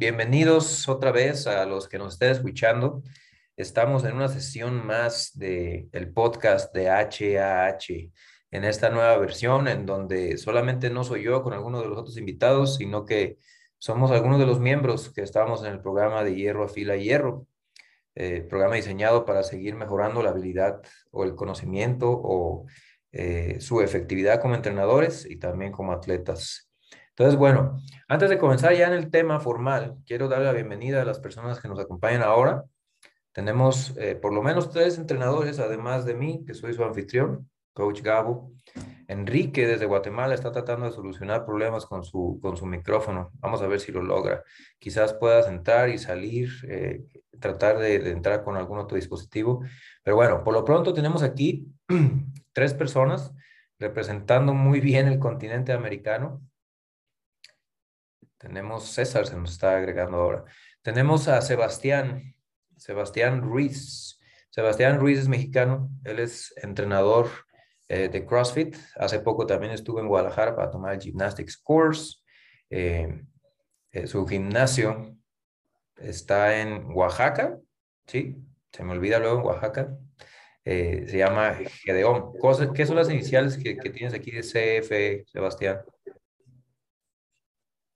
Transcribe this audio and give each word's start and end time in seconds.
bienvenidos 0.00 0.88
otra 0.88 1.12
vez 1.12 1.46
a 1.46 1.66
los 1.66 1.86
que 1.86 1.98
nos 1.98 2.14
estén 2.14 2.30
escuchando. 2.30 3.02
Estamos 3.54 4.02
en 4.04 4.16
una 4.16 4.28
sesión 4.28 4.86
más 4.86 5.36
del 5.36 5.90
el 5.92 6.10
podcast 6.10 6.74
de 6.74 6.88
HAH 6.88 8.10
en 8.50 8.64
esta 8.64 8.88
nueva 8.88 9.18
versión 9.18 9.68
en 9.68 9.84
donde 9.84 10.38
solamente 10.38 10.88
no 10.88 11.04
soy 11.04 11.24
yo 11.24 11.42
con 11.42 11.52
algunos 11.52 11.82
de 11.82 11.90
los 11.90 11.98
otros 11.98 12.16
invitados, 12.16 12.76
sino 12.76 13.04
que 13.04 13.36
somos 13.76 14.10
algunos 14.10 14.38
de 14.38 14.46
los 14.46 14.58
miembros 14.58 15.12
que 15.12 15.20
estamos 15.20 15.62
en 15.64 15.72
el 15.72 15.82
programa 15.82 16.24
de 16.24 16.34
Hierro 16.34 16.64
a 16.64 16.68
Fila 16.68 16.96
Hierro, 16.96 17.46
eh, 18.14 18.40
programa 18.40 18.76
diseñado 18.76 19.26
para 19.26 19.42
seguir 19.42 19.74
mejorando 19.74 20.22
la 20.22 20.30
habilidad 20.30 20.80
o 21.10 21.24
el 21.24 21.34
conocimiento 21.34 22.08
o 22.10 22.64
eh, 23.12 23.58
su 23.60 23.82
efectividad 23.82 24.40
como 24.40 24.54
entrenadores 24.54 25.26
y 25.28 25.36
también 25.36 25.72
como 25.72 25.92
atletas. 25.92 26.69
Entonces, 27.20 27.38
bueno, 27.38 27.78
antes 28.08 28.30
de 28.30 28.38
comenzar 28.38 28.74
ya 28.74 28.86
en 28.86 28.94
el 28.94 29.10
tema 29.10 29.40
formal, 29.40 29.98
quiero 30.06 30.26
darle 30.26 30.46
la 30.46 30.52
bienvenida 30.54 31.02
a 31.02 31.04
las 31.04 31.20
personas 31.20 31.60
que 31.60 31.68
nos 31.68 31.78
acompañan 31.78 32.22
ahora. 32.22 32.64
Tenemos 33.32 33.94
eh, 33.98 34.14
por 34.14 34.32
lo 34.32 34.40
menos 34.40 34.70
tres 34.70 34.96
entrenadores, 34.96 35.58
además 35.58 36.06
de 36.06 36.14
mí, 36.14 36.42
que 36.46 36.54
soy 36.54 36.72
su 36.72 36.82
anfitrión, 36.82 37.50
Coach 37.74 38.00
Gabo. 38.00 38.54
Enrique 39.06 39.66
desde 39.66 39.84
Guatemala 39.84 40.32
está 40.32 40.50
tratando 40.50 40.86
de 40.86 40.92
solucionar 40.92 41.44
problemas 41.44 41.84
con 41.84 42.04
su, 42.04 42.38
con 42.40 42.56
su 42.56 42.64
micrófono. 42.64 43.32
Vamos 43.34 43.60
a 43.60 43.66
ver 43.66 43.80
si 43.80 43.92
lo 43.92 44.02
logra. 44.02 44.42
Quizás 44.78 45.12
puedas 45.12 45.46
entrar 45.46 45.90
y 45.90 45.98
salir, 45.98 46.48
eh, 46.70 47.04
tratar 47.38 47.76
de, 47.76 47.98
de, 47.98 48.12
entrar 48.12 48.42
con 48.42 48.56
algún 48.56 48.78
otro 48.78 48.96
dispositivo. 48.96 49.62
Pero 50.02 50.16
bueno, 50.16 50.42
por 50.42 50.54
lo 50.54 50.64
pronto 50.64 50.94
tenemos 50.94 51.22
aquí 51.22 51.68
tres 52.54 52.72
personas 52.72 53.34
representando 53.78 54.54
muy 54.54 54.80
bien 54.80 55.06
el 55.06 55.18
continente 55.18 55.74
americano. 55.74 56.40
Tenemos 58.40 58.88
César, 58.88 59.26
se 59.26 59.36
nos 59.36 59.52
está 59.52 59.76
agregando 59.76 60.16
ahora. 60.16 60.44
Tenemos 60.80 61.28
a 61.28 61.42
Sebastián, 61.42 62.34
Sebastián 62.74 63.42
Ruiz. 63.42 64.18
Sebastián 64.48 64.98
Ruiz 64.98 65.18
es 65.18 65.28
mexicano, 65.28 65.90
él 66.04 66.18
es 66.18 66.54
entrenador 66.56 67.28
eh, 67.86 68.08
de 68.08 68.24
CrossFit. 68.24 68.76
Hace 68.96 69.20
poco 69.20 69.46
también 69.46 69.74
estuve 69.74 70.00
en 70.00 70.08
Guadalajara 70.08 70.56
para 70.56 70.70
tomar 70.70 70.94
el 70.94 71.00
Gymnastics 71.00 71.58
Course. 71.58 72.16
Eh, 72.70 73.24
eh, 73.92 74.06
su 74.06 74.26
gimnasio 74.26 75.14
está 75.98 76.62
en 76.62 76.86
Oaxaca, 76.94 77.58
¿sí? 78.06 78.38
Se 78.72 78.82
me 78.84 78.92
olvida 78.92 79.18
luego 79.18 79.40
en 79.40 79.46
Oaxaca. 79.48 79.98
se 80.64 81.18
llama 81.18 81.58
Gedeón. 81.84 82.32
¿Qué 82.74 82.86
son 82.86 82.96
las 82.96 83.10
iniciales 83.10 83.58
que, 83.58 83.76
que 83.76 83.90
tienes 83.90 84.14
aquí 84.14 84.30
de 84.30 84.40
CF, 84.40 85.30
Sebastián? 85.30 85.82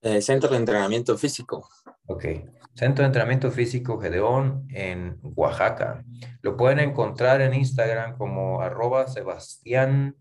Eh, 0.04 0.20
centro 0.20 0.50
de 0.50 0.58
entrenamiento 0.58 1.16
físico. 1.16 1.66
Ok. 2.04 2.26
Centro 2.74 3.02
de 3.02 3.06
entrenamiento 3.06 3.50
físico 3.50 3.98
Gedeón 3.98 4.68
en 4.70 5.18
Oaxaca. 5.22 6.04
Lo 6.42 6.58
pueden 6.58 6.78
encontrar 6.80 7.40
en 7.40 7.54
Instagram 7.54 8.18
como 8.18 8.60
arroba 8.60 9.08
Sebastián 9.08 10.14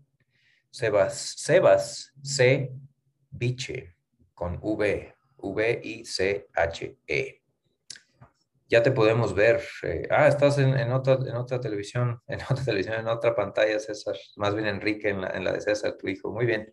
Sebas, 0.70 1.34
Sebas 1.36 2.14
C 2.22 2.72
Biche 3.30 3.94
con 4.32 4.58
V, 4.62 5.14
V 5.36 5.80
I 5.84 6.06
C 6.06 6.48
H 6.54 6.96
E. 7.06 7.42
Ya 8.70 8.82
te 8.82 8.90
podemos 8.90 9.34
ver. 9.34 9.60
Eh, 9.82 10.08
ah, 10.10 10.28
estás 10.28 10.56
en, 10.56 10.78
en, 10.78 10.92
otra, 10.92 11.18
en 11.26 11.36
otra 11.36 11.60
televisión, 11.60 12.22
en 12.26 12.40
otra 12.40 12.64
televisión, 12.64 13.00
en 13.00 13.08
otra 13.08 13.34
pantalla, 13.34 13.78
César. 13.78 14.16
Más 14.36 14.54
bien 14.54 14.66
Enrique 14.66 15.10
en 15.10 15.20
la, 15.20 15.28
en 15.28 15.44
la 15.44 15.52
de 15.52 15.60
César, 15.60 15.98
tu 15.98 16.08
hijo. 16.08 16.32
Muy 16.32 16.46
bien 16.46 16.72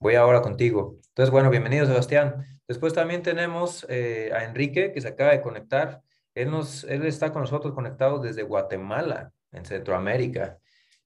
voy 0.00 0.14
ahora 0.14 0.40
contigo. 0.40 0.96
Entonces, 1.08 1.30
bueno, 1.30 1.50
bienvenido 1.50 1.86
Sebastián. 1.86 2.46
Después 2.66 2.94
también 2.94 3.22
tenemos 3.22 3.86
eh, 3.88 4.30
a 4.34 4.44
Enrique 4.44 4.92
que 4.92 5.00
se 5.00 5.08
acaba 5.08 5.32
de 5.32 5.42
conectar. 5.42 6.00
Él, 6.34 6.50
nos, 6.50 6.84
él 6.84 7.04
está 7.04 7.32
con 7.32 7.42
nosotros 7.42 7.74
conectado 7.74 8.18
desde 8.18 8.42
Guatemala, 8.42 9.30
en 9.52 9.66
Centroamérica. 9.66 10.58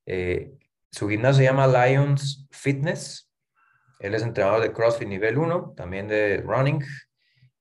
Eh, 0.06 0.53
su 0.93 1.09
gimnasio 1.09 1.38
se 1.38 1.44
llama 1.44 1.66
Lions 1.66 2.47
Fitness. 2.53 3.28
Él 3.99 4.15
es 4.15 4.22
entrenador 4.22 4.62
de 4.62 4.72
CrossFit 4.72 5.09
nivel 5.09 5.38
1, 5.38 5.75
también 5.77 6.06
de 6.06 6.41
running. 6.43 6.84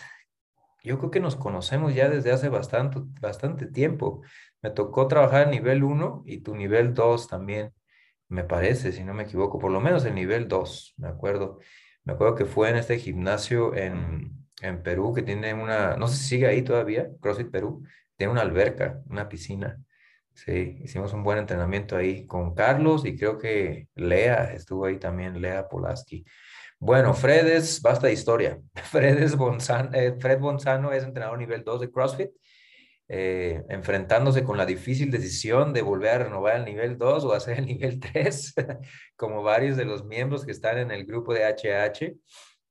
yo 0.84 0.98
creo 0.98 1.12
que 1.12 1.20
nos 1.20 1.36
conocemos 1.36 1.94
ya 1.94 2.10
desde 2.10 2.32
hace 2.32 2.50
bastante, 2.50 3.00
bastante 3.20 3.68
tiempo. 3.68 4.22
Me 4.62 4.72
tocó 4.72 5.08
trabajar 5.08 5.44
en 5.44 5.52
nivel 5.52 5.84
1 5.84 6.24
y 6.26 6.40
tu 6.40 6.56
nivel 6.56 6.94
2 6.94 7.28
también, 7.28 7.74
me 8.28 8.44
parece, 8.44 8.92
si 8.92 9.04
no 9.04 9.14
me 9.14 9.24
equivoco, 9.24 9.60
por 9.60 9.72
lo 9.72 9.82
menos 9.82 10.06
el 10.06 10.16
nivel 10.16 10.48
2, 10.48 10.96
me 10.98 11.08
acuerdo. 11.08 11.60
Me 12.04 12.14
acuerdo 12.14 12.36
que 12.36 12.46
fue 12.46 12.70
en 12.70 12.78
este 12.78 12.98
gimnasio 12.98 13.76
en, 13.76 14.48
en 14.62 14.84
Perú 14.84 15.14
que 15.14 15.24
tiene 15.24 15.54
una, 15.54 15.96
no 15.98 16.08
sé 16.08 16.18
si 16.18 16.24
sigue 16.26 16.48
ahí 16.48 16.62
todavía, 16.64 17.10
CrossFit 17.22 17.52
Perú, 17.52 17.84
tiene 18.16 18.32
una 18.34 18.42
alberca, 18.42 19.02
una 19.10 19.30
piscina. 19.30 19.80
Sí, 20.34 20.78
hicimos 20.84 21.14
un 21.14 21.24
buen 21.24 21.38
entrenamiento 21.40 21.98
ahí 21.98 22.26
con 22.26 22.54
Carlos 22.56 23.06
y 23.06 23.18
creo 23.18 23.38
que 23.38 23.90
Lea 23.96 24.54
estuvo 24.54 24.86
ahí 24.86 24.98
también, 24.98 25.42
Lea 25.42 25.68
Polaski. 25.68 26.26
Bueno, 26.80 27.14
Fred 27.14 27.48
es, 27.48 27.82
basta 27.82 28.08
de 28.08 28.14
historia. 28.14 28.60
Fred, 28.76 29.20
es 29.22 29.36
Bonzano, 29.36 29.94
eh, 29.94 30.16
Fred 30.20 30.40
Bonzano 30.40 30.94
es 30.94 31.04
entrenador 31.04 31.38
nivel 31.38 31.64
2 31.64 31.82
de 31.82 31.92
CrossFit 31.92 32.30
eh, 33.12 33.64
enfrentándose 33.70 34.44
con 34.44 34.56
la 34.56 34.68
difícil 34.68 35.10
decisión 35.10 35.74
de 35.74 35.82
volver 35.82 36.12
a 36.12 36.24
renovar 36.26 36.58
el 36.58 36.66
nivel 36.66 36.96
2 37.00 37.26
o 37.26 37.34
hacer 37.34 37.58
el 37.58 37.66
nivel 37.66 38.00
3, 38.00 38.54
como 39.16 39.42
varios 39.42 39.78
de 39.78 39.86
los 39.86 40.06
miembros 40.06 40.46
que 40.46 40.52
están 40.52 40.78
en 40.78 40.92
el 40.92 41.06
grupo 41.06 41.34
de 41.34 41.44
HH. 41.44 42.16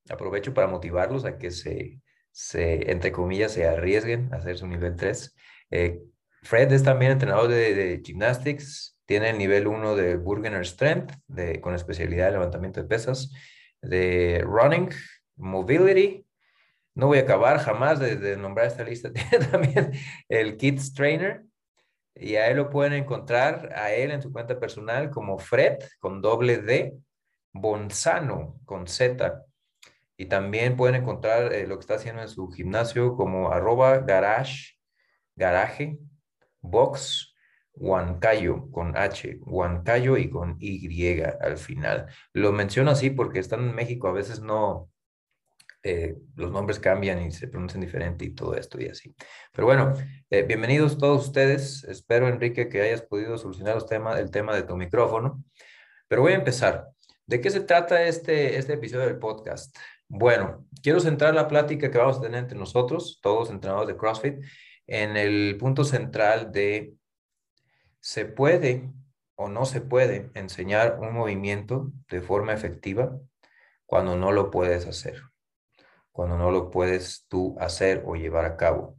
Aprovecho 0.09 0.55
para 0.55 0.69
motivarlos 0.69 1.25
a 1.25 1.39
que 1.39 1.51
se, 1.51 2.01
se 2.31 2.89
entre 2.89 3.11
comillas, 3.11 3.51
se 3.51 3.67
arriesguen 3.67 4.33
a 4.33 4.37
hacer 4.37 4.57
su 4.57 4.69
nivel 4.69 4.95
3. 4.95 5.35
Eh, 5.73 6.01
Fred 6.45 6.71
es 6.71 6.85
también 6.85 7.11
entrenador 7.11 7.49
de, 7.49 7.75
de, 7.75 8.01
gymnastics, 8.01 8.97
tiene 9.07 9.31
el 9.31 9.39
nivel 9.39 9.67
1 9.67 9.97
de 9.97 10.17
Burgener 10.19 10.65
Strength, 10.65 11.15
con 11.61 11.75
especialidad 11.75 12.27
de 12.27 12.33
levantamiento 12.33 12.81
de 12.81 12.87
pesas, 12.87 13.33
de 13.83 14.41
running, 14.45 14.91
mobility, 15.35 16.28
no 16.99 17.07
voy 17.07 17.19
a 17.19 17.23
acabar 17.23 17.61
jamás 17.61 18.01
de, 18.01 18.37
nombrar 18.37 18.67
esta 18.67 18.83
lista. 18.83 19.13
Tiene 19.13 19.47
también 19.47 19.93
el 20.29 20.57
Kids 20.57 20.93
Trainer 20.93 21.45
y 22.13 22.35
a 22.35 22.49
él 22.49 22.57
lo 22.57 22.71
pueden 22.71 22.93
encontrar 22.93 23.73
a 23.73 23.93
él 23.93 24.11
en 24.11 24.21
su 24.21 24.33
cuenta 24.33 24.59
personal 24.59 25.09
como 25.09 25.39
Fred 25.39 25.79
con 26.01 26.21
doble 26.21 26.59
D, 26.59 26.99
Bonzano 27.53 28.59
con 28.65 28.89
Z. 28.89 29.45
Y 30.17 30.27
también 30.27 30.77
pueden 30.77 30.97
encontrar 30.97 31.53
eh, 31.53 31.69
lo 31.69 31.77
que 31.77 31.83
está 31.83 31.95
haciendo 31.95 32.21
en 32.21 32.29
su 32.29 32.49
gimnasio 32.49 33.15
como 33.15 33.53
arroba 33.53 33.99
garage, 33.99 34.75
garaje, 35.37 36.01
box, 36.61 37.33
Huancayo 37.75 38.73
con 38.73 38.97
H, 38.97 39.39
Huancayo 39.43 40.17
y 40.17 40.29
con 40.29 40.57
Y 40.59 41.21
al 41.21 41.59
final. 41.59 42.07
Lo 42.33 42.51
menciono 42.51 42.91
así 42.91 43.11
porque 43.11 43.39
están 43.39 43.61
en 43.61 43.75
México, 43.77 44.09
a 44.09 44.13
veces 44.13 44.41
no, 44.41 44.91
eh, 45.83 46.17
los 46.35 46.51
nombres 46.51 46.79
cambian 46.79 47.23
y 47.23 47.31
se 47.31 47.49
pronuncian 47.49 47.81
diferente 47.81 48.25
y 48.25 48.35
todo 48.35 48.55
esto 48.55 48.81
y 48.81 48.89
así. 48.89 49.15
Pero 49.53 49.67
bueno, 49.67 49.95
eh, 50.31 50.43
bienvenidos 50.43 50.99
todos 50.99 51.27
ustedes. 51.27 51.85
Espero, 51.85 52.29
Enrique, 52.29 52.69
que 52.69 52.83
hayas 52.83 53.03
podido 53.03 53.39
solucionar 53.39 53.79
el 54.19 54.31
tema 54.31 54.55
de 54.55 54.63
tu 54.63 54.77
micrófono. 54.77 55.43
Pero 56.09 56.23
voy 56.23 56.33
a 56.33 56.37
empezar. 56.37 56.89
¿De 57.27 57.41
qué 57.41 57.51
se 57.51 57.61
trata 57.61 58.05
este, 58.05 58.57
este 58.57 58.73
episodio 58.73 59.05
del 59.05 59.19
podcast? 59.19 59.77
Bueno, 60.09 60.67
quiero 60.83 60.99
centrar 60.99 61.35
la 61.35 61.47
plática 61.47 61.91
que 61.91 61.99
vamos 61.99 62.17
a 62.17 62.23
tener 62.23 62.39
entre 62.41 62.59
nosotros, 62.59 63.21
todos 63.23 63.51
entrenadores 63.51 63.89
de 63.89 63.99
CrossFit, 63.99 64.43
en 64.87 65.19
el 65.19 65.59
punto 65.59 65.85
central 65.85 66.51
de 66.51 66.95
¿se 68.01 68.25
puede 68.25 68.91
o 69.35 69.49
no 69.49 69.67
se 69.67 69.83
puede 69.83 70.31
enseñar 70.33 70.99
un 71.01 71.13
movimiento 71.13 71.93
de 72.09 72.23
forma 72.23 72.55
efectiva 72.55 73.19
cuando 73.85 74.17
no 74.17 74.33
lo 74.33 74.51
puedes 74.51 74.87
hacer? 74.87 75.28
Cuando 76.19 76.37
no 76.37 76.51
lo 76.51 76.69
puedes 76.69 77.27
tú 77.29 77.57
hacer 77.61 78.03
o 78.05 78.17
llevar 78.17 78.45
a 78.45 78.57
cabo. 78.57 78.99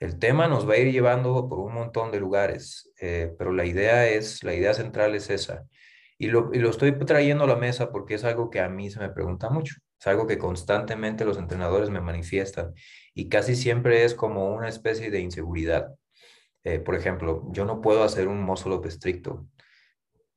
El 0.00 0.18
tema 0.18 0.48
nos 0.48 0.68
va 0.68 0.74
a 0.74 0.78
ir 0.78 0.90
llevando 0.90 1.48
por 1.48 1.60
un 1.60 1.72
montón 1.72 2.10
de 2.10 2.18
lugares, 2.18 2.90
eh, 3.00 3.32
pero 3.38 3.52
la 3.52 3.64
idea 3.64 4.08
es, 4.08 4.42
la 4.42 4.52
idea 4.52 4.74
central 4.74 5.14
es 5.14 5.30
esa. 5.30 5.64
Y 6.18 6.26
lo, 6.26 6.52
y 6.52 6.58
lo 6.58 6.70
estoy 6.70 6.90
trayendo 6.98 7.44
a 7.44 7.46
la 7.46 7.54
mesa 7.54 7.92
porque 7.92 8.14
es 8.14 8.24
algo 8.24 8.50
que 8.50 8.58
a 8.58 8.68
mí 8.68 8.90
se 8.90 8.98
me 8.98 9.10
pregunta 9.10 9.48
mucho. 9.48 9.76
Es 9.96 10.08
algo 10.08 10.26
que 10.26 10.38
constantemente 10.38 11.24
los 11.24 11.38
entrenadores 11.38 11.88
me 11.88 12.00
manifiestan 12.00 12.74
y 13.14 13.28
casi 13.28 13.54
siempre 13.54 14.04
es 14.04 14.16
como 14.16 14.52
una 14.52 14.68
especie 14.68 15.12
de 15.12 15.20
inseguridad. 15.20 15.94
Eh, 16.64 16.80
por 16.80 16.96
ejemplo, 16.96 17.44
yo 17.52 17.64
no 17.64 17.80
puedo 17.80 18.02
hacer 18.02 18.26
un 18.26 18.42
muscle 18.42 18.74
up 18.74 18.86
estricto. 18.86 19.46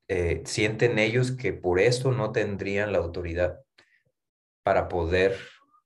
Eh, 0.08 0.44
sienten 0.46 1.00
ellos 1.00 1.32
que 1.32 1.54
por 1.54 1.80
esto 1.80 2.12
no 2.12 2.32
tendrían 2.32 2.92
la 2.92 3.00
autoridad 3.00 3.62
para 4.62 4.88
poder 4.90 5.36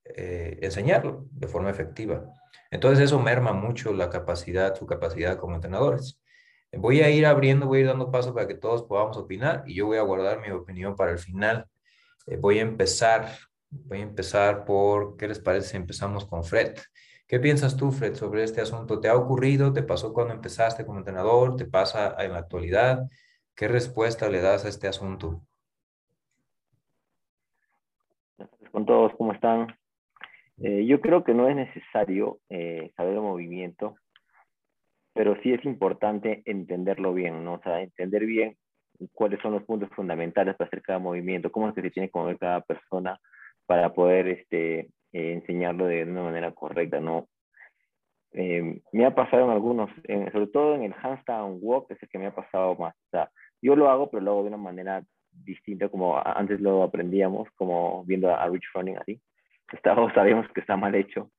eh, 0.05 0.59
enseñarlo 0.61 1.25
de 1.31 1.47
forma 1.47 1.69
efectiva. 1.69 2.25
Entonces 2.71 3.05
eso 3.05 3.19
merma 3.19 3.53
mucho 3.53 3.93
la 3.93 4.09
capacidad, 4.09 4.75
su 4.75 4.85
capacidad 4.85 5.37
como 5.37 5.55
entrenadores. 5.55 6.19
Voy 6.71 7.01
a 7.01 7.09
ir 7.09 7.25
abriendo, 7.25 7.67
voy 7.67 7.79
a 7.79 7.81
ir 7.81 7.87
dando 7.87 8.11
paso 8.11 8.33
para 8.33 8.47
que 8.47 8.55
todos 8.55 8.83
podamos 8.83 9.15
opinar 9.17 9.63
y 9.67 9.75
yo 9.75 9.85
voy 9.85 9.97
a 9.97 10.01
guardar 10.01 10.41
mi 10.41 10.49
opinión 10.49 10.95
para 10.95 11.11
el 11.11 11.19
final. 11.19 11.67
voy 12.39 12.59
a 12.59 12.63
empezar 12.63 13.27
Voy 13.87 13.99
a 13.99 14.03
empezar 14.03 14.65
por, 14.65 15.17
¿qué 15.17 15.27
les 15.27 15.39
parece 15.39 15.69
si 15.69 15.77
empezamos 15.77 16.25
con 16.25 16.43
Fred? 16.43 16.77
¿Qué 17.27 17.39
piensas 17.39 17.75
tú, 17.75 17.91
Fred, 17.91 18.13
sobre 18.13 18.43
este 18.43 18.61
asunto? 18.61 18.99
¿Te 18.99 19.07
ha 19.07 19.15
ocurrido? 19.15 19.73
¿Te 19.73 19.81
pasó 19.81 20.13
cuando 20.13 20.33
empezaste 20.33 20.85
como 20.85 20.99
entrenador? 20.99 21.55
¿Te 21.55 21.65
pasa 21.65 22.15
en 22.19 22.33
la 22.33 22.39
actualidad? 22.39 23.07
¿Qué 23.55 23.67
respuesta 23.67 24.29
le 24.29 24.41
das 24.41 24.65
a 24.65 24.69
este 24.69 24.87
asunto? 24.87 25.41
Con 28.71 28.85
todos, 28.85 29.11
¿cómo 29.17 29.33
están? 29.33 29.75
Eh, 30.61 30.85
yo 30.85 31.01
creo 31.01 31.23
que 31.23 31.33
no 31.33 31.47
es 31.47 31.55
necesario 31.55 32.39
eh, 32.49 32.91
saber 32.95 33.13
el 33.13 33.21
movimiento, 33.21 33.95
pero 35.13 35.35
sí 35.41 35.53
es 35.53 35.63
importante 35.65 36.41
entenderlo 36.45 37.13
bien, 37.13 37.43
¿no? 37.43 37.55
O 37.55 37.61
sea, 37.61 37.81
entender 37.81 38.25
bien 38.25 38.55
cuáles 39.13 39.39
son 39.41 39.53
los 39.53 39.63
puntos 39.63 39.89
fundamentales 39.95 40.55
para 40.55 40.67
hacer 40.67 40.81
cada 40.81 40.99
movimiento, 40.99 41.51
cómo 41.51 41.69
es 41.69 41.75
que 41.75 41.81
se 41.81 41.91
tiene 41.91 42.09
que 42.09 42.19
mover 42.19 42.37
cada 42.37 42.61
persona, 42.61 43.19
para 43.65 43.93
poder 43.93 44.27
este, 44.27 44.79
eh, 44.79 45.33
enseñarlo 45.33 45.87
de 45.87 46.03
una 46.03 46.23
manera 46.23 46.51
correcta, 46.51 46.99
¿no? 46.99 47.27
Eh, 48.33 48.81
me 48.91 49.05
ha 49.05 49.13
pasado 49.13 49.45
en 49.45 49.51
algunos, 49.51 49.89
sobre 50.31 50.47
todo 50.47 50.75
en 50.75 50.83
el 50.83 50.93
handstand 50.93 51.59
walk, 51.61 51.91
es 51.91 52.01
el 52.01 52.09
que 52.09 52.17
me 52.17 52.27
ha 52.27 52.35
pasado 52.35 52.75
más. 52.75 52.95
O 52.95 53.09
sea, 53.11 53.29
yo 53.61 53.75
lo 53.75 53.89
hago, 53.89 54.09
pero 54.09 54.23
lo 54.23 54.31
hago 54.31 54.41
de 54.41 54.47
una 54.49 54.57
manera 54.57 55.03
distinta, 55.31 55.89
como 55.89 56.19
antes 56.23 56.59
lo 56.59 56.83
aprendíamos, 56.83 57.47
como 57.55 58.03
viendo 58.05 58.33
a, 58.33 58.47
Rich 58.47 58.65
Froning 58.71 58.97
así. 58.97 59.21
Todos 59.81 60.13
sabemos 60.15 60.47
que 60.53 60.61
está 60.61 60.75
mal 60.77 60.95
hecho. 60.95 61.31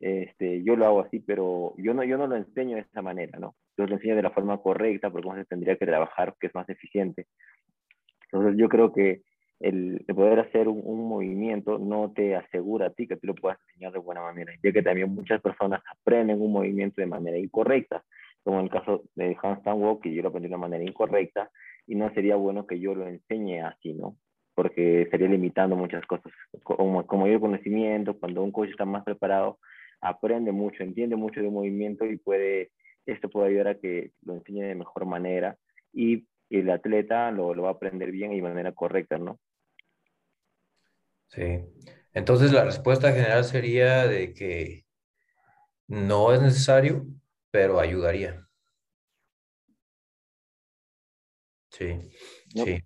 Este, 0.00 0.62
yo 0.62 0.76
lo 0.76 0.86
hago 0.86 1.00
así, 1.00 1.20
pero 1.20 1.74
yo 1.76 1.92
no, 1.92 2.02
yo 2.04 2.16
no 2.16 2.26
lo 2.26 2.36
enseño 2.36 2.76
de 2.76 2.82
esa 2.82 3.02
manera, 3.02 3.38
¿no? 3.38 3.54
Yo 3.76 3.86
lo 3.86 3.94
enseño 3.94 4.16
de 4.16 4.22
la 4.22 4.30
forma 4.30 4.58
correcta, 4.58 5.10
porque 5.10 5.24
cómo 5.24 5.36
se 5.36 5.44
tendría 5.44 5.76
que 5.76 5.86
trabajar, 5.86 6.34
que 6.40 6.46
es 6.46 6.54
más 6.54 6.68
eficiente. 6.68 7.26
Entonces 8.32 8.58
yo 8.58 8.68
creo 8.68 8.92
que 8.92 9.22
el, 9.60 10.02
poder 10.14 10.40
hacer 10.40 10.68
un, 10.68 11.08
movimiento 11.08 11.78
no 11.78 12.12
te 12.12 12.34
asegura 12.34 12.86
a 12.86 12.90
ti 12.90 13.06
que 13.06 13.16
tú 13.16 13.26
lo 13.26 13.34
puedas 13.34 13.58
enseñar 13.68 13.92
de 13.92 13.98
buena 13.98 14.22
manera, 14.22 14.52
ya 14.62 14.72
que 14.72 14.82
también 14.82 15.14
muchas 15.14 15.40
personas 15.42 15.82
aprenden 15.90 16.40
un 16.40 16.52
movimiento 16.52 17.00
de 17.00 17.06
manera 17.06 17.36
incorrecta, 17.36 18.02
como 18.42 18.58
en 18.58 18.64
el 18.64 18.70
caso 18.70 19.02
de 19.14 19.36
handstand 19.42 19.82
walk, 19.82 20.02
que 20.02 20.14
yo 20.14 20.22
lo 20.22 20.28
aprendí 20.28 20.48
de 20.48 20.54
una 20.54 20.66
manera 20.66 20.82
incorrecta, 20.82 21.50
y 21.86 21.94
no 21.94 22.12
sería 22.14 22.36
bueno 22.36 22.66
que 22.66 22.80
yo 22.80 22.94
lo 22.94 23.06
enseñe 23.06 23.60
así, 23.60 23.92
¿no? 23.92 24.16
Porque 24.60 25.02
estaría 25.02 25.26
limitando 25.26 25.74
muchas 25.74 26.04
cosas. 26.04 26.30
Como, 26.62 27.06
como 27.06 27.26
yo 27.26 27.32
el 27.32 27.40
conocimiento, 27.40 28.18
cuando 28.18 28.42
un 28.42 28.52
coach 28.52 28.68
está 28.68 28.84
más 28.84 29.04
preparado, 29.04 29.58
aprende 30.02 30.52
mucho, 30.52 30.82
entiende 30.82 31.16
mucho 31.16 31.40
de 31.40 31.48
movimiento 31.48 32.04
y 32.04 32.18
puede, 32.18 32.70
esto 33.06 33.30
puede 33.30 33.48
ayudar 33.48 33.68
a 33.68 33.74
que 33.78 34.10
lo 34.20 34.34
enseñe 34.34 34.60
de 34.60 34.74
mejor 34.74 35.06
manera 35.06 35.56
y 35.94 36.26
el 36.50 36.68
atleta 36.68 37.30
lo, 37.30 37.54
lo 37.54 37.62
va 37.62 37.70
a 37.70 37.72
aprender 37.72 38.10
bien 38.10 38.34
y 38.34 38.36
de 38.36 38.42
manera 38.42 38.72
correcta, 38.72 39.16
¿no? 39.16 39.38
Sí. 41.28 41.64
Entonces 42.12 42.52
la 42.52 42.66
respuesta 42.66 43.12
general 43.12 43.44
sería 43.44 44.06
de 44.06 44.34
que 44.34 44.84
no 45.88 46.34
es 46.34 46.42
necesario, 46.42 47.06
pero 47.50 47.80
ayudaría. 47.80 48.46
Sí, 51.70 51.98
sí. 52.54 52.82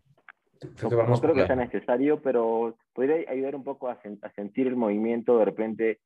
No, 0.82 1.20
creo 1.20 1.34
que 1.34 1.46
sea 1.46 1.56
necesario, 1.56 2.20
pero 2.20 2.76
podría 2.92 3.30
ayudar 3.30 3.56
un 3.56 3.64
poco 3.64 3.88
a, 3.88 4.00
sentir 4.34 4.66
el 4.66 4.76
movimiento 4.76 5.38
de 5.38 5.44
repente 5.44 6.00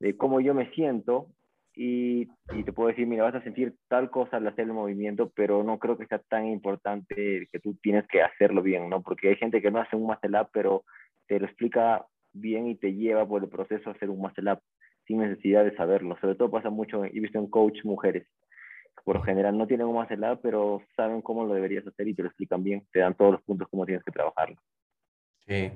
de 0.00 0.16
cómo 0.16 0.40
yo 0.40 0.54
me 0.54 0.70
siento 0.72 1.28
y, 1.74 2.28
y, 2.52 2.64
te 2.64 2.72
puedo 2.72 2.88
decir, 2.88 3.06
mira, 3.06 3.24
vas 3.24 3.34
a 3.34 3.42
sentir 3.42 3.74
tal 3.88 4.10
cosa 4.10 4.36
al 4.36 4.46
hacer 4.46 4.66
el 4.66 4.74
movimiento, 4.74 5.32
pero 5.34 5.62
no 5.64 5.78
creo 5.78 5.96
que 5.96 6.06
sea 6.06 6.18
tan 6.18 6.46
importante 6.46 7.48
que 7.50 7.60
tú 7.60 7.74
tienes 7.82 8.06
que 8.08 8.20
hacerlo 8.20 8.62
bien, 8.62 8.90
¿no? 8.90 9.00
Porque 9.00 9.30
hay 9.30 9.36
gente 9.36 9.62
que 9.62 9.70
no 9.70 9.80
hace 9.80 9.96
un 9.96 10.02
muscle 10.02 10.38
up, 10.38 10.48
pero 10.52 10.84
te 11.26 11.40
lo 11.40 11.46
explica 11.46 12.04
bien 12.32 12.66
y 12.66 12.74
te 12.74 12.92
lleva 12.92 13.26
por 13.26 13.42
el 13.42 13.48
proceso 13.48 13.88
a 13.88 13.92
hacer 13.92 14.10
un 14.10 14.18
muscle 14.18 14.52
up 14.52 14.60
sin 15.06 15.18
necesidad 15.18 15.64
de 15.64 15.74
saberlo. 15.76 16.16
Sobre 16.20 16.34
todo 16.34 16.50
pasa 16.50 16.70
mucho, 16.70 17.04
he 17.04 17.20
visto 17.20 17.38
en 17.38 17.48
coach 17.48 17.84
mujeres, 17.84 18.26
que 18.26 18.41
por 19.04 19.16
lo 19.16 19.22
general 19.22 19.56
no 19.56 19.66
tienen 19.66 19.86
muscle 19.86 20.30
up, 20.30 20.40
pero 20.42 20.82
saben 20.96 21.22
cómo 21.22 21.44
lo 21.44 21.54
deberías 21.54 21.86
hacer 21.86 22.08
y 22.08 22.14
te 22.14 22.22
lo 22.22 22.28
explican 22.28 22.62
bien, 22.62 22.86
te 22.92 23.00
dan 23.00 23.14
todos 23.14 23.32
los 23.32 23.42
puntos 23.42 23.68
cómo 23.70 23.84
tienes 23.86 24.04
que 24.04 24.12
trabajarlo. 24.12 24.56
Sí. 25.46 25.72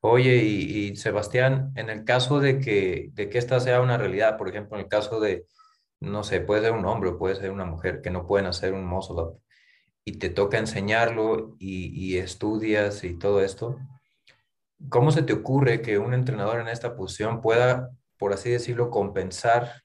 Oye, 0.00 0.36
y, 0.36 0.96
Sebastián, 0.96 1.72
en 1.74 1.90
el 1.90 2.04
caso 2.04 2.40
de 2.40 2.60
que, 2.60 3.10
de 3.12 3.28
que 3.28 3.38
esta 3.38 3.58
sea 3.58 3.80
una 3.80 3.98
realidad, 3.98 4.36
por 4.36 4.48
ejemplo, 4.48 4.76
en 4.76 4.84
el 4.84 4.88
caso 4.88 5.18
de, 5.20 5.44
no 6.00 6.22
sé, 6.22 6.40
puede 6.40 6.62
ser 6.62 6.72
un 6.72 6.84
hombre 6.84 7.10
o 7.10 7.18
puede 7.18 7.34
ser 7.34 7.50
una 7.50 7.64
mujer 7.64 8.00
que 8.00 8.10
no 8.10 8.26
pueden 8.26 8.46
hacer 8.46 8.72
un 8.72 8.86
muscle 8.86 9.22
up 9.22 9.42
y 10.04 10.18
te 10.18 10.30
toca 10.30 10.58
enseñarlo 10.58 11.56
y, 11.58 11.90
y 11.92 12.18
estudias 12.18 13.04
y 13.04 13.18
todo 13.18 13.42
esto, 13.42 13.76
¿Cómo 14.88 15.10
se 15.10 15.22
te 15.22 15.32
ocurre 15.32 15.82
que 15.82 15.98
un 15.98 16.14
entrenador 16.14 16.60
en 16.60 16.68
esta 16.68 16.94
posición 16.94 17.40
pueda, 17.40 17.90
por 18.16 18.32
así 18.32 18.50
decirlo, 18.50 18.90
compensar 18.90 19.82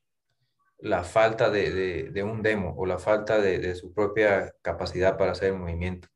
la 0.84 1.06
falta 1.06 1.50
de, 1.50 2.24
un 2.24 2.44
demo 2.44 2.75
o 2.78 2.86
la 2.86 3.00
falta 3.00 3.40
de, 3.40 3.74
su 3.74 3.94
propia 3.94 4.54
capacidad 4.62 5.18
para 5.18 5.32
hacer 5.32 5.54
el 5.54 5.60
movimiento? 5.60 6.10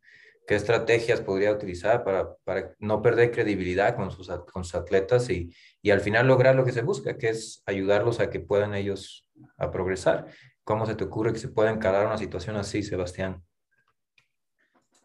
¿Qué 0.45 0.55
estrategias 0.55 1.21
podría 1.21 1.53
utilizar 1.53 2.03
para, 2.03 2.75
no 2.79 3.01
perder 3.01 3.31
credibilidad 3.31 3.95
con 3.95 4.11
sus, 4.11 4.29
atletas 4.75 5.29
y, 5.29 5.53
al 5.89 6.01
final 6.01 6.27
lograr 6.27 6.55
lo 6.55 6.65
que 6.65 6.73
se 6.73 6.81
busca, 6.81 7.17
que 7.17 7.29
es 7.29 7.63
ayudarlos 7.65 8.19
a 8.19 8.29
que 8.29 8.41
puedan 8.41 8.75
ellos 8.75 9.25
a 9.57 9.71
progresar? 9.71 10.27
¿Cómo 10.65 10.85
se 10.85 10.95
te 10.95 11.05
ocurre 11.05 11.31
que 11.31 11.39
se 11.39 11.47
pueda 11.47 11.71
encarar 11.71 12.05
una 12.05 12.17
situación 12.17 12.57
así, 12.57 12.83
Sebastián? 12.83 13.41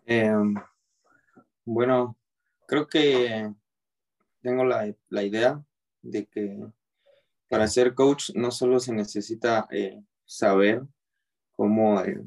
Em, 0.06 0.54
bueno, 1.64 2.16
creo 2.66 2.88
que 2.88 3.48
tengo 4.42 4.64
la, 4.64 4.92
la, 5.08 5.22
idea 5.22 5.62
de 6.02 6.26
que 6.26 6.58
para 7.52 7.68
ser 7.68 7.94
coach 7.94 8.30
no 8.34 8.50
solo 8.50 8.80
se 8.80 8.94
necesita 8.94 9.68
eh, 9.70 10.02
saber 10.24 10.84
cómo, 11.54 12.00
eh, 12.00 12.24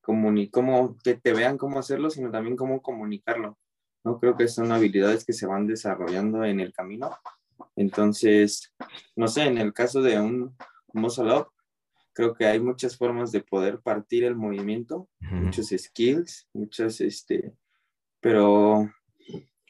cómo, 0.00 0.96
que 1.04 1.16
te 1.16 1.34
vean 1.34 1.58
cómo 1.58 1.78
hacerlo, 1.78 2.08
sino 2.08 2.30
también 2.30 2.56
cómo 2.56 2.80
comunicarlo. 2.80 3.58
¿no? 4.02 4.18
Creo 4.18 4.34
que 4.34 4.48
son 4.48 4.72
habilidades 4.72 5.26
que 5.26 5.34
se 5.34 5.44
van 5.44 5.66
desarrollando 5.66 6.46
en 6.46 6.60
el 6.60 6.72
camino. 6.72 7.14
Entonces, 7.76 8.74
no 9.16 9.28
sé, 9.28 9.42
en 9.42 9.58
el 9.58 9.74
caso 9.74 10.00
de 10.00 10.18
un 10.18 10.56
muscle 10.94 11.30
up, 11.34 11.48
creo 12.14 12.32
que 12.32 12.46
hay 12.46 12.58
muchas 12.58 12.96
formas 12.96 13.32
de 13.32 13.42
poder 13.42 13.82
partir 13.82 14.24
el 14.24 14.34
movimiento, 14.34 15.10
muchos 15.20 15.74
skills, 15.76 16.48
muchas, 16.54 17.02
este, 17.02 17.54
pero 18.18 18.90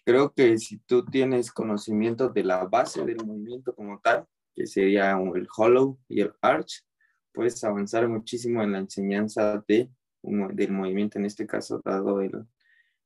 creo 0.04 0.32
que 0.32 0.56
si 0.58 0.78
tú 0.78 1.04
tienes 1.04 1.50
conocimiento 1.50 2.28
de 2.28 2.44
la 2.44 2.64
base 2.66 3.04
del 3.04 3.26
movimiento 3.26 3.74
como 3.74 3.98
tal, 3.98 4.24
que 4.54 4.66
sería 4.66 5.12
el 5.12 5.48
hollow 5.56 5.98
y 6.08 6.20
el 6.20 6.32
arch, 6.40 6.84
puedes 7.32 7.62
avanzar 7.64 8.08
muchísimo 8.08 8.62
en 8.62 8.72
la 8.72 8.78
enseñanza 8.78 9.64
de, 9.66 9.90
del 10.22 10.72
movimiento, 10.72 11.18
en 11.18 11.24
este 11.24 11.46
caso, 11.46 11.80
dado 11.84 12.20
el, 12.20 12.46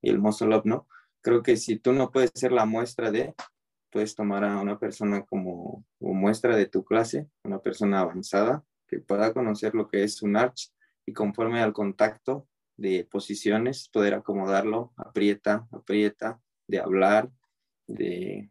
el 0.03 0.19
muscle 0.19 0.57
up, 0.57 0.63
¿no? 0.65 0.89
Creo 1.21 1.43
que 1.43 1.57
si 1.57 1.79
tú 1.79 1.93
no 1.93 2.11
puedes 2.11 2.31
ser 2.35 2.53
la 2.53 2.67
muestra 2.67 3.11
de, 3.11 3.35
puedes 3.91 4.15
tomar 4.15 4.45
a 4.45 4.61
una 4.61 4.79
persona 4.79 5.25
como, 5.25 5.85
como 5.99 6.15
muestra 6.15 6.57
de 6.57 6.67
tu 6.67 6.85
clase, 6.85 7.29
una 7.45 7.61
persona 7.61 8.01
avanzada, 8.01 8.65
que 8.87 9.01
pueda 9.01 9.33
conocer 9.33 9.75
lo 9.75 9.89
que 9.89 10.05
es 10.05 10.23
un 10.23 10.37
arch 10.37 10.73
y 11.05 11.13
conforme 11.13 11.61
al 11.61 11.73
contacto 11.73 12.49
de 12.77 13.05
posiciones, 13.11 13.89
poder 13.89 14.15
acomodarlo, 14.15 14.93
aprieta, 14.97 15.67
aprieta, 15.73 16.41
de 16.69 16.79
hablar, 16.79 17.31
de, 17.87 18.51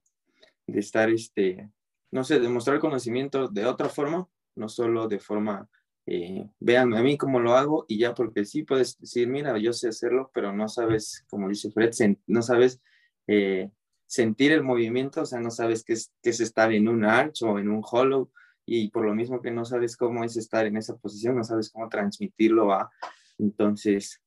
de 0.67 0.79
estar, 0.79 1.09
este, 1.09 1.69
no 2.11 2.23
sé, 2.23 2.39
demostrar 2.39 2.79
conocimiento 2.79 3.47
de 3.47 3.65
otra 3.65 3.89
forma, 3.89 4.27
no 4.55 4.69
solo 4.69 5.07
de 5.07 5.19
forma, 5.19 5.69
eh, 6.05 6.47
véanme 6.59 6.99
a 6.99 7.03
mí 7.03 7.17
cómo 7.17 7.39
lo 7.39 7.55
hago 7.55 7.85
y 7.87 7.97
ya, 7.99 8.13
porque 8.13 8.45
sí 8.45 8.63
puedes 8.63 8.99
decir, 8.99 9.27
mira, 9.27 9.57
yo 9.57 9.73
sé 9.73 9.89
hacerlo, 9.89 10.31
pero 10.33 10.53
no 10.53 10.69
sabes, 10.69 11.25
como 11.29 11.49
dice 11.49 11.71
Fred, 11.71 11.91
no 12.27 12.41
sabes 12.41 12.81
eh, 13.27 13.71
sentir 14.05 14.51
el 14.51 14.63
movimiento, 14.63 15.21
o 15.21 15.25
sea, 15.25 15.39
no 15.39 15.49
sabes 15.51 15.83
qué 15.83 15.93
es, 15.93 16.11
qué 16.21 16.29
es 16.29 16.39
estar 16.39 16.71
en 16.71 16.87
un 16.87 17.05
arch 17.05 17.41
o 17.43 17.57
en 17.59 17.69
un 17.69 17.81
hollow, 17.83 18.29
y 18.65 18.89
por 18.89 19.05
lo 19.05 19.13
mismo 19.13 19.41
que 19.41 19.51
no 19.51 19.65
sabes 19.65 19.95
cómo 19.95 20.23
es 20.23 20.37
estar 20.37 20.65
en 20.65 20.77
esa 20.77 20.97
posición, 20.97 21.35
no 21.35 21.43
sabes 21.43 21.69
cómo 21.69 21.87
transmitirlo 21.87 22.73
a... 22.73 22.91
Entonces, 23.37 24.21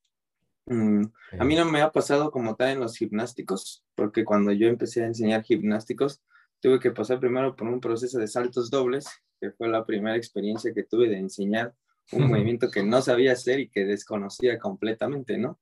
mm, 0.65 1.03
a 1.39 1.43
mí 1.43 1.55
no 1.55 1.65
me 1.65 1.81
ha 1.81 1.91
pasado 1.91 2.31
como 2.31 2.55
tal 2.55 2.69
en 2.69 2.79
los 2.79 2.95
gimnásticos, 2.95 3.83
porque 3.95 4.23
cuando 4.23 4.51
yo 4.51 4.67
empecé 4.67 5.03
a 5.03 5.07
enseñar 5.07 5.43
gimnásticos, 5.43 6.21
tuve 6.59 6.79
que 6.79 6.91
pasar 6.91 7.19
primero 7.19 7.55
por 7.55 7.67
un 7.67 7.79
proceso 7.79 8.19
de 8.19 8.27
saltos 8.27 8.69
dobles, 8.69 9.07
que 9.39 9.51
fue 9.51 9.67
la 9.67 9.85
primera 9.85 10.17
experiencia 10.17 10.73
que 10.73 10.83
tuve 10.83 11.09
de 11.09 11.17
enseñar 11.17 11.73
un 12.11 12.27
movimiento 12.27 12.69
que 12.71 12.83
no 12.83 13.01
sabía 13.01 13.33
hacer 13.33 13.59
y 13.59 13.69
que 13.69 13.85
desconocía 13.85 14.57
completamente, 14.57 15.37
¿no? 15.37 15.59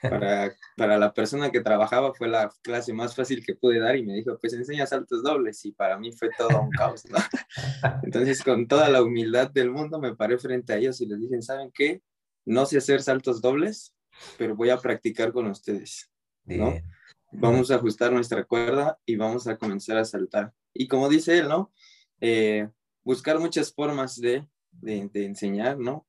Para, 0.00 0.54
para 0.76 0.98
la 0.98 1.12
persona 1.12 1.50
que 1.50 1.60
trabajaba 1.60 2.14
fue 2.14 2.28
la 2.28 2.50
clase 2.62 2.92
más 2.92 3.14
fácil 3.14 3.44
que 3.44 3.54
pude 3.54 3.78
dar 3.78 3.96
y 3.96 4.04
me 4.04 4.14
dijo, 4.14 4.38
pues 4.40 4.54
enseña 4.54 4.86
saltos 4.86 5.22
dobles 5.22 5.64
y 5.64 5.72
para 5.72 5.98
mí 5.98 6.12
fue 6.12 6.30
todo 6.36 6.60
un 6.60 6.70
caos, 6.70 7.04
¿no? 7.10 7.18
Entonces 8.02 8.42
con 8.42 8.66
toda 8.66 8.88
la 8.88 9.02
humildad 9.02 9.50
del 9.50 9.70
mundo 9.70 10.00
me 10.00 10.16
paré 10.16 10.38
frente 10.38 10.72
a 10.72 10.76
ellos 10.76 11.00
y 11.00 11.06
les 11.06 11.20
dije, 11.20 11.42
¿saben 11.42 11.70
qué? 11.72 12.02
No 12.44 12.64
sé 12.66 12.78
hacer 12.78 13.02
saltos 13.02 13.40
dobles, 13.40 13.94
pero 14.38 14.56
voy 14.56 14.70
a 14.70 14.78
practicar 14.78 15.32
con 15.32 15.46
ustedes, 15.46 16.10
¿no? 16.44 16.74
Vamos 17.32 17.70
a 17.70 17.76
ajustar 17.76 18.12
nuestra 18.12 18.44
cuerda 18.44 18.98
y 19.06 19.16
vamos 19.16 19.46
a 19.46 19.56
comenzar 19.56 19.96
a 19.96 20.04
saltar. 20.04 20.52
Y 20.74 20.86
como 20.86 21.08
dice 21.08 21.38
él, 21.38 21.48
¿no? 21.48 21.72
Eh, 22.20 22.68
buscar 23.02 23.38
muchas 23.38 23.72
formas 23.72 24.20
de, 24.20 24.46
de, 24.70 25.08
enseñar, 25.14 25.78
¿no? 25.78 26.06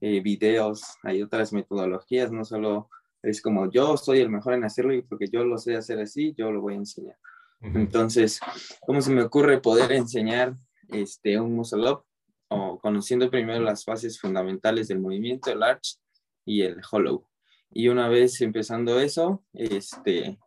Eh, 0.00 0.20
videos, 0.20 0.82
hay 1.02 1.22
otras 1.22 1.52
metodologías, 1.52 2.30
no 2.32 2.44
solo 2.44 2.90
es 3.22 3.40
como 3.40 3.70
yo 3.70 3.96
soy 3.96 4.20
el 4.20 4.28
mejor 4.28 4.54
en 4.54 4.64
hacerlo 4.64 4.92
y 4.92 5.02
porque 5.02 5.28
yo 5.28 5.44
lo 5.44 5.56
sé 5.56 5.76
hacer 5.76 6.00
así, 6.00 6.34
yo 6.36 6.50
lo 6.50 6.60
voy 6.60 6.74
a 6.74 6.78
enseñar. 6.78 7.16
Entonces, 7.60 8.40
¿cómo 8.86 9.00
se 9.00 9.10
me 9.10 9.22
ocurre 9.22 9.58
poder 9.60 9.92
enseñar 9.92 10.54
este, 10.88 11.40
un 11.40 11.56
muscle 11.56 11.90
up? 11.90 12.04
O 12.48 12.78
conociendo 12.78 13.30
primero 13.30 13.60
las 13.60 13.84
fases 13.84 14.20
fundamentales 14.20 14.88
del 14.88 15.00
movimiento, 15.00 15.50
el 15.50 15.62
arch 15.62 15.98
y 16.44 16.60
el 16.60 16.82
hollow. 16.90 17.26
Y 17.70 17.88
una 17.88 18.08
vez 18.08 18.38
empezando 18.42 19.00
eso, 19.00 19.42
este, 19.54 20.38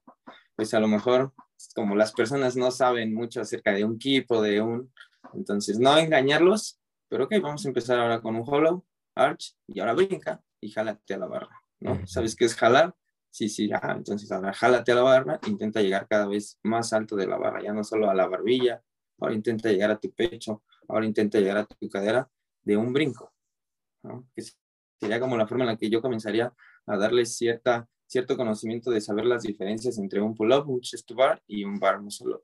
pues 0.58 0.74
a 0.74 0.80
lo 0.80 0.88
mejor 0.88 1.34
como 1.76 1.96
las 1.96 2.12
personas 2.12 2.56
no 2.56 2.72
saben 2.72 3.14
mucho 3.14 3.40
acerca 3.40 3.72
de 3.72 3.86
un 3.86 3.96
equipo, 3.96 4.42
de 4.42 4.60
un, 4.60 4.92
entonces 5.34 5.80
no 5.80 5.98
engañarlos, 5.98 6.80
pero 7.08 7.26
ok, 7.26 7.36
vamos 7.42 7.64
a 7.64 7.70
empezar 7.70 8.00
ahora 8.00 8.22
con 8.22 8.36
un 8.36 8.44
hollow, 8.46 8.84
arch, 9.16 9.56
y 9.68 9.80
ahora 9.80 9.94
brinca 9.94 10.42
y 10.60 10.72
jálate 10.72 11.14
a 11.14 11.18
la 11.20 11.28
barra. 11.28 11.62
¿no? 11.80 12.06
¿Sabes 12.08 12.36
qué 12.36 12.46
es 12.46 12.56
jalar? 12.56 12.94
Sí, 13.30 13.50
sí, 13.50 13.70
ah, 13.72 13.94
entonces 13.96 14.32
ahora 14.32 14.52
jálate 14.52 14.92
a 14.92 14.96
la 14.96 15.04
barra, 15.04 15.40
intenta 15.46 15.80
llegar 15.82 16.08
cada 16.08 16.28
vez 16.28 16.60
más 16.64 16.92
alto 16.92 17.16
de 17.16 17.28
la 17.28 17.38
barra, 17.38 17.62
ya 17.62 17.72
no 17.72 17.84
solo 17.84 18.10
a 18.10 18.16
la 18.16 18.28
barbilla, 18.28 18.82
ahora 19.20 19.36
intenta 19.36 19.70
llegar 19.70 19.92
a 19.92 20.00
tu 20.00 20.12
pecho, 20.12 20.64
ahora 20.88 21.06
intenta 21.06 21.40
llegar 21.40 21.58
a 21.58 21.66
tu 21.66 21.88
cadera 21.88 22.28
de 22.64 22.78
un 22.78 22.92
brinco, 22.94 23.32
¿no? 24.04 24.28
Que 24.36 24.44
sería 25.00 25.20
como 25.20 25.38
la 25.38 25.46
forma 25.46 25.66
en 25.66 25.70
la 25.70 25.78
que 25.78 25.90
yo 25.90 26.02
comenzaría 26.02 26.52
a 26.88 26.98
darle 26.98 27.26
cierta, 27.26 27.88
cierto 28.08 28.36
conocimiento 28.38 28.90
de 28.92 29.02
saber 29.02 29.26
las 29.26 29.44
diferencias 29.44 29.98
entre 29.98 30.22
un 30.22 30.34
pull-up, 30.34 30.70
un 30.70 30.82
chest 30.82 31.08
to 31.08 31.16
bar 31.16 31.42
y 31.48 31.64
un 31.64 31.80
bar 31.80 32.02
muscle 32.02 32.36
up. 32.36 32.44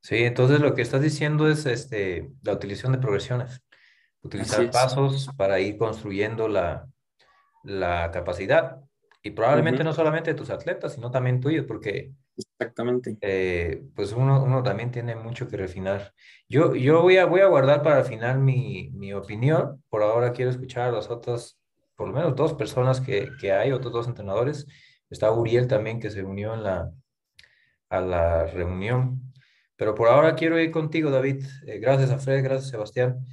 Sí, 0.00 0.18
entonces 0.18 0.60
lo 0.60 0.74
que 0.74 0.82
estás 0.82 1.02
diciendo 1.02 1.48
es 1.48 1.66
este, 1.66 2.30
la 2.42 2.52
utilización 2.52 2.92
de 2.92 2.98
progresiones, 2.98 3.60
utilizar 4.22 4.70
pasos 4.70 5.28
para 5.36 5.58
ir 5.58 5.76
construyendo 5.76 6.48
la, 6.48 6.86
la 7.64 8.10
capacidad. 8.12 8.80
Y 9.22 9.32
probablemente 9.32 9.82
no 9.82 9.92
solamente 9.92 10.30
de 10.30 10.38
tus 10.38 10.50
atletas, 10.50 10.94
sino 10.94 11.10
también 11.10 11.40
tuyos, 11.40 11.66
porque 11.66 12.12
Exactamente. 12.36 13.16
Eh, 13.20 13.82
pues 13.94 14.12
uno, 14.12 14.42
uno, 14.42 14.62
también 14.62 14.90
tiene 14.90 15.16
mucho 15.16 15.48
que 15.48 15.56
refinar. 15.56 16.12
Yo, 16.48 16.74
yo 16.74 17.00
voy, 17.00 17.16
a, 17.16 17.24
voy 17.24 17.40
a 17.40 17.46
guardar 17.46 17.82
para 17.82 18.00
el 18.00 18.04
final 18.04 18.38
mi, 18.38 18.90
mi, 18.92 19.12
opinión. 19.14 19.82
Por 19.88 20.02
ahora 20.02 20.32
quiero 20.32 20.50
escuchar 20.50 20.88
a 20.88 20.92
las 20.92 21.10
otras, 21.10 21.58
por 21.96 22.08
lo 22.08 22.14
menos 22.14 22.36
dos 22.36 22.54
personas 22.54 23.00
que, 23.00 23.30
que, 23.40 23.52
hay, 23.52 23.72
otros 23.72 23.92
dos 23.92 24.06
entrenadores. 24.06 24.66
Está 25.10 25.30
Uriel 25.32 25.66
también 25.66 26.00
que 26.00 26.10
se 26.10 26.22
unió 26.22 26.54
en 26.54 26.62
la, 26.62 26.92
a 27.88 28.00
la 28.00 28.46
reunión. 28.46 29.32
Pero 29.76 29.94
por 29.94 30.08
ahora 30.08 30.34
quiero 30.34 30.58
ir 30.60 30.70
contigo, 30.70 31.10
David. 31.10 31.44
Eh, 31.66 31.78
gracias 31.78 32.10
a 32.10 32.18
Fred, 32.18 32.42
gracias 32.42 32.70
Sebastián. 32.70 33.26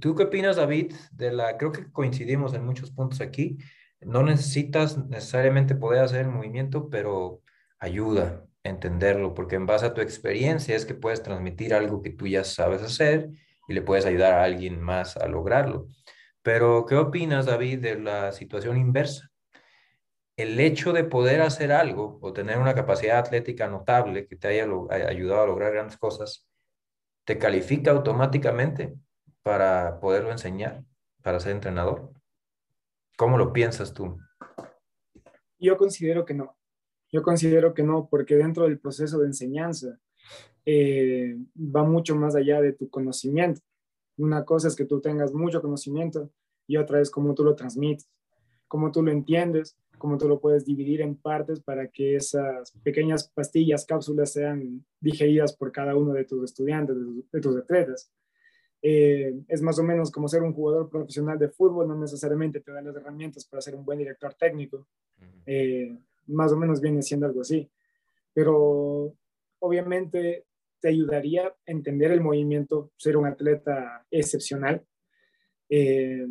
¿Tú 0.00 0.14
qué 0.14 0.24
opinas, 0.24 0.56
David? 0.56 0.92
De 1.12 1.32
la, 1.32 1.56
creo 1.56 1.72
que 1.72 1.90
coincidimos 1.90 2.54
en 2.54 2.64
muchos 2.64 2.90
puntos 2.90 3.20
aquí. 3.20 3.58
No 4.00 4.22
necesitas 4.22 4.96
necesariamente 5.08 5.74
poder 5.74 6.04
hacer 6.04 6.22
el 6.22 6.28
movimiento, 6.28 6.88
pero 6.88 7.42
ayuda 7.78 8.44
a 8.64 8.68
entenderlo, 8.68 9.34
porque 9.34 9.56
en 9.56 9.66
base 9.66 9.86
a 9.86 9.94
tu 9.94 10.00
experiencia 10.00 10.76
es 10.76 10.86
que 10.86 10.94
puedes 10.94 11.22
transmitir 11.22 11.74
algo 11.74 12.02
que 12.02 12.10
tú 12.10 12.26
ya 12.26 12.44
sabes 12.44 12.82
hacer 12.82 13.30
y 13.68 13.74
le 13.74 13.82
puedes 13.82 14.06
ayudar 14.06 14.34
a 14.34 14.44
alguien 14.44 14.80
más 14.80 15.16
a 15.16 15.26
lograrlo. 15.28 15.88
Pero, 16.42 16.86
¿qué 16.86 16.96
opinas, 16.96 17.46
David, 17.46 17.80
de 17.80 17.98
la 17.98 18.32
situación 18.32 18.76
inversa? 18.76 19.30
El 20.36 20.58
hecho 20.58 20.92
de 20.92 21.04
poder 21.04 21.42
hacer 21.42 21.70
algo 21.70 22.18
o 22.22 22.32
tener 22.32 22.58
una 22.58 22.74
capacidad 22.74 23.18
atlética 23.18 23.68
notable 23.68 24.26
que 24.26 24.36
te 24.36 24.48
haya 24.48 24.64
ayudado 25.06 25.42
a 25.42 25.46
lograr 25.46 25.72
grandes 25.72 25.98
cosas, 25.98 26.48
¿te 27.24 27.36
califica 27.36 27.90
automáticamente 27.90 28.94
para 29.42 30.00
poderlo 30.00 30.30
enseñar, 30.30 30.82
para 31.22 31.40
ser 31.40 31.52
entrenador? 31.52 32.10
¿Cómo 33.16 33.36
lo 33.36 33.52
piensas 33.52 33.92
tú? 33.92 34.18
Yo 35.58 35.76
considero 35.76 36.24
que 36.24 36.32
no. 36.32 36.56
Yo 37.12 37.22
considero 37.22 37.74
que 37.74 37.82
no, 37.82 38.08
porque 38.08 38.36
dentro 38.36 38.64
del 38.64 38.78
proceso 38.78 39.18
de 39.18 39.26
enseñanza 39.26 39.98
eh, 40.64 41.36
va 41.56 41.84
mucho 41.84 42.16
más 42.16 42.34
allá 42.34 42.62
de 42.62 42.72
tu 42.72 42.88
conocimiento. 42.88 43.60
Una 44.20 44.44
cosa 44.44 44.68
es 44.68 44.76
que 44.76 44.84
tú 44.84 45.00
tengas 45.00 45.32
mucho 45.32 45.62
conocimiento 45.62 46.30
y 46.66 46.76
otra 46.76 47.00
es 47.00 47.10
cómo 47.10 47.34
tú 47.34 47.42
lo 47.42 47.54
transmites, 47.54 48.06
cómo 48.68 48.92
tú 48.92 49.02
lo 49.02 49.10
entiendes, 49.10 49.78
cómo 49.96 50.18
tú 50.18 50.28
lo 50.28 50.40
puedes 50.40 50.66
dividir 50.66 51.00
en 51.00 51.16
partes 51.16 51.60
para 51.60 51.88
que 51.88 52.16
esas 52.16 52.72
pequeñas 52.82 53.30
pastillas, 53.30 53.86
cápsulas 53.86 54.34
sean 54.34 54.84
digeridas 55.00 55.56
por 55.56 55.72
cada 55.72 55.96
uno 55.96 56.12
de 56.12 56.26
tus 56.26 56.44
estudiantes, 56.44 56.96
de 57.32 57.40
tus 57.40 57.56
atletas. 57.56 58.12
Eh, 58.82 59.40
es 59.48 59.62
más 59.62 59.78
o 59.78 59.82
menos 59.82 60.10
como 60.10 60.28
ser 60.28 60.42
un 60.42 60.52
jugador 60.52 60.90
profesional 60.90 61.38
de 61.38 61.48
fútbol, 61.48 61.88
no 61.88 61.96
necesariamente 61.96 62.60
te 62.60 62.72
da 62.72 62.82
las 62.82 62.96
herramientas 62.96 63.46
para 63.46 63.62
ser 63.62 63.74
un 63.74 63.86
buen 63.86 63.98
director 63.98 64.34
técnico. 64.34 64.86
Eh, 65.46 65.96
más 66.26 66.52
o 66.52 66.58
menos 66.58 66.82
viene 66.82 67.00
siendo 67.00 67.24
algo 67.24 67.40
así. 67.40 67.70
Pero 68.34 69.14
obviamente 69.60 70.44
te 70.80 70.88
ayudaría 70.88 71.46
a 71.46 71.56
entender 71.66 72.10
el 72.10 72.20
movimiento, 72.20 72.92
ser 72.96 73.16
un 73.16 73.26
atleta 73.26 74.06
excepcional. 74.10 74.84
Eh, 75.68 76.26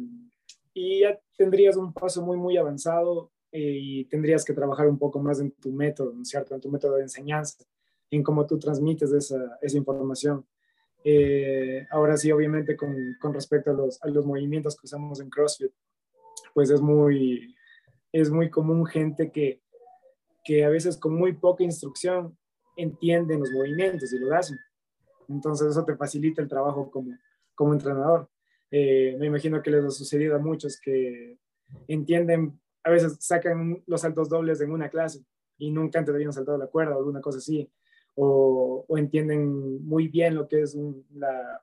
y 0.73 1.01
ya 1.01 1.19
tendrías 1.37 1.77
un 1.77 1.93
paso 1.93 2.21
muy, 2.21 2.37
muy 2.37 2.57
avanzado 2.57 3.31
y 3.51 4.05
tendrías 4.05 4.45
que 4.45 4.53
trabajar 4.53 4.87
un 4.87 4.99
poco 4.99 5.19
más 5.19 5.39
en 5.39 5.51
tu 5.51 5.71
método, 5.71 6.13
¿no 6.13 6.21
es 6.21 6.29
cierto? 6.29 6.53
En 6.53 6.61
tu 6.61 6.69
método 6.69 6.95
de 6.95 7.03
enseñanza, 7.03 7.63
en 8.11 8.23
cómo 8.23 8.45
tú 8.45 8.59
transmites 8.59 9.11
esa, 9.11 9.57
esa 9.61 9.77
información. 9.77 10.45
Eh, 11.03 11.87
ahora 11.89 12.17
sí, 12.17 12.31
obviamente, 12.31 12.75
con, 12.75 12.95
con 13.19 13.33
respecto 13.33 13.71
a 13.71 13.73
los, 13.73 14.01
a 14.03 14.07
los, 14.07 14.25
movimientos 14.25 14.75
que 14.75 14.85
usamos 14.85 15.19
en 15.21 15.29
CrossFit, 15.29 15.71
pues 16.53 16.69
es 16.69 16.81
muy, 16.81 17.55
es 18.11 18.29
muy 18.29 18.49
común 18.49 18.85
gente 18.85 19.31
que, 19.31 19.61
que 20.43 20.63
a 20.63 20.69
veces 20.69 20.97
con 20.97 21.15
muy 21.15 21.33
poca 21.33 21.63
instrucción 21.63 22.37
entienden 22.81 23.39
los 23.39 23.51
movimientos 23.51 24.11
y 24.13 24.19
lo 24.19 24.35
hacen. 24.35 24.57
Entonces 25.27 25.67
eso 25.69 25.85
te 25.85 25.95
facilita 25.95 26.41
el 26.41 26.47
trabajo 26.47 26.89
como, 26.89 27.11
como 27.55 27.73
entrenador. 27.73 28.29
Eh, 28.71 29.15
me 29.19 29.27
imagino 29.27 29.61
que 29.61 29.71
les 29.71 29.83
ha 29.83 29.89
sucedido 29.89 30.35
a 30.35 30.39
muchos 30.39 30.79
que 30.79 31.37
entienden, 31.87 32.59
a 32.83 32.89
veces 32.89 33.17
sacan 33.19 33.83
los 33.85 34.01
saltos 34.01 34.29
dobles 34.29 34.61
en 34.61 34.71
una 34.71 34.89
clase 34.89 35.23
y 35.57 35.71
nunca 35.71 35.99
antes 35.99 36.13
habían 36.13 36.33
saltado 36.33 36.57
la 36.57 36.67
cuerda 36.67 36.95
o 36.95 36.99
alguna 36.99 37.21
cosa 37.21 37.39
así 37.39 37.69
o, 38.21 38.85
entienden 38.97 39.85
muy 39.85 40.09
bien 40.09 40.35
lo 40.35 40.47
que 40.47 40.61
es 40.61 40.77
la, 41.13 41.61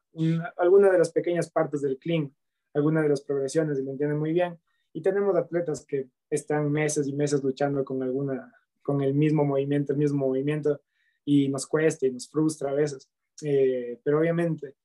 alguna 0.57 0.91
de 0.91 0.99
las 0.99 1.13
pequeñas 1.13 1.51
partes 1.51 1.83
del 1.83 1.99
clean, 1.99 2.33
alguna 2.73 3.03
de 3.03 3.11
las 3.11 3.21
progresiones 3.21 3.79
y 3.79 3.83
lo 3.83 3.91
entienden 3.91 4.19
muy 4.19 4.33
bien. 4.33 4.59
Y 4.95 5.03
tenemos 5.03 5.37
atletas 5.37 5.85
que 5.85 6.09
están 6.31 6.73
meses 6.73 7.07
y 7.07 7.13
meses 7.13 7.43
luchando 7.43 7.85
con, 7.85 8.03
alguna, 8.03 8.55
con 8.83 9.03
el 9.03 9.13
mismo 9.13 9.45
movimiento, 9.45 9.93
el 9.93 9.99
mismo 9.99 10.27
movimiento, 10.27 10.81
y 11.26 11.49
nos 11.49 11.66
cuesta 11.66 12.06
y 12.06 12.12
nos 12.12 12.30
frustra 12.30 12.71
a 12.71 12.75
veces. 12.75 13.11
Eh, 13.42 14.00
pero 14.02 14.21
obviamente, 14.21 14.76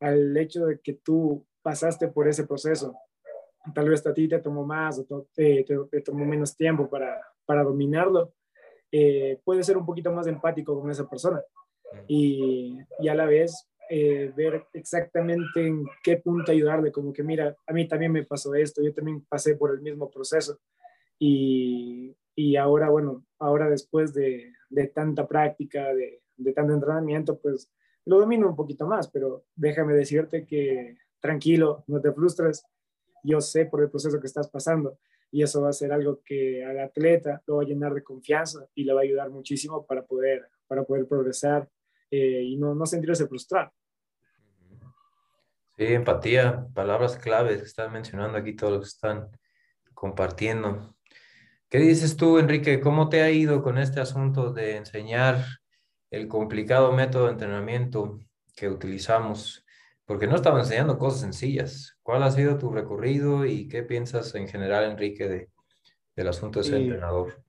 al 0.00 0.36
hecho 0.36 0.66
de 0.66 0.80
que 0.80 0.94
tú 0.94 1.46
pasaste 1.62 2.08
por 2.08 2.26
ese 2.26 2.44
proceso, 2.44 2.96
tal 3.72 3.88
vez 3.88 4.04
a 4.04 4.12
ti 4.12 4.26
te 4.26 4.40
tomó 4.40 4.66
más 4.66 4.98
o 4.98 5.28
te, 5.32 5.64
te 5.64 6.00
tomó 6.00 6.24
menos 6.24 6.56
tiempo 6.56 6.90
para, 6.90 7.20
para 7.46 7.62
dominarlo, 7.62 8.32
eh, 8.90 9.38
puede 9.44 9.62
ser 9.62 9.76
un 9.76 9.86
poquito 9.86 10.10
más 10.10 10.26
empático 10.26 10.80
con 10.80 10.90
esa 10.90 11.08
persona. 11.08 11.40
y, 12.08 12.78
y 12.98 13.08
a 13.08 13.14
la 13.14 13.26
vez 13.26 13.70
eh, 13.92 14.32
ver 14.36 14.66
exactamente 14.72 15.66
en 15.66 15.84
qué 16.04 16.16
punto 16.18 16.52
ayudarle, 16.52 16.92
como 16.92 17.12
que 17.12 17.24
mira, 17.24 17.56
a 17.66 17.72
mí 17.72 17.88
también 17.88 18.12
me 18.12 18.24
pasó 18.24 18.54
esto, 18.54 18.80
yo 18.80 18.94
también 18.94 19.26
pasé 19.28 19.56
por 19.56 19.72
el 19.72 19.80
mismo 19.80 20.08
proceso 20.08 20.60
y, 21.18 22.14
y 22.40 22.56
ahora, 22.56 22.88
bueno, 22.88 23.26
ahora 23.38 23.68
después 23.68 24.14
de, 24.14 24.54
de 24.70 24.86
tanta 24.86 25.28
práctica, 25.28 25.92
de, 25.92 26.22
de 26.38 26.52
tanto 26.54 26.72
entrenamiento, 26.72 27.38
pues 27.38 27.70
lo 28.06 28.18
domino 28.18 28.48
un 28.48 28.56
poquito 28.56 28.86
más, 28.86 29.10
pero 29.10 29.44
déjame 29.54 29.92
decirte 29.92 30.46
que 30.46 30.96
tranquilo, 31.20 31.84
no 31.86 32.00
te 32.00 32.12
frustres, 32.12 32.64
yo 33.22 33.42
sé 33.42 33.66
por 33.66 33.82
el 33.82 33.90
proceso 33.90 34.18
que 34.18 34.26
estás 34.26 34.48
pasando 34.48 34.98
y 35.30 35.42
eso 35.42 35.60
va 35.60 35.68
a 35.68 35.74
ser 35.74 35.92
algo 35.92 36.22
que 36.24 36.64
al 36.64 36.80
atleta 36.80 37.42
lo 37.46 37.56
va 37.56 37.62
a 37.62 37.66
llenar 37.66 37.92
de 37.92 38.02
confianza 38.02 38.66
y 38.74 38.84
le 38.84 38.94
va 38.94 39.00
a 39.00 39.04
ayudar 39.04 39.28
muchísimo 39.28 39.84
para 39.84 40.02
poder, 40.02 40.48
para 40.66 40.84
poder 40.84 41.06
progresar 41.06 41.68
eh, 42.10 42.42
y 42.42 42.56
no, 42.56 42.74
no 42.74 42.86
sentirse 42.86 43.26
frustrado. 43.26 43.70
Sí, 45.76 45.84
empatía, 45.84 46.66
palabras 46.74 47.18
claves 47.18 47.58
que 47.58 47.66
están 47.66 47.92
mencionando 47.92 48.38
aquí 48.38 48.56
todos 48.56 48.72
los 48.72 48.82
que 48.84 48.94
están 48.94 49.28
compartiendo. 49.92 50.94
¿Qué 51.70 51.78
dices 51.78 52.16
tú, 52.16 52.38
Enrique? 52.40 52.80
¿Cómo 52.80 53.08
te 53.08 53.22
ha 53.22 53.30
ido 53.30 53.62
con 53.62 53.78
este 53.78 54.00
asunto 54.00 54.52
de 54.52 54.76
enseñar 54.76 55.44
el 56.10 56.26
complicado 56.26 56.92
método 56.92 57.26
de 57.26 57.32
entrenamiento 57.32 58.18
que 58.56 58.68
utilizamos? 58.68 59.64
Porque 60.04 60.26
no 60.26 60.34
estamos 60.34 60.62
enseñando 60.62 60.98
cosas 60.98 61.20
sencillas. 61.20 61.96
¿Cuál 62.02 62.24
ha 62.24 62.32
sido 62.32 62.58
tu 62.58 62.70
recorrido 62.72 63.46
y 63.46 63.68
qué 63.68 63.84
piensas 63.84 64.34
en 64.34 64.48
general, 64.48 64.90
Enrique, 64.90 65.28
de, 65.28 65.50
del 66.16 66.26
asunto 66.26 66.58
de 66.58 66.64
ser 66.64 66.74
Eh, 66.74 66.82
entrenador? 66.82 67.40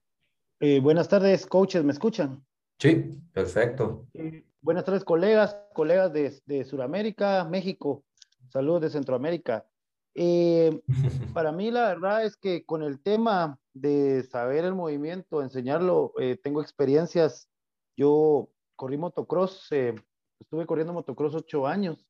Eh, 0.60 0.78
buenas 0.78 1.08
tardes, 1.08 1.44
coaches, 1.44 1.82
¿me 1.82 1.90
escuchan? 1.90 2.46
Sí, 2.78 3.20
perfecto. 3.32 4.06
Eh, 4.14 4.44
buenas 4.60 4.84
tardes, 4.84 5.02
colegas, 5.02 5.56
colegas 5.74 6.12
de, 6.12 6.32
de 6.46 6.64
Sudamérica, 6.64 7.44
México, 7.44 8.04
saludos 8.50 8.82
de 8.82 8.90
Centroamérica. 8.90 9.66
Eh, 10.14 10.82
para 11.34 11.52
mí 11.52 11.70
la 11.70 11.88
verdad 11.88 12.24
es 12.24 12.36
que 12.36 12.64
con 12.64 12.82
el 12.82 13.00
tema 13.02 13.58
de 13.72 14.22
saber 14.24 14.64
el 14.64 14.74
movimiento, 14.74 15.42
enseñarlo, 15.42 16.12
eh, 16.18 16.38
tengo 16.42 16.60
experiencias. 16.60 17.48
Yo 17.96 18.50
corrí 18.76 18.96
motocross, 18.96 19.68
eh, 19.70 19.94
estuve 20.40 20.66
corriendo 20.66 20.92
motocross 20.92 21.34
ocho 21.34 21.66
años 21.66 22.06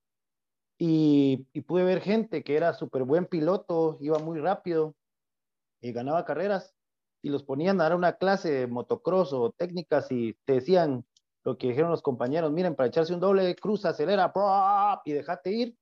y, 0.79 1.47
y 1.53 1.61
pude 1.63 1.85
ver 1.85 2.01
gente 2.01 2.43
que 2.43 2.57
era 2.57 2.73
súper 2.75 3.05
buen 3.05 3.27
piloto, 3.27 3.99
iba 4.01 4.19
muy 4.19 4.41
rápido 4.41 4.95
y 5.81 5.93
ganaba 5.93 6.25
carreras 6.25 6.75
y 7.23 7.31
los 7.31 7.45
ponían 7.45 7.81
a 7.81 7.85
dar 7.85 7.97
una 7.97 8.15
clase 8.15 8.51
de 8.51 8.67
motocross 8.67 9.33
o 9.33 9.53
técnicas 9.53 10.11
y 10.11 10.35
te 10.45 10.55
decían 10.55 11.05
lo 11.45 11.59
que 11.59 11.69
dijeron 11.69 11.91
los 11.91 12.03
compañeros, 12.03 12.53
miren, 12.53 12.75
para 12.75 12.89
echarse 12.89 13.15
un 13.15 13.21
doble, 13.21 13.55
cruza, 13.57 13.91
acelera, 13.91 14.33
y 15.05 15.13
déjate 15.13 15.53
ir. 15.53 15.77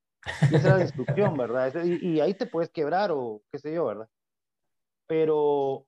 Y 0.50 0.56
esa 0.56 0.68
era 0.68 0.76
la 0.78 0.82
instrucción, 0.84 1.36
¿verdad? 1.36 1.84
Y, 1.84 2.20
ahí 2.20 2.34
te 2.34 2.46
puedes 2.46 2.70
quebrar 2.70 3.10
o 3.10 3.42
qué 3.50 3.58
sé 3.58 3.72
yo, 3.72 3.86
¿verdad? 3.86 4.08
Pero 5.06 5.86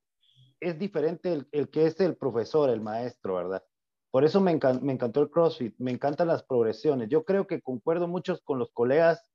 es 0.61 0.79
diferente 0.79 1.47
el, 1.51 1.71
que 1.71 1.87
es 1.87 2.01
el 2.01 2.17
profesor, 2.17 2.71
el 2.71 2.81
maestro, 2.81 3.35
¿verdad? 3.35 3.65
Por 4.11 4.25
eso 4.25 4.41
me, 4.41 4.59
encan- 4.59 4.89
encantó 4.91 5.23
el 5.23 5.31
CrossFit, 5.31 5.75
me 5.79 5.91
encantan 5.91 6.29
las 6.29 6.43
progresiones. 6.43 7.09
Yo 7.09 7.25
creo 7.25 7.47
que 7.47 7.63
concuerdo 7.63 8.09
mucho 8.09 8.39
con 8.45 8.59
los 8.59 8.71
colegas 8.73 9.29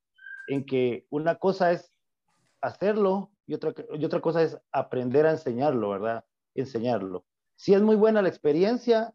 en 0.48 0.66
que 0.66 1.06
una 1.10 1.36
cosa 1.36 1.72
es 1.72 1.92
hacerlo 2.62 3.32
y 3.46 3.54
otra, 3.54 3.74
y 3.94 4.06
otra 4.06 4.22
cosa 4.22 4.44
es 4.44 4.60
aprender 4.72 5.26
a 5.26 5.32
enseñarlo, 5.32 5.90
¿verdad? 5.90 6.26
Enseñarlo. 6.56 7.26
Sí 7.56 7.74
es 7.74 7.82
muy 7.82 7.96
buena 7.96 8.22
la 8.22 8.30
experiencia 8.30 9.14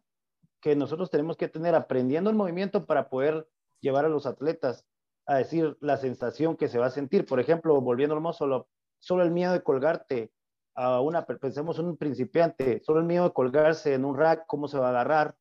que 0.61 0.75
nosotros 0.75 1.09
tenemos 1.09 1.37
que 1.37 1.49
tener 1.49 1.75
aprendiendo 1.75 2.29
el 2.29 2.35
movimiento 2.35 2.85
para 2.85 3.09
poder 3.09 3.47
llevar 3.81 4.05
a 4.05 4.09
los 4.09 4.25
atletas 4.25 4.85
a 5.25 5.35
decir 5.37 5.77
la 5.79 5.97
sensación 5.97 6.57
que 6.57 6.67
se 6.67 6.79
va 6.79 6.87
a 6.87 6.91
sentir. 6.91 7.25
Por 7.25 7.39
ejemplo, 7.39 7.79
volviendo 7.81 8.15
al 8.15 8.33
solo, 8.33 8.67
solo 8.99 9.23
el 9.23 9.31
miedo 9.31 9.53
de 9.53 9.63
colgarte 9.63 10.31
a 10.75 11.01
una, 11.01 11.25
pensemos 11.25 11.77
en 11.79 11.85
un 11.85 11.97
principiante, 11.97 12.81
solo 12.83 12.99
el 12.99 13.05
miedo 13.05 13.25
de 13.25 13.33
colgarse 13.33 13.93
en 13.93 14.05
un 14.05 14.17
rack, 14.17 14.45
cómo 14.47 14.67
se 14.67 14.77
va 14.77 14.87
a 14.87 14.89
agarrar 14.89 15.35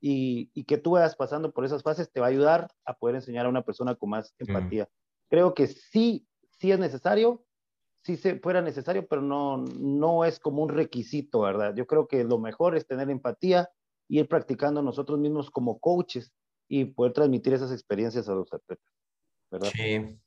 y, 0.00 0.50
y 0.54 0.64
que 0.64 0.78
tú 0.78 0.92
vayas 0.92 1.16
pasando 1.16 1.52
por 1.52 1.64
esas 1.64 1.82
fases 1.82 2.10
te 2.10 2.20
va 2.20 2.26
a 2.26 2.30
ayudar 2.30 2.68
a 2.84 2.94
poder 2.94 3.16
enseñar 3.16 3.46
a 3.46 3.48
una 3.48 3.62
persona 3.62 3.94
con 3.94 4.10
más 4.10 4.34
empatía. 4.38 4.88
Creo 5.28 5.54
que 5.54 5.66
sí, 5.66 6.26
sí 6.58 6.70
es 6.70 6.78
necesario, 6.78 7.44
sí 8.02 8.16
se 8.16 8.38
fuera 8.38 8.60
necesario, 8.62 9.06
pero 9.06 9.22
no, 9.22 9.58
no 9.58 10.24
es 10.24 10.38
como 10.38 10.62
un 10.62 10.68
requisito, 10.68 11.40
¿verdad? 11.40 11.74
Yo 11.74 11.86
creo 11.86 12.06
que 12.08 12.24
lo 12.24 12.38
mejor 12.38 12.76
es 12.76 12.86
tener 12.86 13.10
empatía 13.10 13.70
y 14.08 14.20
ir 14.20 14.28
practicando 14.28 14.82
nosotros 14.82 15.18
mismos 15.18 15.50
como 15.50 15.78
coaches 15.78 16.32
y 16.68 16.86
poder 16.86 17.12
transmitir 17.12 17.54
esas 17.54 17.72
experiencias 17.72 18.28
a 18.28 18.34
los 18.34 18.52
atletas, 18.52 18.84
¿verdad? 19.52 19.74
Sí, 19.74 20.18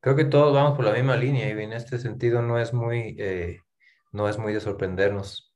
creo 0.00 0.16
que 0.16 0.24
todos 0.24 0.54
vamos 0.54 0.76
por 0.76 0.84
la 0.84 0.92
misma 0.92 1.16
línea 1.16 1.48
y 1.48 1.52
en 1.62 1.72
este 1.72 1.98
sentido 1.98 2.42
no 2.42 2.58
es 2.58 2.72
muy, 2.72 3.16
eh, 3.18 3.60
no 4.12 4.28
es 4.28 4.38
muy 4.38 4.52
de 4.52 4.60
sorprendernos. 4.60 5.54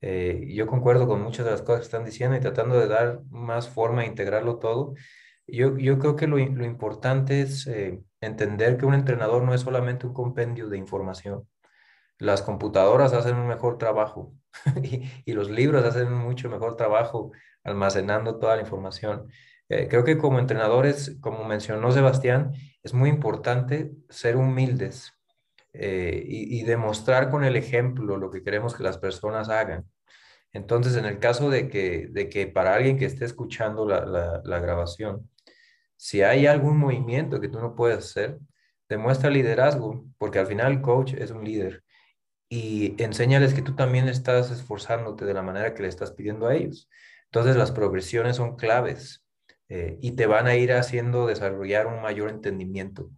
Eh, 0.00 0.46
yo 0.54 0.66
concuerdo 0.66 1.06
con 1.08 1.22
muchas 1.22 1.46
de 1.46 1.52
las 1.52 1.62
cosas 1.62 1.80
que 1.80 1.84
están 1.86 2.04
diciendo 2.04 2.36
y 2.36 2.40
tratando 2.40 2.78
de 2.78 2.88
dar 2.88 3.22
más 3.30 3.68
forma 3.68 4.02
a 4.02 4.06
integrarlo 4.06 4.58
todo. 4.58 4.94
Yo, 5.46 5.76
yo 5.78 5.98
creo 5.98 6.16
que 6.16 6.26
lo, 6.26 6.36
lo 6.38 6.64
importante 6.66 7.42
es 7.42 7.66
eh, 7.66 8.02
entender 8.20 8.76
que 8.78 8.86
un 8.86 8.94
entrenador 8.94 9.42
no 9.44 9.54
es 9.54 9.62
solamente 9.62 10.06
un 10.06 10.14
compendio 10.14 10.68
de 10.68 10.78
información. 10.78 11.48
Las 12.18 12.42
computadoras 12.42 13.12
hacen 13.12 13.36
un 13.36 13.48
mejor 13.48 13.78
trabajo 13.78 14.34
y, 14.82 15.02
y 15.24 15.32
los 15.32 15.50
libros 15.50 15.84
hacen 15.84 16.08
un 16.08 16.18
mucho 16.20 16.48
mejor 16.50 16.76
trabajo 16.76 17.32
almacenando 17.64 18.38
toda 18.38 18.56
la 18.56 18.62
información. 18.62 19.28
Eh, 19.68 19.88
creo 19.88 20.04
que 20.04 20.18
como 20.18 20.38
entrenadores, 20.38 21.16
como 21.20 21.44
mencionó 21.44 21.90
Sebastián, 21.92 22.52
es 22.82 22.92
muy 22.92 23.08
importante 23.08 23.92
ser 24.10 24.36
humildes 24.36 25.12
eh, 25.72 26.22
y, 26.26 26.62
demostrar 26.62 27.30
con 27.30 27.44
el 27.44 27.56
ejemplo 27.56 28.16
lo 28.16 28.30
que 28.30 28.42
queremos 28.42 28.74
que 28.74 28.84
las 28.84 28.98
personas 28.98 29.48
hagan. 29.48 29.84
Entonces, 30.52 30.96
en 30.96 31.06
el 31.06 31.18
caso 31.18 31.50
de 31.50 31.68
que, 31.68 32.08
de 32.10 32.28
que 32.28 32.46
para 32.46 32.74
alguien 32.74 32.98
que 32.98 33.06
esté 33.06 33.24
escuchando 33.24 33.86
la, 33.86 34.04
la, 34.06 34.42
la 34.44 34.60
grabación, 34.60 35.28
si 35.96 36.22
hay 36.22 36.46
algún 36.46 36.78
movimiento 36.78 37.40
que 37.40 37.48
tú 37.48 37.60
no 37.60 37.74
puedes 37.74 37.98
hacer, 37.98 38.38
demuestra 38.88 39.30
liderazgo, 39.30 40.04
porque 40.18 40.38
al 40.38 40.46
final 40.46 40.72
el 40.72 40.80
coach 40.82 41.14
es 41.14 41.30
un 41.30 41.44
líder 41.44 41.82
y 42.48 42.94
enséñales 43.02 43.54
que 43.54 43.62
tú 43.62 43.74
también 43.74 44.08
estás 44.08 44.50
esforzándote 44.50 45.24
de 45.24 45.34
la 45.34 45.42
manera 45.42 45.74
que 45.74 45.82
le 45.82 45.88
estás 45.88 46.12
pidiendo 46.12 46.46
a 46.46 46.54
ellos. 46.54 46.88
Entonces, 47.24 47.56
las 47.56 47.72
progresiones 47.72 48.36
son 48.36 48.56
claves 48.56 49.23
eh, 49.76 49.98
y 50.00 50.12
te 50.12 50.26
van 50.26 50.46
a 50.46 50.54
ir 50.54 50.72
haciendo 50.72 51.26
desarrollar 51.26 51.88
un 51.88 52.00
mayor 52.00 52.30
entendimiento 52.30 53.10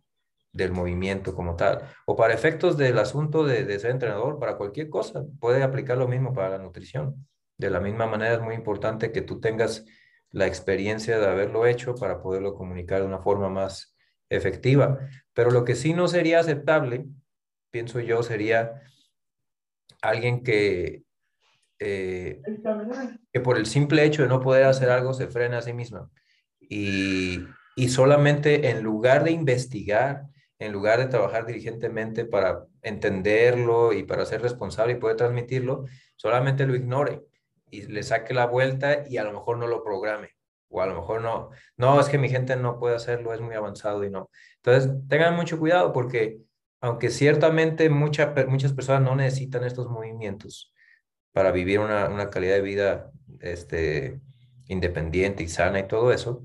del 0.53 0.73
movimiento 0.73 1.35
como 1.35 1.55
tal. 1.55 1.83
O 2.07 2.17
para 2.17 2.33
efectos 2.33 2.79
del 2.79 2.99
asunto 2.99 3.45
de, 3.45 3.67
de, 3.67 3.79
ser 3.79 3.91
entrenador, 3.91 4.39
para 4.39 4.57
cualquier 4.57 4.89
cosa, 4.89 5.23
puede 5.39 5.63
aplicar 5.63 5.99
lo 5.99 6.09
mismo 6.09 6.33
para 6.33 6.49
la 6.49 6.59
nutrición. 6.59 7.29
De 7.59 7.69
la 7.69 7.79
misma 7.79 8.07
manera 8.07 8.37
es 8.37 8.41
muy 8.41 8.55
importante 8.55 9.13
que 9.13 9.21
tú 9.21 9.39
tengas 9.39 9.85
la 10.31 10.47
experiencia 10.47 11.19
de 11.19 11.27
haberlo 11.27 11.67
hecho 11.67 11.95
para 11.95 12.23
poderlo 12.23 12.55
comunicar 12.55 13.03
de 13.03 13.07
una 13.07 13.19
forma 13.19 13.51
más 13.51 13.95
efectiva. 14.31 14.99
Pero 15.35 15.51
lo 15.51 15.63
que 15.63 15.75
sí 15.75 15.93
no 15.93 16.09
sería 16.09 16.41
aceptable, 16.41 17.05
pienso 17.71 18.01
yo, 18.01 18.23
sería 18.23 18.81
alguien 20.01 20.43
que, 20.43 21.03
eh, 21.81 22.41
que 23.31 23.41
por 23.41 23.59
el 23.59 23.67
simple 23.67 24.05
hecho 24.05 24.23
de 24.23 24.29
no 24.29 24.41
poder 24.41 24.65
hacer 24.65 24.89
algo 24.89 25.13
se 25.13 25.27
frena 25.27 25.59
a 25.59 25.63
sí 25.63 25.75
misma. 25.75 26.11
Y, 26.69 27.45
y 27.77 27.89
solamente 27.89 28.71
en 28.71 28.83
lugar 28.83 29.25
de 29.25 29.33
investigar, 29.33 30.25
en 30.59 30.73
lugar 30.73 30.99
de 30.99 31.07
trabajar 31.07 31.47
diligentemente 31.47 32.25
para 32.25 32.65
entenderlo 32.83 33.93
y 33.93 34.05
para 34.05 34.25
ser 34.25 34.43
responsable 34.43 34.95
y 34.95 34.97
poder 34.97 35.17
transmitirlo, 35.17 35.85
solamente 36.17 36.67
lo 36.67 36.75
ignore 36.75 37.23
y 37.71 37.83
le 37.83 38.03
saque 38.03 38.35
la 38.35 38.47
vuelta 38.47 39.05
y 39.09 39.19
a 39.19 39.25
lo 39.25 39.33
mejor 39.33 39.59
no 39.59 39.67
lo 39.67 39.83
programe. 39.85 40.31
O 40.69 40.81
a 40.81 40.87
lo 40.87 40.95
mejor 40.97 41.23
no, 41.23 41.51
no, 41.77 42.01
es 42.01 42.09
que 42.09 42.19
mi 42.19 42.29
gente 42.29 42.57
no 42.57 42.79
puede 42.79 42.97
hacerlo, 42.97 43.33
es 43.33 43.41
muy 43.41 43.55
avanzado 43.55 44.03
y 44.05 44.11
no. 44.11 44.31
Entonces, 44.57 44.91
tengan 45.09 45.37
mucho 45.37 45.59
cuidado 45.59 45.93
porque 45.93 46.41
aunque 46.81 47.11
ciertamente 47.11 47.89
mucha, 47.89 48.35
muchas 48.49 48.73
personas 48.73 49.03
no 49.03 49.17
necesitan 49.17 49.65
estos 49.65 49.89
movimientos 49.89 50.73
para 51.33 51.53
vivir 51.53 51.81
una, 51.81 52.09
una 52.09 52.31
calidad 52.31 52.55
de 52.55 52.63
vida 52.63 53.11
este, 53.41 54.21
independiente 54.69 55.43
y 55.43 55.49
sana 55.49 55.81
y 55.81 55.89
todo 55.89 56.13
eso, 56.13 56.43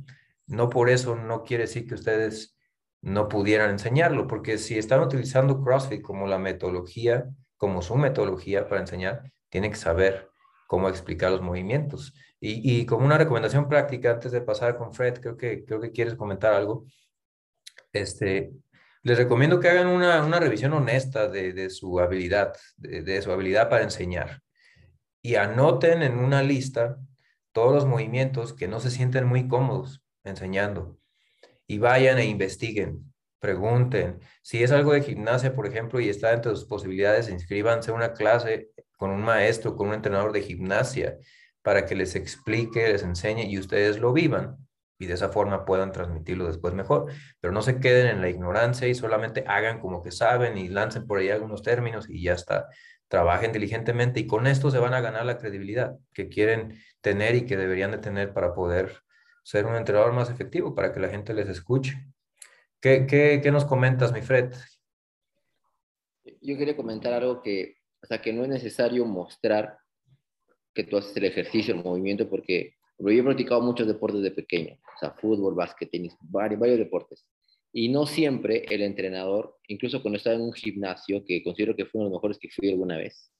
no 0.48 0.70
por 0.70 0.90
eso 0.90 1.16
no 1.16 1.44
quiere 1.44 1.64
decir 1.64 1.88
que 1.88 1.96
ustedes 1.96 2.58
no 3.02 3.28
pudieran 3.30 3.72
enseñarlo, 3.72 4.28
porque 4.28 4.58
si 4.58 4.78
están 4.78 5.02
utilizando 5.02 5.64
CrossFit 5.64 6.02
como 6.02 6.28
la 6.28 6.38
metodología, 6.38 7.30
como 7.58 7.82
su 7.82 7.96
metodología 7.96 8.68
para 8.68 8.82
enseñar, 8.82 9.32
tienen 9.50 9.72
que 9.72 9.78
saber 9.78 10.30
cómo 10.68 10.88
explicar 10.88 11.32
los 11.32 11.42
movimientos. 11.42 12.14
Y, 12.44 12.88
como 12.88 13.06
una 13.06 13.20
recomendación 13.20 13.68
práctica, 13.68 14.12
antes 14.12 14.32
de 14.32 14.42
pasar 14.42 14.76
con 14.76 14.94
Fred, 14.94 15.20
creo 15.20 15.38
que, 15.38 15.64
creo 15.64 15.80
que 15.80 15.92
quieres 15.92 16.16
comentar 16.16 16.54
algo. 16.54 16.86
Este, 17.94 18.52
les 19.04 19.18
recomiendo 19.18 19.60
que 19.60 19.70
hagan 19.70 19.88
una, 19.88 20.24
una 20.24 20.40
revisión 20.40 20.74
honesta 20.74 21.28
de, 21.28 21.54
de 21.54 21.70
su 21.70 22.00
habilidad, 22.00 22.54
de, 22.78 23.22
su 23.22 23.32
habilidad 23.32 23.70
para 23.70 23.84
enseñar. 23.84 24.42
Y 25.22 25.36
anoten 25.36 26.02
en 26.02 26.18
una 26.18 26.42
lista 26.42 26.98
todos 27.52 27.74
los 27.74 27.86
movimientos 27.86 28.54
que 28.54 28.68
no 28.68 28.80
se 28.80 28.92
sienten 28.92 29.26
muy 29.26 29.48
cómodos 29.48 30.04
enseñando 30.24 30.98
y 31.68 31.78
vayan 31.78 32.18
e 32.20 32.26
investiguen, 32.26 33.14
pregunten. 33.40 34.20
Si 34.42 34.62
es 34.64 34.72
algo 34.72 34.94
de 34.94 35.02
gimnasia, 35.02 35.56
por 35.56 35.66
ejemplo, 35.66 36.00
y 36.00 36.10
está 36.10 36.34
entre 36.34 36.52
sus 36.52 36.66
posibilidades, 36.66 37.30
inscríbanse 37.30 37.92
a 37.92 37.94
una 37.94 38.14
clase 38.14 38.70
con 38.98 39.10
un 39.12 39.22
maestro, 39.22 39.76
con 39.76 39.88
un 39.90 39.96
entrenador 39.96 40.32
de 40.32 40.42
gimnasia, 40.42 41.18
para 41.62 41.86
que 41.86 41.96
les 41.96 42.16
explique, 42.16 42.92
les 42.92 43.04
enseñe 43.04 43.46
y 43.46 43.58
ustedes 43.58 44.00
lo 44.00 44.14
vivan 44.14 44.58
y 45.02 45.08
de 45.08 45.16
esa 45.16 45.30
forma 45.30 45.66
puedan 45.66 45.92
transmitirlo 45.92 46.46
después 46.46 46.74
mejor. 46.74 47.12
Pero 47.40 47.52
no 47.52 47.62
se 47.64 47.80
queden 47.80 48.08
en 48.08 48.22
la 48.22 48.30
ignorancia 48.30 48.88
y 48.88 48.94
solamente 48.94 49.44
hagan 49.48 49.80
como 49.80 50.04
que 50.04 50.12
saben 50.12 50.58
y 50.58 50.70
lancen 50.70 51.08
por 51.08 51.20
ahí 51.20 51.30
algunos 51.30 51.64
términos 51.64 52.08
y 52.08 52.22
ya 52.22 52.34
está. 52.34 52.68
Trabajen 53.08 53.52
diligentemente 53.52 54.20
y 54.20 54.28
con 54.28 54.46
esto 54.46 54.70
se 54.70 54.78
van 54.78 54.94
a 54.94 55.02
ganar 55.02 55.26
la 55.26 55.38
credibilidad 55.38 55.96
que 56.14 56.30
quieren 56.30 56.80
tener 57.02 57.36
y 57.36 57.46
que 57.46 57.58
deberían 57.58 57.92
de 57.92 57.98
tener 57.98 58.34
para 58.34 58.54
poder 58.54 59.02
ser 59.44 59.66
un 59.66 59.76
entrenador 59.76 60.14
más 60.14 60.30
efectivo, 60.30 60.76
para 60.76 60.94
que 60.94 61.00
la 61.00 61.10
gente 61.10 61.34
les 61.34 61.50
escuche. 61.50 61.94
¿Qué, 62.80 63.06
qué, 63.08 63.42
qué 63.44 63.52
nos 63.52 63.66
comentas, 63.66 64.14
mi 64.14 64.22
Fred? 64.22 64.54
Yo 66.42 66.58
quería 66.58 66.76
comentar 66.76 67.14
algo 67.14 67.42
que, 67.42 67.78
o 68.02 68.08
sea, 68.08 68.22
que 68.22 68.34
no 68.34 68.44
es 68.44 68.50
necesario 68.50 69.06
mostrar 69.06 69.78
que 70.74 70.84
tú 70.84 70.98
haces 70.98 71.16
el 71.18 71.26
ejercicio, 71.26 71.74
el 71.74 71.84
movimiento, 71.84 72.30
porque 72.30 72.76
yo 72.98 73.10
he 73.10 73.24
practicado 73.24 73.62
muchos 73.62 73.88
deportes 73.88 74.22
de 74.22 74.32
pequeño, 74.32 74.76
o 74.76 75.00
sea, 75.00 75.12
fútbol, 75.12 75.56
básquet, 75.56 75.90
tenis, 75.90 76.16
varios, 76.22 76.60
varios 76.60 76.80
deportes. 76.80 77.26
Y 77.74 77.90
no 77.90 78.06
siempre 78.06 78.66
el 78.70 78.82
entrenador, 78.82 79.58
incluso 79.68 80.02
cuando 80.02 80.18
estaba 80.18 80.36
en 80.36 80.42
un 80.42 80.54
gimnasio, 80.54 81.24
que 81.26 81.44
considero 81.44 81.76
que 81.76 81.86
fue 81.86 82.00
uno 82.00 82.10
de 82.10 82.12
los 82.12 82.20
mejores 82.20 82.38
que 82.38 82.50
fui 82.50 82.70
alguna 82.70 82.98
vez, 82.98 83.32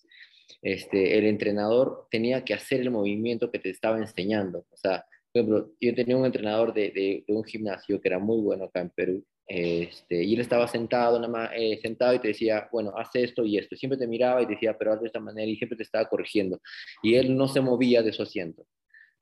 este, 0.62 1.18
el 1.18 1.26
entrenador 1.26 2.08
tenía 2.10 2.44
que 2.44 2.54
hacer 2.54 2.82
el 2.82 2.92
movimiento 2.92 3.52
que 3.52 3.60
te 3.60 3.70
estaba 3.70 3.98
enseñando. 3.98 4.66
O 4.70 4.78
sea, 4.78 5.06
por 5.32 5.42
ejemplo, 5.42 5.72
yo 5.80 5.96
tenía 5.96 6.18
un 6.18 6.26
entrenador 6.26 6.74
de, 6.74 6.92
de, 6.92 7.24
de 7.28 7.34
un 7.34 7.44
gimnasio 7.44 8.02
que 8.02 8.10
era 8.10 8.20
muy 8.20 8.42
bueno 8.42 8.66
acá 8.66 8.82
en 8.82 8.90
Perú, 8.90 9.26
este, 9.54 10.24
y 10.24 10.34
él 10.34 10.40
estaba 10.40 10.66
sentado, 10.66 11.20
nada 11.20 11.32
más, 11.32 11.52
eh, 11.54 11.78
sentado 11.82 12.14
y 12.14 12.20
te 12.20 12.30
decía, 12.30 12.70
bueno, 12.72 12.94
haz 12.96 13.10
esto 13.16 13.44
y 13.44 13.58
esto. 13.58 13.76
Siempre 13.76 14.00
te 14.00 14.08
miraba 14.08 14.42
y 14.42 14.46
te 14.46 14.54
decía, 14.54 14.78
pero 14.78 14.94
haz 14.94 15.02
de 15.02 15.08
esta 15.08 15.20
manera 15.20 15.50
y 15.50 15.58
siempre 15.58 15.76
te 15.76 15.84
estaba 15.84 16.08
corrigiendo. 16.08 16.62
Y 17.04 17.16
él 17.16 17.36
no 17.36 17.50
se 17.50 17.60
movía 17.60 18.02
de 18.02 18.14
su 18.14 18.24
asiento. 18.24 18.66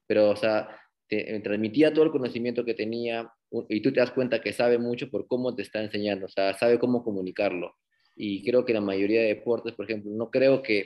Pero, 0.06 0.30
o 0.30 0.36
sea, 0.36 0.70
te, 1.08 1.36
eh, 1.36 1.39
transmitía 1.39 1.92
todo 1.92 2.06
el 2.06 2.12
conocimiento 2.12 2.63
que 2.63 2.76
tenía 2.76 3.32
y 3.70 3.82
tú 3.82 3.92
te 3.92 4.02
das 4.02 4.12
cuenta 4.12 4.39
que 4.39 4.54
sabe 4.54 4.78
mucho 4.78 5.10
por 5.10 5.26
cómo 5.26 5.56
te 5.56 5.63
está 5.63 5.82
enseñando, 5.82 6.28
o 6.28 6.30
sea, 6.30 6.54
sabe 6.54 6.78
cómo 6.78 7.04
comunicarlo. 7.04 7.76
Y 8.15 8.44
creo 8.44 8.65
que 8.65 8.74
la 8.74 8.82
mayoría 8.82 9.22
de 9.22 9.30
deportes, 9.30 9.74
por 9.74 9.86
ejemplo, 9.86 10.12
no 10.13 10.30
creo 10.30 10.62
que 10.62 10.86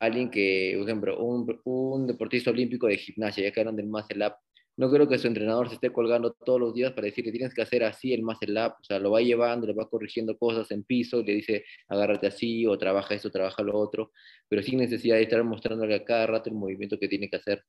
alguien 0.00 0.30
que, 0.30 0.74
por 0.76 0.88
ejemplo, 0.88 1.18
un, 1.18 2.06
deportista 2.06 2.50
olímpico 2.50 2.86
de 2.86 2.98
gimnasia, 2.98 3.44
ya 3.44 3.52
que 3.52 3.60
eran 3.60 3.76
del 3.76 3.86
Muscle 3.86 4.26
Up, 4.26 4.34
no 4.76 4.90
creo 4.90 5.08
que 5.08 5.18
su 5.18 5.28
entrenador 5.28 5.68
se 5.68 5.76
esté 5.76 5.92
colgando 5.92 6.32
todos 6.32 6.58
los 6.58 6.74
días 6.74 6.92
para 6.92 7.04
decirle 7.04 7.30
tienes 7.30 7.54
que 7.54 7.62
hacer 7.62 7.84
así 7.84 8.12
el 8.12 8.22
muscle 8.22 8.60
up, 8.60 8.72
o 8.80 8.84
sea, 8.84 8.98
lo 8.98 9.12
va 9.12 9.20
llevando, 9.20 9.66
le 9.66 9.72
va 9.72 9.88
corrigiendo 9.88 10.36
cosas 10.36 10.70
en 10.72 10.82
piso, 10.82 11.22
le 11.22 11.34
dice 11.34 11.64
agárrate 11.88 12.26
así 12.26 12.66
o 12.66 12.76
trabaja 12.76 13.14
esto, 13.14 13.30
trabaja 13.30 13.62
lo 13.62 13.78
otro, 13.78 14.10
pero 14.48 14.62
sin 14.62 14.78
necesidad 14.80 15.16
de 15.16 15.22
estar 15.22 15.42
mostrándole 15.44 15.94
a 15.94 16.04
cada 16.04 16.26
rato 16.26 16.50
el 16.50 16.56
movimiento 16.56 16.98
que 16.98 17.08
tiene 17.08 17.30
que 17.30 17.36
hacer. 17.36 17.62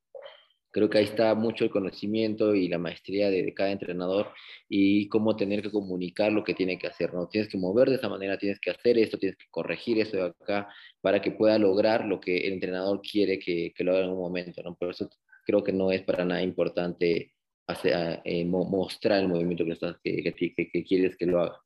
Creo 0.75 0.89
que 0.89 0.97
ahí 0.97 1.05
está 1.05 1.33
mucho 1.35 1.63
el 1.63 1.69
conocimiento 1.69 2.53
y 2.53 2.67
la 2.67 2.77
maestría 2.77 3.29
de, 3.29 3.43
de, 3.43 3.53
cada 3.53 3.71
entrenador 3.71 4.33
y 4.67 5.07
cómo 5.07 5.37
tener 5.37 5.61
que 5.61 5.71
comunicar 5.71 6.33
lo 6.33 6.43
que 6.43 6.53
tiene 6.53 6.77
que 6.77 6.87
hacer, 6.87 7.13
¿no? 7.13 7.29
Tienes 7.29 7.49
que 7.49 7.57
mover 7.57 7.89
de 7.89 7.95
esa 7.95 8.09
manera, 8.09 8.37
tienes 8.37 8.59
que 8.59 8.71
hacer 8.71 8.97
esto, 8.97 9.17
tienes 9.17 9.37
que 9.37 9.45
corregir 9.49 10.01
eso 10.01 10.17
de 10.17 10.23
acá 10.23 10.67
para 10.99 11.21
que 11.21 11.31
pueda 11.31 11.57
lograr 11.57 12.03
lo 12.03 12.19
que 12.19 12.45
el 12.45 12.51
entrenador 12.55 12.99
quiere 13.01 13.39
que, 13.39 13.71
que 13.73 13.85
lo 13.85 13.93
haga 13.93 14.03
en 14.03 14.09
un 14.09 14.19
momento, 14.19 14.61
¿no? 14.63 14.75
Por 14.75 14.89
eso 14.89 15.09
creo 15.45 15.63
que 15.63 15.71
no 15.71 15.93
es 15.93 16.01
para 16.01 16.25
nada 16.25 16.41
importante 16.41 17.33
hacer, 17.67 18.19
eh, 18.25 18.43
mostrar 18.43 19.21
el 19.21 19.29
movimiento 19.29 19.63
que, 19.63 19.71
estás, 19.71 19.95
que, 20.03 20.23
que, 20.23 20.53
que, 20.53 20.83
quieres 20.83 21.15
que 21.15 21.25
lo 21.25 21.39
haga. 21.39 21.61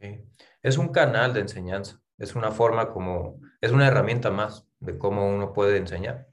Sí. 0.00 0.20
Es 0.62 0.78
un 0.78 0.90
canal 0.90 1.34
de 1.34 1.40
enseñanza, 1.40 2.00
es 2.18 2.36
una 2.36 2.52
forma 2.52 2.92
como, 2.92 3.40
es 3.60 3.72
una 3.72 3.88
herramienta 3.88 4.30
más 4.30 4.64
de 4.78 4.96
cómo 4.96 5.28
uno 5.28 5.52
puede 5.52 5.76
enseñar, 5.76 6.28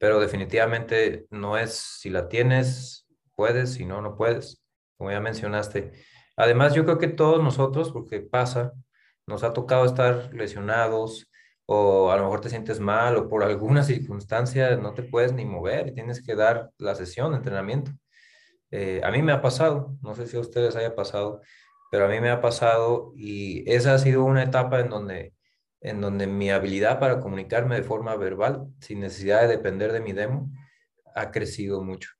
pero 0.00 0.18
definitivamente 0.18 1.26
no 1.30 1.58
es 1.58 1.74
si 1.74 2.10
la 2.10 2.28
tienes, 2.28 3.06
puedes, 3.36 3.74
si 3.74 3.84
no, 3.84 4.00
no 4.00 4.16
puedes, 4.16 4.64
como 4.96 5.10
ya 5.12 5.20
mencionaste. 5.20 5.92
Además, 6.36 6.74
yo 6.74 6.84
creo 6.84 6.98
que 6.98 7.08
todos 7.08 7.42
nosotros, 7.42 7.92
porque 7.92 8.20
pasa, 8.20 8.72
nos 9.26 9.44
ha 9.44 9.52
tocado 9.52 9.84
estar 9.84 10.32
lesionados, 10.34 11.30
o 11.72 12.10
a 12.10 12.16
lo 12.16 12.24
mejor 12.24 12.40
te 12.40 12.48
sientes 12.48 12.80
mal 12.80 13.16
o 13.16 13.28
por 13.28 13.44
alguna 13.44 13.84
circunstancia 13.84 14.76
no 14.76 14.92
te 14.92 15.04
puedes 15.04 15.32
ni 15.32 15.44
mover 15.44 15.86
y 15.86 15.94
tienes 15.94 16.20
que 16.20 16.34
dar 16.34 16.70
la 16.78 16.96
sesión 16.96 17.30
de 17.30 17.36
entrenamiento. 17.36 17.92
Eh, 18.72 19.00
a 19.04 19.10
mí 19.12 19.22
me 19.22 19.30
ha 19.30 19.40
pasado, 19.40 19.96
no 20.02 20.16
sé 20.16 20.26
si 20.26 20.36
a 20.36 20.40
ustedes 20.40 20.74
haya 20.74 20.96
pasado, 20.96 21.42
pero 21.92 22.06
a 22.06 22.08
mí 22.08 22.20
me 22.20 22.30
ha 22.30 22.40
pasado 22.40 23.12
y 23.16 23.70
esa 23.70 23.94
ha 23.94 23.98
sido 23.98 24.24
una 24.24 24.42
etapa 24.42 24.80
en 24.80 24.88
donde, 24.88 25.34
en 25.80 26.00
donde 26.00 26.26
mi 26.26 26.50
habilidad 26.50 26.98
para 27.00 27.20
comunicarme 27.20 27.76
de 27.76 27.82
forma 27.82 28.16
verbal, 28.16 28.66
sin 28.80 29.00
necesidad 29.00 29.42
de 29.42 29.48
depender 29.48 29.92
de 29.92 30.00
mi 30.00 30.12
demo, 30.12 30.50
ha 31.14 31.30
crecido 31.30 31.82
mucho. 31.82 32.10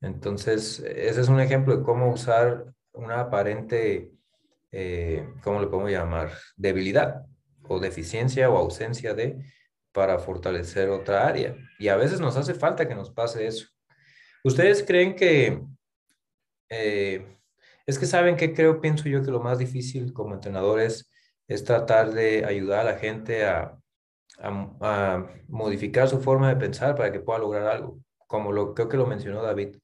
Entonces, 0.00 0.80
ese 0.80 1.20
es 1.20 1.28
un 1.28 1.40
ejemplo 1.40 1.76
de 1.76 1.82
cómo 1.84 2.10
usar 2.12 2.66
una 2.92 3.20
aparente, 3.20 4.12
eh, 4.72 5.28
¿cómo 5.42 5.60
le 5.60 5.68
podemos 5.68 5.90
llamar? 5.90 6.32
Debilidad 6.56 7.24
o 7.62 7.78
deficiencia 7.80 8.50
o 8.50 8.56
ausencia 8.56 9.14
de 9.14 9.38
para 9.92 10.18
fortalecer 10.18 10.90
otra 10.90 11.26
área. 11.26 11.56
Y 11.78 11.88
a 11.88 11.96
veces 11.96 12.20
nos 12.20 12.36
hace 12.36 12.54
falta 12.54 12.86
que 12.86 12.94
nos 12.94 13.10
pase 13.10 13.46
eso. 13.46 13.68
¿Ustedes 14.44 14.84
creen 14.84 15.14
que... 15.14 15.62
Eh, 16.68 17.24
es 17.86 17.98
que 17.98 18.06
saben 18.06 18.36
que 18.36 18.52
creo, 18.52 18.80
pienso 18.80 19.08
yo 19.08 19.22
que 19.22 19.30
lo 19.30 19.40
más 19.40 19.58
difícil 19.58 20.12
como 20.12 20.34
entrenadores 20.34 20.94
es 20.94 21.15
tratar 21.64 22.12
de 22.12 22.44
ayudar 22.44 22.80
a 22.80 22.92
la 22.92 22.98
gente 22.98 23.46
a, 23.46 23.78
a, 24.38 25.26
modificar 25.48 26.08
su 26.08 26.20
forma 26.20 26.48
de 26.48 26.56
pensar 26.56 26.94
para 26.94 27.12
que 27.12 27.20
pueda 27.20 27.38
lograr 27.38 27.66
algo. 27.68 28.00
Como 28.26 28.52
lo, 28.52 28.74
creo 28.74 28.88
que 28.88 28.96
lo 28.96 29.06
mencionó 29.06 29.42
David, 29.42 29.76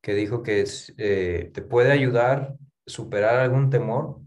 que 0.00 0.14
dijo 0.14 0.42
que 0.42 0.64
eh, 0.98 1.50
te 1.52 1.62
puede 1.62 1.92
ayudar 1.92 2.38
a 2.40 2.56
superar 2.86 3.40
algún 3.40 3.70
temor 3.70 4.20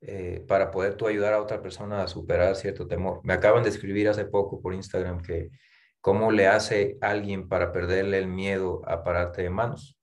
eh, 0.00 0.44
para 0.46 0.70
poder 0.70 0.96
tú 0.96 1.06
ayudar 1.06 1.32
a 1.34 1.40
otra 1.40 1.62
persona 1.62 2.02
a 2.02 2.08
superar 2.08 2.56
cierto 2.56 2.86
temor. 2.86 3.20
Me 3.24 3.32
acaban 3.32 3.62
de 3.62 3.70
escribir 3.70 4.08
hace 4.08 4.26
poco 4.26 4.60
por 4.60 4.74
Instagram 4.74 5.22
que 5.22 5.50
cómo 6.00 6.30
le 6.30 6.46
hace 6.46 6.98
alguien 7.00 7.48
para 7.48 7.72
perderle 7.72 8.18
el 8.18 8.26
miedo 8.26 8.82
a 8.86 9.02
pararte 9.02 9.42
de 9.42 9.50
manos. 9.50 9.98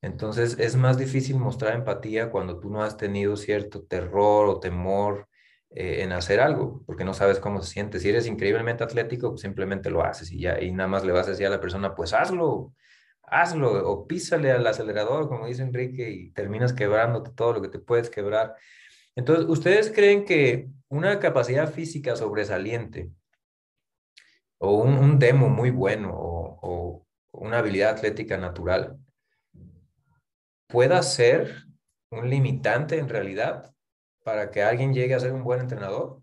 Entonces 0.00 0.56
es 0.58 0.76
más 0.76 0.98
difícil 0.98 1.38
mostrar 1.38 1.74
empatía 1.74 2.30
cuando 2.30 2.58
tú 2.58 2.70
no 2.70 2.82
has 2.82 2.96
tenido 2.96 3.36
cierto 3.36 3.84
terror 3.84 4.48
o 4.48 4.58
temor 4.58 5.28
eh, 5.74 6.02
en 6.02 6.12
hacer 6.12 6.40
algo, 6.40 6.82
porque 6.86 7.04
no 7.04 7.14
sabes 7.14 7.38
cómo 7.38 7.62
se 7.62 7.72
siente. 7.72 7.98
Si 7.98 8.08
eres 8.08 8.26
increíblemente 8.26 8.84
atlético, 8.84 9.36
simplemente 9.38 9.90
lo 9.90 10.04
haces 10.04 10.30
y 10.30 10.40
ya, 10.40 10.60
y 10.60 10.72
nada 10.72 10.88
más 10.88 11.04
le 11.04 11.12
vas 11.12 11.26
a 11.26 11.30
decir 11.30 11.46
a 11.46 11.50
la 11.50 11.60
persona, 11.60 11.94
pues 11.94 12.12
hazlo, 12.12 12.74
hazlo, 13.22 13.90
o 13.90 14.06
písale 14.06 14.50
al 14.52 14.66
acelerador, 14.66 15.28
como 15.28 15.46
dice 15.46 15.62
Enrique, 15.62 16.10
y 16.10 16.30
terminas 16.30 16.72
quebrándote 16.72 17.30
todo 17.34 17.54
lo 17.54 17.62
que 17.62 17.68
te 17.68 17.78
puedes 17.78 18.10
quebrar. 18.10 18.54
Entonces, 19.16 19.46
¿ustedes 19.48 19.90
creen 19.90 20.24
que 20.24 20.68
una 20.88 21.18
capacidad 21.18 21.72
física 21.72 22.16
sobresaliente 22.16 23.10
o 24.58 24.76
un, 24.82 25.18
demo 25.18 25.48
muy 25.48 25.70
bueno 25.70 26.10
o, 26.14 27.06
una 27.32 27.58
habilidad 27.58 27.92
atlética 27.92 28.36
natural 28.36 28.98
pueda 30.68 31.02
ser 31.02 31.64
un 32.10 32.28
limitante 32.28 32.98
en 32.98 33.08
realidad 33.08 33.72
para 34.22 34.50
que 34.50 34.62
alguien 34.62 34.92
llegue 34.94 35.14
a 35.14 35.20
ser 35.20 35.32
un 35.32 35.44
buen 35.44 35.60
entrenador? 35.60 36.22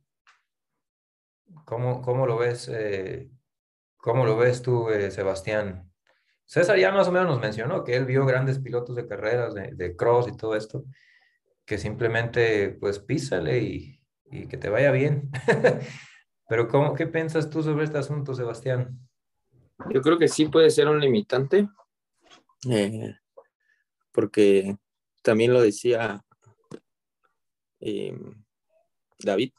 ¿Cómo, 1.65 2.01
cómo 2.01 2.25
lo 2.25 2.37
ves? 2.37 2.69
Eh, 2.71 3.29
¿Cómo 3.97 4.25
lo 4.25 4.37
ves 4.37 4.61
tú, 4.61 4.89
eh, 4.89 5.11
Sebastián? 5.11 5.91
César 6.45 6.77
ya 6.77 6.91
más 6.91 7.07
o 7.07 7.11
menos 7.11 7.27
nos 7.27 7.39
mencionó 7.39 7.83
que 7.83 7.95
él 7.95 8.05
vio 8.05 8.25
grandes 8.25 8.59
pilotos 8.59 8.95
de 8.95 9.07
carreras, 9.07 9.53
de, 9.53 9.95
cross 9.95 10.27
y 10.27 10.35
todo 10.35 10.55
esto 10.55 10.85
que 11.65 11.77
simplemente 11.77 12.69
pues 12.69 12.97
písale 12.97 13.59
y, 13.59 14.01
y 14.31 14.47
que 14.47 14.57
te 14.57 14.69
vaya 14.69 14.91
bien. 14.91 15.29
Pero 16.49 16.67
¿cómo, 16.67 16.95
¿qué 16.95 17.05
piensas 17.05 17.49
tú 17.51 17.61
sobre 17.61 17.85
este 17.85 17.99
asunto, 17.99 18.33
Sebastián? 18.33 18.99
Yo 19.93 20.01
creo 20.01 20.17
que 20.17 20.27
sí 20.27 20.47
puede 20.47 20.71
ser 20.71 20.87
un 20.87 20.99
limitante, 20.99 21.69
eh, 22.69 23.15
porque 24.11 24.75
también 25.21 25.53
lo 25.53 25.61
decía 25.61 26.25
eh, 27.79 28.17
David, 29.19 29.51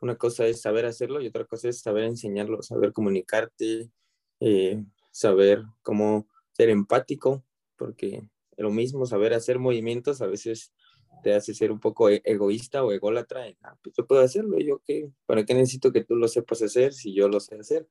una 0.00 0.16
cosa 0.16 0.46
es 0.46 0.60
saber 0.60 0.84
hacerlo 0.86 1.20
y 1.20 1.28
otra 1.28 1.44
cosa 1.44 1.68
es 1.68 1.80
saber 1.80 2.04
enseñarlo, 2.04 2.62
saber 2.62 2.92
comunicarte, 2.92 3.90
eh, 4.40 4.84
saber 5.10 5.62
cómo 5.82 6.28
ser 6.52 6.70
empático, 6.70 7.44
porque 7.76 8.22
lo 8.56 8.70
mismo, 8.70 9.06
saber 9.06 9.34
hacer 9.34 9.58
movimientos 9.58 10.20
a 10.20 10.26
veces 10.26 10.72
te 11.22 11.34
hace 11.34 11.54
ser 11.54 11.70
un 11.70 11.80
poco 11.80 12.10
e-, 12.10 12.20
egoísta 12.24 12.84
o 12.84 12.92
ególatra. 12.92 13.44
Ah, 13.62 13.76
pues 13.82 13.94
yo 13.96 14.06
puedo 14.06 14.22
hacerlo, 14.22 14.58
yo 14.58 14.82
qué, 14.84 15.10
¿para 15.26 15.44
qué 15.44 15.54
necesito 15.54 15.92
que 15.92 16.04
tú 16.04 16.16
lo 16.16 16.28
sepas 16.28 16.62
hacer 16.62 16.92
si 16.92 17.14
yo 17.14 17.28
lo 17.28 17.40
sé 17.40 17.56
hacer? 17.56 17.88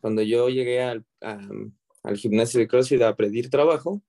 Cuando 0.00 0.22
yo 0.22 0.48
llegué 0.48 0.82
al, 0.82 1.04
al 1.20 2.16
gimnasio 2.16 2.60
de 2.60 2.68
CrossFit 2.68 3.02
a 3.02 3.16
pedir 3.16 3.50
trabajo, 3.50 4.00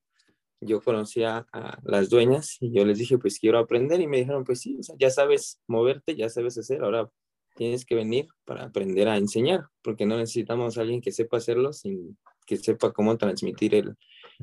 yo 0.62 0.82
conocía 0.82 1.46
a 1.54 1.80
las 1.84 2.10
dueñas 2.10 2.58
y 2.60 2.72
yo 2.72 2.86
les 2.86 2.98
dije, 2.98 3.18
pues 3.18 3.40
quiero 3.40 3.60
aprender 3.60 4.02
y 4.02 4.08
me 4.08 4.18
dijeron, 4.18 4.44
pues 4.44 4.60
sí, 4.62 4.78
ya 4.98 5.10
sabes 5.10 5.62
moverte, 5.68 6.16
ya 6.16 6.30
sabes 6.30 6.58
hacer, 6.58 6.84
ahora 6.84 7.10
tienes 7.56 7.86
que 7.86 7.96
venir 7.96 8.28
para 8.46 8.64
aprender 8.66 9.08
a 9.08 9.18
enseñar, 9.18 9.66
porque 9.82 10.06
no 10.06 10.18
necesitamos 10.18 10.78
a 10.78 10.82
alguien 10.82 11.02
que 11.02 11.12
sepa 11.12 11.38
hacerlo 11.38 11.74
sin 11.74 12.18
que 12.46 12.58
sepa 12.58 12.92
cómo 12.92 13.18
transmitir 13.18 13.76
el, 13.76 13.96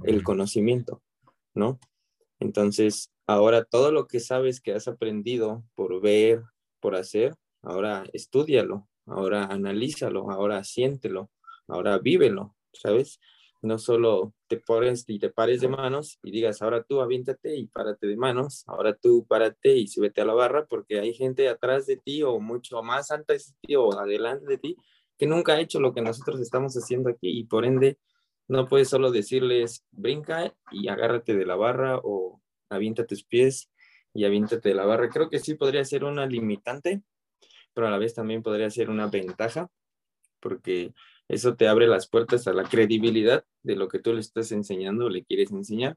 el 0.04 0.22
conocimiento, 0.22 1.02
¿no? 1.54 1.80
Entonces, 2.38 3.10
ahora 3.26 3.64
todo 3.64 3.90
lo 3.90 4.06
que 4.06 4.20
sabes 4.20 4.60
que 4.60 4.72
has 4.72 4.86
aprendido 4.86 5.64
por 5.74 6.00
ver, 6.00 6.42
por 6.80 6.94
hacer, 6.94 7.34
ahora 7.62 8.04
estudialo, 8.12 8.88
ahora 9.06 9.44
analízalo, 9.46 10.30
ahora 10.30 10.62
siéntelo, 10.62 11.30
ahora 11.66 11.98
vívelo, 11.98 12.54
¿sabes? 12.72 13.18
No 13.66 13.78
solo 13.78 14.32
te 14.46 14.58
pones 14.58 15.04
y 15.08 15.18
te 15.18 15.28
pares 15.28 15.60
de 15.60 15.68
manos 15.68 16.18
y 16.22 16.30
digas, 16.30 16.62
ahora 16.62 16.84
tú 16.84 17.00
aviéntate 17.00 17.56
y 17.56 17.66
párate 17.66 18.06
de 18.06 18.16
manos, 18.16 18.62
ahora 18.66 18.94
tú 18.94 19.26
párate 19.26 19.76
y 19.76 19.88
súbete 19.88 20.20
a 20.20 20.24
la 20.24 20.34
barra, 20.34 20.66
porque 20.66 21.00
hay 21.00 21.14
gente 21.14 21.48
atrás 21.48 21.86
de 21.86 21.96
ti 21.96 22.22
o 22.22 22.38
mucho 22.38 22.82
más 22.82 23.10
antes 23.10 23.48
de 23.48 23.68
ti 23.68 23.76
o 23.76 23.92
adelante 23.98 24.46
de 24.46 24.58
ti 24.58 24.76
que 25.18 25.26
nunca 25.26 25.54
ha 25.54 25.60
hecho 25.60 25.80
lo 25.80 25.92
que 25.92 26.02
nosotros 26.02 26.40
estamos 26.40 26.74
haciendo 26.74 27.10
aquí 27.10 27.28
y 27.28 27.44
por 27.44 27.64
ende 27.64 27.98
no 28.48 28.68
puedes 28.68 28.88
solo 28.88 29.10
decirles 29.10 29.84
brinca 29.90 30.54
y 30.70 30.88
agárrate 30.88 31.36
de 31.36 31.46
la 31.46 31.56
barra 31.56 31.98
o 32.02 32.40
avienta 32.68 33.06
tus 33.06 33.24
pies 33.24 33.70
y 34.14 34.24
aviéntate 34.24 34.68
de 34.68 34.74
la 34.74 34.86
barra. 34.86 35.08
Creo 35.08 35.28
que 35.28 35.38
sí 35.38 35.54
podría 35.54 35.84
ser 35.84 36.04
una 36.04 36.26
limitante, 36.26 37.02
pero 37.74 37.88
a 37.88 37.90
la 37.90 37.98
vez 37.98 38.14
también 38.14 38.42
podría 38.42 38.70
ser 38.70 38.88
una 38.88 39.08
ventaja, 39.08 39.68
porque 40.40 40.94
eso 41.28 41.56
te 41.56 41.68
abre 41.68 41.86
las 41.86 42.08
puertas 42.08 42.46
a 42.46 42.52
la 42.52 42.64
credibilidad 42.64 43.44
de 43.62 43.76
lo 43.76 43.88
que 43.88 43.98
tú 43.98 44.12
le 44.12 44.20
estás 44.20 44.52
enseñando 44.52 45.06
o 45.06 45.08
le 45.08 45.24
quieres 45.24 45.50
enseñar. 45.50 45.96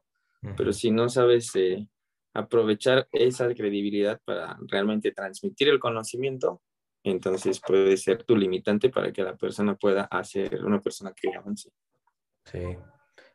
Pero 0.56 0.72
si 0.72 0.90
no 0.90 1.08
sabes 1.10 1.54
eh, 1.54 1.86
aprovechar 2.32 3.06
esa 3.12 3.52
credibilidad 3.54 4.18
para 4.24 4.58
realmente 4.66 5.12
transmitir 5.12 5.68
el 5.68 5.78
conocimiento, 5.78 6.62
entonces 7.04 7.60
puede 7.60 7.96
ser 7.96 8.24
tu 8.24 8.36
limitante 8.36 8.90
para 8.90 9.12
que 9.12 9.22
la 9.22 9.36
persona 9.36 9.74
pueda 9.74 10.04
hacer 10.04 10.64
una 10.64 10.80
persona 10.80 11.12
que 11.14 11.34
avance. 11.34 11.70
Sí, 12.44 12.76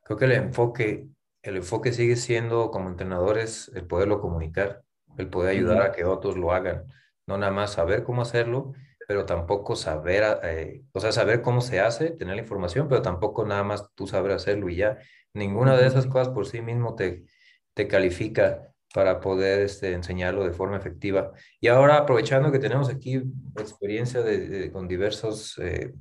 creo 0.03 0.17
que 0.17 0.25
el 0.25 0.31
enfoque, 0.31 1.07
el 1.41 1.57
enfoque 1.57 1.91
sigue 1.91 2.15
siendo 2.15 2.71
como 2.71 2.89
entrenadores 2.89 3.71
el 3.75 3.85
poderlo 3.85 4.19
comunicar, 4.19 4.83
el 5.17 5.29
poder 5.29 5.51
ayudar 5.51 5.81
a 5.81 5.91
que 5.91 6.05
otros 6.05 6.37
lo 6.37 6.51
hagan, 6.51 6.85
no 7.27 7.37
nada 7.37 7.51
más 7.51 7.73
saber 7.73 8.03
cómo 8.03 8.21
hacerlo, 8.21 8.73
pero 9.07 9.25
tampoco 9.25 9.75
saber, 9.75 10.39
eh, 10.43 10.83
o 10.91 10.99
sea, 10.99 11.11
saber 11.11 11.41
cómo 11.41 11.61
se 11.61 11.79
hace, 11.79 12.11
tener 12.11 12.35
la 12.35 12.41
información, 12.41 12.87
pero 12.87 13.01
tampoco 13.01 13.45
nada 13.45 13.63
más 13.63 13.89
tú 13.95 14.07
saber 14.07 14.31
hacerlo 14.31 14.69
y 14.69 14.77
ya. 14.77 14.97
Ninguna 15.33 15.75
de 15.77 15.87
esas 15.87 16.07
cosas 16.07 16.29
por 16.29 16.47
sí 16.47 16.61
mismo 16.61 16.95
te, 16.95 17.25
te 17.73 17.87
califica 17.87 18.71
para 18.93 19.19
poder 19.19 19.61
este, 19.61 19.91
enseñarlo 19.93 20.45
de 20.45 20.53
forma 20.53 20.77
efectiva. 20.77 21.33
Y 21.59 21.67
ahora, 21.67 21.97
aprovechando 21.97 22.51
que 22.51 22.59
tenemos 22.59 22.89
aquí 22.89 23.21
experiencia 23.57 24.21
de, 24.21 24.71
con 24.71 24.87
diversos 24.87 25.57
eh, 25.59 25.93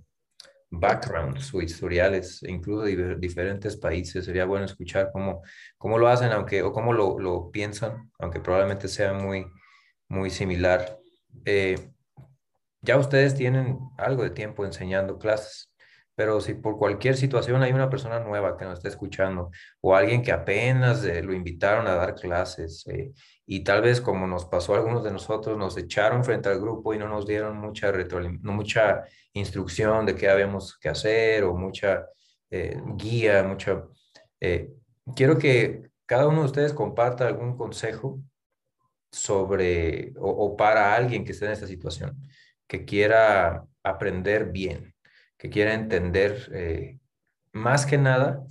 backgrounds 0.70 1.52
o 1.54 1.60
historiales, 1.60 2.42
incluso 2.44 2.84
de 2.84 3.16
diferentes 3.16 3.76
países. 3.76 4.24
Sería 4.24 4.44
bueno 4.44 4.64
escuchar 4.64 5.10
cómo, 5.12 5.42
cómo 5.76 5.98
lo 5.98 6.08
hacen, 6.08 6.32
aunque, 6.32 6.62
o 6.62 6.72
cómo 6.72 6.92
lo, 6.92 7.18
lo 7.18 7.50
piensan, 7.50 8.10
aunque 8.18 8.40
probablemente 8.40 8.88
sea 8.88 9.12
muy, 9.12 9.46
muy 10.08 10.30
similar. 10.30 10.98
Eh, 11.44 11.90
ya 12.84 12.98
ustedes 12.98 13.34
tienen 13.34 13.78
algo 13.96 14.22
de 14.22 14.30
tiempo 14.30 14.64
enseñando 14.64 15.18
clases, 15.18 15.72
pero 16.14 16.40
si 16.40 16.54
por 16.54 16.78
cualquier 16.78 17.16
situación 17.16 17.62
hay 17.62 17.72
una 17.72 17.90
persona 17.90 18.20
nueva 18.20 18.56
que 18.56 18.64
nos 18.64 18.74
está 18.74 18.88
escuchando 18.88 19.50
o 19.80 19.96
alguien 19.96 20.22
que 20.22 20.32
apenas 20.32 21.04
eh, 21.04 21.22
lo 21.22 21.32
invitaron 21.34 21.86
a 21.88 21.94
dar 21.94 22.14
clases 22.14 22.86
eh, 22.86 23.12
y 23.46 23.64
tal 23.64 23.82
vez 23.82 24.00
como 24.00 24.26
nos 24.26 24.44
pasó 24.46 24.74
a 24.74 24.78
algunos 24.78 25.02
de 25.02 25.10
nosotros, 25.10 25.58
nos 25.58 25.76
echaron 25.76 26.24
frente 26.24 26.48
al 26.48 26.60
grupo 26.60 26.94
y 26.94 26.98
no 26.98 27.08
nos 27.08 27.26
dieron 27.26 27.58
mucha, 27.58 27.92
mucha 28.42 29.04
instrucción 29.32 30.06
de 30.06 30.14
qué 30.14 30.28
habíamos 30.28 30.78
que 30.78 30.88
hacer 30.88 31.44
o 31.44 31.54
mucha 31.54 32.06
eh, 32.50 32.80
guía, 32.96 33.42
mucha... 33.42 33.84
quiero 35.16 35.38
que 35.38 35.90
cada 36.06 36.28
uno 36.28 36.40
de 36.40 36.46
ustedes 36.46 36.72
comparta 36.72 37.26
algún 37.26 37.56
consejo 37.56 38.20
sobre 39.10 40.12
o 40.18 40.56
para 40.56 40.94
alguien 40.94 41.24
que 41.24 41.32
esté 41.32 41.46
en 41.46 41.52
esta 41.52 41.66
situación, 41.66 42.16
que 42.66 42.84
quiera 42.84 43.66
aprender 43.82 44.46
bien 44.46 44.94
que 45.44 45.50
quiera 45.50 45.74
entender 45.74 46.48
eh, 46.54 46.98
más 47.52 47.84
que 47.84 47.98
nada 47.98 48.42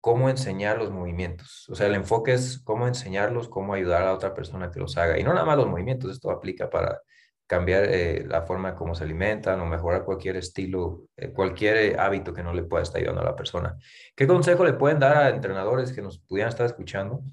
cómo 0.00 0.30
enseñar 0.30 0.78
los 0.78 0.92
movimientos. 0.92 1.68
O 1.68 1.74
sea, 1.74 1.88
el 1.88 1.96
enfoque 1.96 2.34
es 2.34 2.60
cómo 2.62 2.86
enseñarlos, 2.86 3.48
cómo 3.48 3.74
ayudar 3.74 4.04
a 4.04 4.14
otra 4.14 4.32
persona 4.32 4.70
que 4.70 4.78
los 4.78 4.96
haga. 4.96 5.18
Y 5.18 5.24
no 5.24 5.34
nada 5.34 5.44
más 5.44 5.56
los 5.56 5.66
movimientos, 5.66 6.12
esto 6.12 6.30
aplica 6.30 6.70
para 6.70 7.00
cambiar 7.48 7.82
eh, 7.86 8.24
la 8.28 8.42
forma 8.42 8.76
como 8.76 8.94
se 8.94 9.02
alimentan 9.02 9.60
o 9.60 9.66
mejorar 9.66 10.04
cualquier 10.04 10.36
estilo, 10.36 11.08
eh, 11.16 11.32
cualquier 11.32 11.98
hábito 11.98 12.32
que 12.32 12.44
no 12.44 12.54
le 12.54 12.62
pueda 12.62 12.84
estar 12.84 13.00
ayudando 13.00 13.22
a 13.22 13.24
la 13.24 13.34
persona. 13.34 13.76
¿Qué 14.14 14.28
consejo 14.28 14.64
le 14.64 14.74
pueden 14.74 15.00
dar 15.00 15.16
a 15.16 15.30
entrenadores 15.30 15.92
que 15.92 16.00
nos 16.00 16.20
pudieran 16.20 16.50
estar 16.50 16.66
escuchando, 16.66 17.24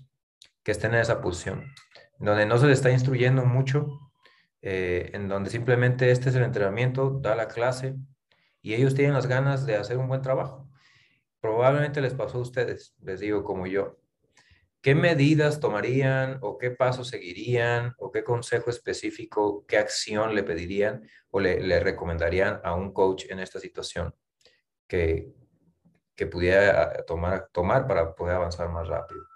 que 0.63 0.71
estén 0.71 0.95
en 0.95 1.01
esa 1.01 1.21
posición, 1.21 1.71
donde 2.17 2.47
no 2.47 2.57
se 2.57 2.65
les 2.65 2.79
está 2.79 2.89
instruyendo 2.89 3.45
mucho, 3.45 4.12
en 4.63 5.27
donde 5.27 5.49
simplemente 5.49 6.09
este 6.09 6.29
es 6.29 6.35
el 6.35 6.43
entrenamiento, 6.43 7.19
da 7.21 7.35
la 7.35 7.49
clase, 7.49 7.95
y 8.61 8.73
ellos 8.73 8.95
tienen 8.95 9.13
las 9.13 9.27
ganas 9.27 9.65
de 9.65 9.75
hacer 9.75 9.97
un 9.97 10.07
buen 10.07 10.21
trabajo. 10.21 10.69
Probablemente 11.41 11.99
les 11.99 12.13
pasó 12.13 12.37
a 12.37 12.41
ustedes, 12.41 12.95
les 13.01 13.19
digo 13.19 13.43
como 13.43 13.67
yo. 13.67 13.99
¿Qué 14.81 14.95
medidas 14.95 15.59
tomarían 15.59 16.39
o 16.41 16.57
qué 16.57 16.71
pasos 16.71 17.09
seguirían 17.09 17.93
o 17.97 18.11
qué 18.11 18.23
consejo 18.23 18.69
específico, 18.69 19.65
qué 19.67 19.77
acción 19.77 20.33
le 20.33 20.43
pedirían 20.43 21.07
o 21.29 21.39
le, 21.39 21.79
recomendarían 21.79 22.61
a 22.63 22.73
un 22.73 22.93
coach 22.93 23.25
en 23.29 23.39
esta 23.39 23.59
situación 23.59 24.15
que, 24.87 25.33
que 26.15 26.27
pudiera 26.27 27.05
tomar, 27.05 27.49
tomar 27.51 27.87
para 27.87 28.15
poder 28.15 28.35
avanzar 28.35 28.69
más 28.69 28.87
rápido? 28.87 29.32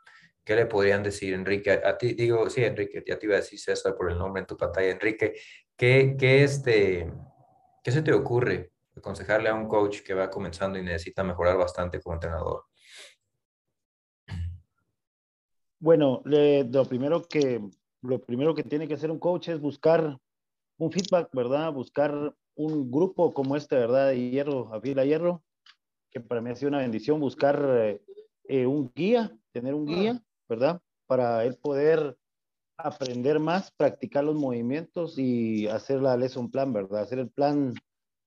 ¿Qué 0.48 0.56
le 0.56 0.66
podrían 0.66 1.04
decir, 1.04 1.34
Enrique? 1.34 1.72
A 1.72 1.98
ti, 1.98 2.14
digo, 2.14 2.50
sí, 2.50 2.64
Enrique, 2.64 3.04
ya 3.06 3.20
te 3.20 3.26
iba 3.26 3.36
a 3.36 3.40
decir 3.40 3.60
César 3.60 3.98
por 3.98 4.10
el 4.10 4.18
nombre 4.18 4.40
en 4.40 4.48
tu 4.48 4.56
pantalla. 4.56 4.92
Enrique, 4.92 5.34
¿qué, 5.76 6.16
qué, 6.18 6.42
este, 6.42 7.12
¿qué 7.84 7.92
se 7.92 8.02
te 8.02 8.14
ocurre 8.14 8.72
aconsejarle 8.96 9.50
a 9.50 9.56
un 9.56 9.68
coach 9.68 10.04
que 10.04 10.14
va 10.14 10.30
comenzando 10.30 10.80
y 10.80 10.84
necesita 10.84 11.22
mejorar 11.22 11.58
bastante 11.58 12.00
como 12.00 12.14
entrenador? 12.14 12.64
Bueno, 15.80 16.22
lo, 16.24 16.86
primero 16.86 17.24
que, 17.28 17.62
lo 18.02 18.22
primero 18.24 18.56
que 18.56 18.64
tiene 18.64 18.88
que 18.88 18.94
hacer 18.94 19.12
un 19.12 19.20
coach 19.20 19.50
es 19.50 19.60
buscar 19.60 20.18
un 20.78 20.92
feedback, 20.94 21.28
¿verdad? 21.34 21.74
Buscar 21.74 22.34
un 22.56 22.90
grupo 22.90 23.34
como 23.34 23.58
este, 23.58 23.76
¿verdad? 23.76 24.12
De 24.12 24.30
hierro, 24.30 24.74
a 24.74 24.80
fila 24.80 25.04
hierro, 25.04 25.44
que 26.10 26.22
para 26.22 26.40
mí 26.40 26.52
ha 26.52 26.56
sido 26.56 26.70
una 26.70 26.80
bendición 26.80 27.20
buscar 27.20 27.62
eh, 27.70 28.02
eh, 28.46 28.66
un 28.66 28.90
guía, 28.96 29.38
tener 29.52 29.74
un 29.74 29.86
guía, 29.86 30.24
¿verdad? 30.48 30.82
Para 31.08 31.46
él 31.46 31.58
poder 31.58 32.18
aprender 32.78 33.40
más, 33.40 33.72
practicar 33.72 34.24
los 34.24 34.36
movimientos 34.36 35.18
y 35.18 35.68
hacer 35.68 36.02
la 36.02 36.18
lesson 36.18 36.52
plan, 36.52 36.74
¿verdad? 36.74 37.02
Hacer 37.02 37.20
el 37.20 37.30
plan 37.30 37.74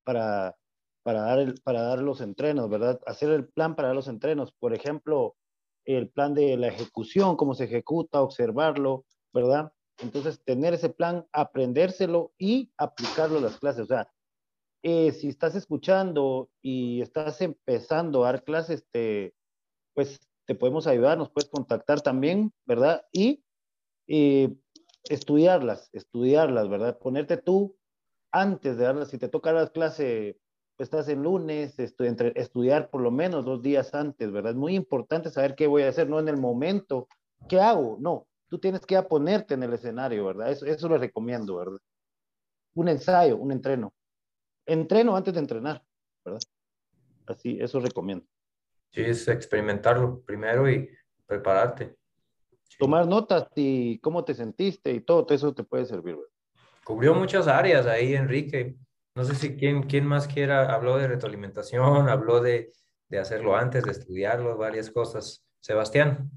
para 0.04 0.56
para 1.02 1.22
dar, 1.22 1.38
el, 1.38 1.54
para 1.62 1.82
dar 1.82 2.00
los 2.00 2.20
entrenos, 2.20 2.68
¿verdad? 2.68 3.00
Hacer 3.06 3.30
el 3.30 3.48
plan 3.48 3.74
para 3.74 3.88
dar 3.88 3.96
los 3.96 4.08
entrenos, 4.08 4.52
por 4.52 4.74
ejemplo, 4.74 5.36
el 5.84 6.08
plan 6.08 6.34
de 6.34 6.56
la 6.56 6.68
ejecución, 6.68 7.36
cómo 7.36 7.54
se 7.54 7.64
ejecuta, 7.64 8.20
observarlo, 8.20 9.04
¿verdad? 9.32 9.72
Entonces, 9.98 10.42
tener 10.44 10.74
ese 10.74 10.90
plan, 10.90 11.26
aprendérselo 11.32 12.32
y 12.38 12.70
aplicarlo 12.76 13.38
a 13.38 13.42
las 13.42 13.58
clases. 13.58 13.82
O 13.82 13.86
sea, 13.86 14.10
eh, 14.82 15.12
si 15.12 15.28
estás 15.28 15.54
escuchando 15.54 16.50
y 16.62 17.00
estás 17.02 17.40
empezando 17.40 18.24
a 18.24 18.32
dar 18.32 18.44
clases, 18.44 18.84
te, 18.90 19.34
pues 19.94 20.20
te 20.50 20.56
podemos 20.56 20.88
ayudar, 20.88 21.16
nos 21.16 21.30
puedes 21.30 21.48
contactar 21.48 22.00
también, 22.00 22.52
¿verdad? 22.66 23.06
Y 23.12 23.44
eh, 24.08 24.52
estudiarlas, 25.04 25.88
estudiarlas, 25.92 26.68
¿verdad? 26.68 26.98
Ponerte 26.98 27.36
tú 27.36 27.76
antes 28.32 28.76
de 28.76 28.82
darlas, 28.82 29.10
si 29.10 29.18
te 29.18 29.28
toca 29.28 29.52
la 29.52 29.68
clase 29.68 30.40
estás 30.76 31.08
en 31.08 31.22
lunes, 31.22 31.78
estudiar 31.78 32.90
por 32.90 33.00
lo 33.00 33.12
menos 33.12 33.44
dos 33.44 33.62
días 33.62 33.94
antes, 33.94 34.32
¿verdad? 34.32 34.50
Es 34.50 34.56
muy 34.56 34.74
importante 34.74 35.30
saber 35.30 35.54
qué 35.54 35.68
voy 35.68 35.82
a 35.82 35.88
hacer, 35.88 36.08
no 36.08 36.18
en 36.18 36.26
el 36.26 36.36
momento, 36.36 37.06
¿qué 37.48 37.60
hago? 37.60 37.96
No, 38.00 38.26
tú 38.48 38.58
tienes 38.58 38.84
que 38.84 39.00
ponerte 39.04 39.54
en 39.54 39.62
el 39.62 39.72
escenario, 39.72 40.24
¿verdad? 40.24 40.50
Eso, 40.50 40.66
eso 40.66 40.88
lo 40.88 40.98
recomiendo, 40.98 41.58
¿verdad? 41.58 41.78
Un 42.74 42.88
ensayo, 42.88 43.36
un 43.36 43.52
entreno. 43.52 43.94
Entreno 44.66 45.14
antes 45.14 45.32
de 45.32 45.38
entrenar, 45.38 45.84
¿verdad? 46.24 46.40
Así, 47.28 47.56
eso 47.60 47.78
recomiendo. 47.78 48.26
Sí, 48.92 49.02
es 49.02 49.28
experimentarlo 49.28 50.22
primero 50.22 50.68
y 50.68 50.90
prepararte. 51.26 51.96
Tomar 52.78 53.06
notas 53.06 53.46
y 53.54 53.98
cómo 54.00 54.24
te 54.24 54.34
sentiste 54.34 54.92
y 54.92 55.00
todo, 55.00 55.26
eso 55.30 55.54
te 55.54 55.64
puede 55.64 55.84
servir. 55.86 56.16
Cubrió 56.84 57.14
muchas 57.14 57.46
áreas 57.46 57.86
ahí, 57.86 58.14
Enrique. 58.14 58.76
No 59.14 59.24
sé 59.24 59.34
si 59.34 59.56
quién, 59.56 59.82
quién 59.82 60.06
más 60.06 60.26
quiera, 60.26 60.72
habló 60.72 60.96
de 60.96 61.08
retroalimentación, 61.08 62.08
habló 62.08 62.40
de, 62.40 62.72
de 63.08 63.18
hacerlo 63.18 63.54
antes, 63.54 63.84
de 63.84 63.90
estudiarlo, 63.90 64.56
varias 64.56 64.90
cosas. 64.90 65.44
Sebastián. 65.60 66.30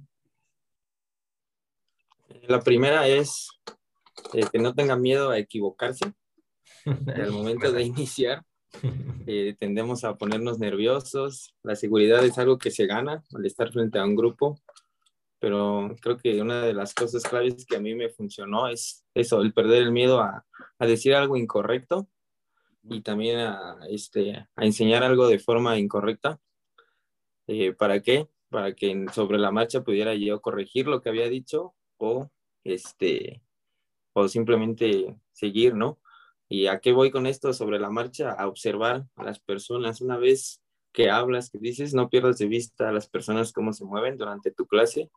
La 2.48 2.60
primera 2.60 3.08
es 3.08 3.50
eh, 4.34 4.46
que 4.52 4.60
no 4.60 4.74
tenga 4.76 4.98
miedo 4.98 5.30
a 5.30 5.38
equivocarse. 5.38 6.14
Al 7.16 7.32
momento 7.32 7.72
de 7.72 7.84
iniciar, 7.84 8.44
eh, 9.28 9.56
tendemos 9.58 10.04
a 10.04 10.18
ponernos 10.18 10.60
nerviosos. 10.60 11.56
La 11.64 11.76
seguridad 11.76 12.24
es 12.24 12.38
algo 12.38 12.58
que 12.58 12.72
se 12.72 12.86
gana 12.86 13.24
al 13.34 13.46
estar 13.46 13.72
frente 13.72 14.00
a 14.00 14.06
un 14.06 14.16
grupo, 14.16 14.60
pero 15.40 15.96
creo 16.02 16.18
que 16.18 16.42
una 16.42 16.62
de 16.64 16.74
las 16.74 16.94
cosas 16.94 17.24
claves 17.24 17.66
que 17.66 17.76
a 17.76 17.82
mí 17.82 17.96
me 17.96 18.10
funcionó 18.10 18.68
es 18.68 19.06
eso, 19.14 19.42
el 19.42 19.54
perder 19.54 19.84
el 19.84 19.92
miedo 19.92 20.20
a, 20.20 20.46
a 20.80 20.86
decir 20.86 21.14
algo 21.16 21.38
incorrecto 21.38 22.08
y 22.84 23.02
también 23.02 23.40
a, 23.40 23.80
este, 23.90 24.36
a 24.56 24.66
enseñar 24.66 25.04
algo 25.04 25.28
de 25.28 25.40
forma 25.40 25.78
incorrecta. 25.78 26.40
Eh, 27.48 27.74
¿Para 27.74 28.02
qué? 28.02 28.28
Para 28.50 28.74
que 28.74 29.06
sobre 29.14 29.38
la 29.38 29.52
marcha 29.52 29.84
pudiera 29.84 30.14
yo 30.16 30.42
corregir 30.42 30.88
lo 30.88 31.02
que 31.02 31.10
había 31.10 31.28
dicho 31.30 31.74
o, 31.98 32.30
este, 32.64 33.42
o 34.14 34.28
simplemente 34.28 35.16
seguir, 35.32 35.76
¿no? 35.76 36.00
¿Y 36.50 36.68
a 36.68 36.80
qué 36.80 36.92
voy 36.92 37.12
con 37.12 37.26
esto 37.26 37.54
sobre 37.54 37.80
la 37.80 37.90
marcha? 37.90 38.32
A 38.32 38.48
observar 38.48 39.06
a 39.16 39.24
las 39.24 39.40
personas. 39.40 40.02
Una 40.02 40.18
vez 40.18 40.62
que 40.92 41.10
hablas, 41.10 41.50
que 41.50 41.58
dices, 41.58 41.94
no 41.94 42.10
pierdas 42.10 42.38
de 42.38 42.48
vista 42.48 42.90
a 42.90 42.92
las 42.92 43.10
personas 43.10 43.52
cómo 43.52 43.74
se 43.74 43.84
mueven 43.84 44.18
durante 44.18 44.52
tu 44.52 44.68
clase, 44.68 45.10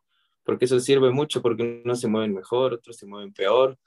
porque 0.42 0.64
eso 0.64 0.80
sirve 0.80 1.10
mucho, 1.10 1.42
porque 1.42 1.82
unos 1.84 2.00
se 2.00 2.08
mueven 2.08 2.32
mejor, 2.32 2.72
otros 2.72 2.96
se 2.96 3.06
mueven 3.06 3.32
peor, 3.32 3.78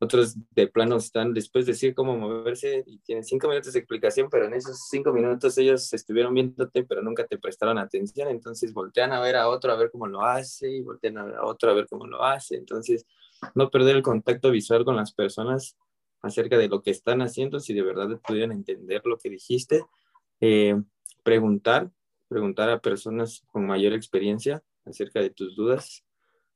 otros 0.00 0.36
de 0.50 0.68
plano 0.68 0.96
están 0.96 1.34
después 1.34 1.66
de 1.66 1.72
decir 1.72 1.94
cómo 1.94 2.16
moverse 2.16 2.84
y 2.86 2.98
tienen 2.98 3.24
cinco 3.24 3.48
minutos 3.48 3.72
de 3.72 3.80
explicación, 3.80 4.28
pero 4.30 4.46
en 4.46 4.54
esos 4.54 4.88
cinco 4.88 5.12
minutos 5.12 5.58
ellos 5.58 5.92
estuvieron 5.92 6.34
viéndote, 6.34 6.84
pero 6.84 7.02
nunca 7.02 7.26
te 7.26 7.38
prestaron 7.38 7.78
atención, 7.78 8.28
entonces 8.28 8.72
voltean 8.72 9.12
a 9.12 9.20
ver 9.20 9.36
a 9.36 9.48
otro 9.48 9.72
a 9.72 9.76
ver 9.76 9.90
cómo 9.90 10.06
lo 10.06 10.22
hace 10.22 10.70
y 10.70 10.82
voltean 10.82 11.18
a 11.18 11.24
ver 11.24 11.34
a 11.36 11.44
otro 11.44 11.70
a 11.70 11.74
ver 11.74 11.88
cómo 11.88 12.06
lo 12.06 12.22
hace, 12.22 12.56
entonces 12.56 13.06
no 13.54 13.70
perder 13.70 13.96
el 13.96 14.02
contacto 14.02 14.50
visual 14.50 14.84
con 14.84 14.96
las 14.96 15.12
personas 15.12 15.76
acerca 16.22 16.58
de 16.58 16.68
lo 16.68 16.82
que 16.82 16.90
están 16.90 17.22
haciendo, 17.22 17.60
si 17.60 17.74
de 17.74 17.82
verdad 17.82 18.20
pudieran 18.26 18.52
entender 18.52 19.02
lo 19.04 19.18
que 19.18 19.30
dijiste, 19.30 19.84
eh, 20.40 20.76
preguntar, 21.22 21.90
preguntar 22.28 22.70
a 22.70 22.80
personas 22.80 23.42
con 23.48 23.66
mayor 23.66 23.92
experiencia 23.92 24.62
acerca 24.84 25.20
de 25.20 25.30
tus 25.30 25.56
dudas, 25.56 26.04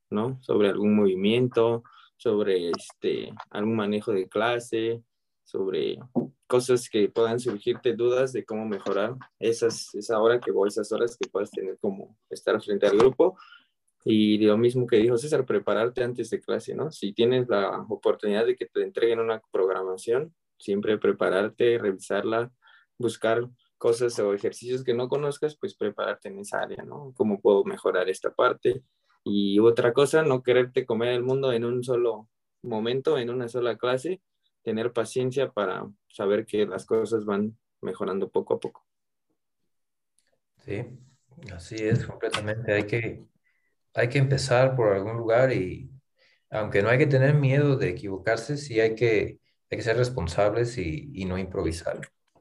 ¿no? 0.09 0.39
Sobre 0.41 0.69
algún 0.69 0.95
movimiento, 0.95 1.83
sobre 2.17 2.69
este, 2.69 3.33
algún 3.49 3.75
manejo 3.75 4.11
de 4.11 4.27
clase, 4.27 5.03
sobre 5.43 5.99
cosas 6.47 6.89
que 6.89 7.09
puedan 7.09 7.39
surgirte 7.39 7.95
dudas 7.95 8.31
de 8.31 8.45
cómo 8.45 8.65
mejorar 8.65 9.15
esas, 9.39 9.93
esa 9.95 10.19
hora 10.21 10.39
que 10.39 10.51
voy, 10.51 10.67
esas 10.69 10.91
horas 10.91 11.17
que 11.17 11.29
puedas 11.29 11.51
tener 11.51 11.77
como 11.79 12.17
estar 12.29 12.61
frente 12.61 12.87
al 12.87 12.97
grupo. 12.97 13.37
Y 14.05 14.37
lo 14.39 14.57
mismo 14.57 14.85
que 14.85 14.97
dijo 14.97 15.17
César, 15.17 15.45
prepararte 15.45 16.03
antes 16.03 16.29
de 16.29 16.41
clase, 16.41 16.75
¿no? 16.75 16.91
Si 16.91 17.13
tienes 17.13 17.47
la 17.47 17.85
oportunidad 17.89 18.45
de 18.45 18.55
que 18.55 18.65
te 18.65 18.83
entreguen 18.83 19.19
una 19.19 19.41
programación, 19.51 20.33
siempre 20.57 20.97
prepararte, 20.97 21.77
revisarla, 21.77 22.51
buscar 22.97 23.49
cosas 23.77 24.17
o 24.19 24.33
ejercicios 24.33 24.83
que 24.83 24.93
no 24.93 25.09
conozcas, 25.09 25.57
pues 25.57 25.75
prepararte 25.75 26.29
en 26.29 26.39
esa 26.39 26.61
área, 26.61 26.83
¿no? 26.83 27.13
¿Cómo 27.15 27.39
puedo 27.41 27.63
mejorar 27.63 28.09
esta 28.09 28.33
parte? 28.33 28.83
Y 29.23 29.59
otra 29.59 29.93
cosa, 29.93 30.23
no 30.23 30.43
quererte 30.43 30.85
comer 30.85 31.09
el 31.09 31.23
mundo 31.23 31.53
en 31.53 31.65
un 31.65 31.83
solo 31.83 32.29
momento, 32.61 33.17
en 33.17 33.29
una 33.29 33.47
sola 33.47 33.77
clase, 33.77 34.21
tener 34.63 34.93
paciencia 34.93 35.51
para 35.51 35.89
saber 36.07 36.45
que 36.45 36.65
las 36.65 36.85
cosas 36.85 37.25
van 37.25 37.57
mejorando 37.81 38.29
poco 38.29 38.55
a 38.55 38.59
poco. 38.59 38.85
Sí, 40.59 40.85
así 41.53 41.75
es, 41.75 42.05
completamente. 42.05 42.71
Hay 42.71 42.87
que, 42.87 43.25
hay 43.93 44.09
que 44.09 44.17
empezar 44.19 44.75
por 44.75 44.93
algún 44.93 45.17
lugar 45.17 45.51
y 45.53 45.89
aunque 46.49 46.81
no 46.81 46.89
hay 46.89 46.97
que 46.97 47.07
tener 47.07 47.33
miedo 47.35 47.77
de 47.77 47.89
equivocarse, 47.89 48.57
sí 48.57 48.79
hay 48.79 48.95
que, 48.95 49.39
hay 49.69 49.77
que 49.77 49.83
ser 49.83 49.97
responsables 49.97 50.77
y, 50.77 51.11
y 51.13 51.25
no 51.25 51.37
improvisar. 51.37 51.99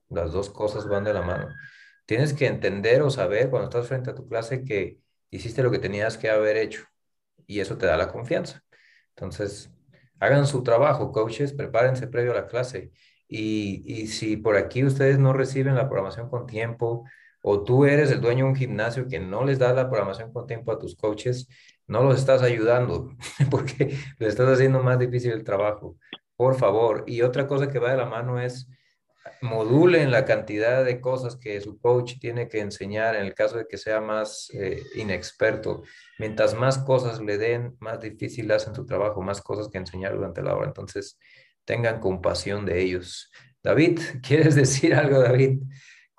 Las 0.09 0.33
dos 0.33 0.51
cosas 0.51 0.87
van 0.89 1.05
de 1.05 1.15
la 1.15 1.23
mano. 1.23 1.49
Tienes 2.07 2.35
que 2.35 2.47
entender 2.47 3.03
o 3.03 3.11
saber 3.11 3.51
cuando 3.51 3.69
estás 3.69 3.89
frente 3.89 4.11
a 4.11 4.15
tu 4.15 4.29
clase 4.29 4.65
que 4.65 4.99
hiciste 5.31 5.63
lo 5.63 5.71
que 5.71 5.79
tenías 5.79 6.19
que 6.19 6.31
haber 6.31 6.57
hecho 6.57 6.85
y 7.47 7.61
eso 7.61 7.79
te 7.79 7.87
da 7.87 7.97
la 7.97 8.09
confianza. 8.09 8.63
Entonces, 9.11 9.71
hagan 10.21 10.47
su 10.47 10.63
trabajo, 10.63 11.13
coaches, 11.13 11.53
prepárense 11.53 12.07
previo 12.07 12.33
a 12.33 12.35
la 12.37 12.47
clase. 12.47 12.93
Y, 13.29 13.83
y, 13.87 14.09
si 14.09 14.37
por 14.37 14.57
aquí 14.57 14.85
ustedes 14.85 15.19
no 15.19 15.33
reciben 15.33 15.75
la 15.75 15.89
programación 15.89 16.29
con 16.29 16.47
tiempo 16.47 17.05
o 17.43 17.63
tú 17.65 17.85
eres 17.85 18.11
el 18.11 18.21
dueño 18.21 18.45
de 18.45 18.51
un 18.51 18.57
gimnasio 18.57 19.09
que 19.09 19.21
no 19.21 19.45
les 19.45 19.59
da 19.59 19.73
la 19.75 19.89
programación 19.91 20.33
con 20.33 20.47
tiempo 20.47 20.73
a 20.73 20.79
tus 20.79 20.97
coaches, 20.97 21.49
no 21.87 22.03
los 22.03 22.19
estás 22.19 22.43
ayudando 22.43 23.11
porque 23.51 23.97
les 24.19 24.29
estás 24.31 24.49
haciendo 24.49 24.83
más 24.83 24.99
difícil 24.99 25.33
el 25.33 25.45
trabajo. 25.45 25.97
Por 26.37 26.55
favor. 26.57 27.05
Y 27.07 27.23
otra 27.23 27.47
cosa 27.47 27.69
que 27.69 27.79
va 27.79 27.91
de 27.91 27.99
la 27.99 28.07
mano 28.07 28.41
es 28.41 28.69
modulen 29.41 30.11
la 30.11 30.25
cantidad 30.25 30.85
de 30.85 31.01
cosas 31.01 31.37
que 31.37 31.61
su 31.61 31.79
coach 31.79 32.15
tiene 32.21 32.49
que 32.49 32.61
enseñar 32.61 33.15
en 33.15 33.23
el 33.27 33.35
caso 33.35 33.59
de 33.59 33.67
que 33.67 33.77
sea 33.77 34.01
más 34.01 34.51
eh, 34.55 34.83
inexperto. 34.95 35.83
Mientras 36.19 36.55
más 36.55 36.79
cosas 36.79 37.21
le 37.21 37.39
den, 37.39 37.77
más 37.81 38.01
difícil 38.01 38.51
hacen 38.51 38.75
su 38.75 38.87
trabajo, 38.87 39.23
más 39.23 39.43
cosas 39.43 39.69
que 39.69 39.79
enseñar 39.79 40.15
durante 40.15 40.43
la 40.43 40.55
hora. 40.55 40.67
Entonces, 40.67 41.19
tengan 41.65 42.01
compasión 42.01 42.65
de 42.67 42.81
ellos. 42.81 43.31
David, 43.63 44.01
¿quieres 44.27 44.55
decir 44.55 44.95
algo, 44.95 45.21
David? 45.21 45.61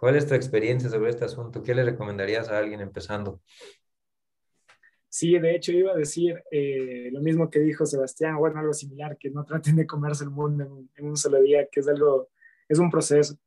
¿Cuál 0.04 0.18
es 0.18 0.28
tu 0.28 0.34
experiencia 0.34 0.90
sobre 0.90 1.12
este 1.12 1.24
asunto? 1.24 1.64
¿Qué 1.64 1.74
le 1.74 1.82
recomendarías 1.82 2.50
a 2.50 2.58
alguien 2.58 2.82
empezando? 2.82 3.40
Sí, 5.08 5.40
de 5.40 5.56
hecho 5.56 5.72
iba 5.72 5.94
a 5.94 5.96
decir 5.96 6.44
eh, 6.52 7.08
lo 7.14 7.22
mismo 7.22 7.50
que 7.50 7.62
dijo 7.62 7.86
Sebastián, 7.86 8.36
bueno, 8.36 8.60
algo 8.60 8.74
similar, 8.74 9.18
que 9.18 9.30
no 9.30 9.46
traten 9.46 9.78
de 9.78 9.88
comerse 9.88 10.26
el 10.26 10.32
mundo 10.32 10.66
en, 10.66 10.90
en 10.94 11.06
un 11.06 11.16
solo 11.16 11.40
día, 11.40 11.70
que 11.72 11.80
es 11.80 11.88
algo 11.88 12.28
es 12.68 12.80
un 12.80 12.92
proceso, 12.92 13.38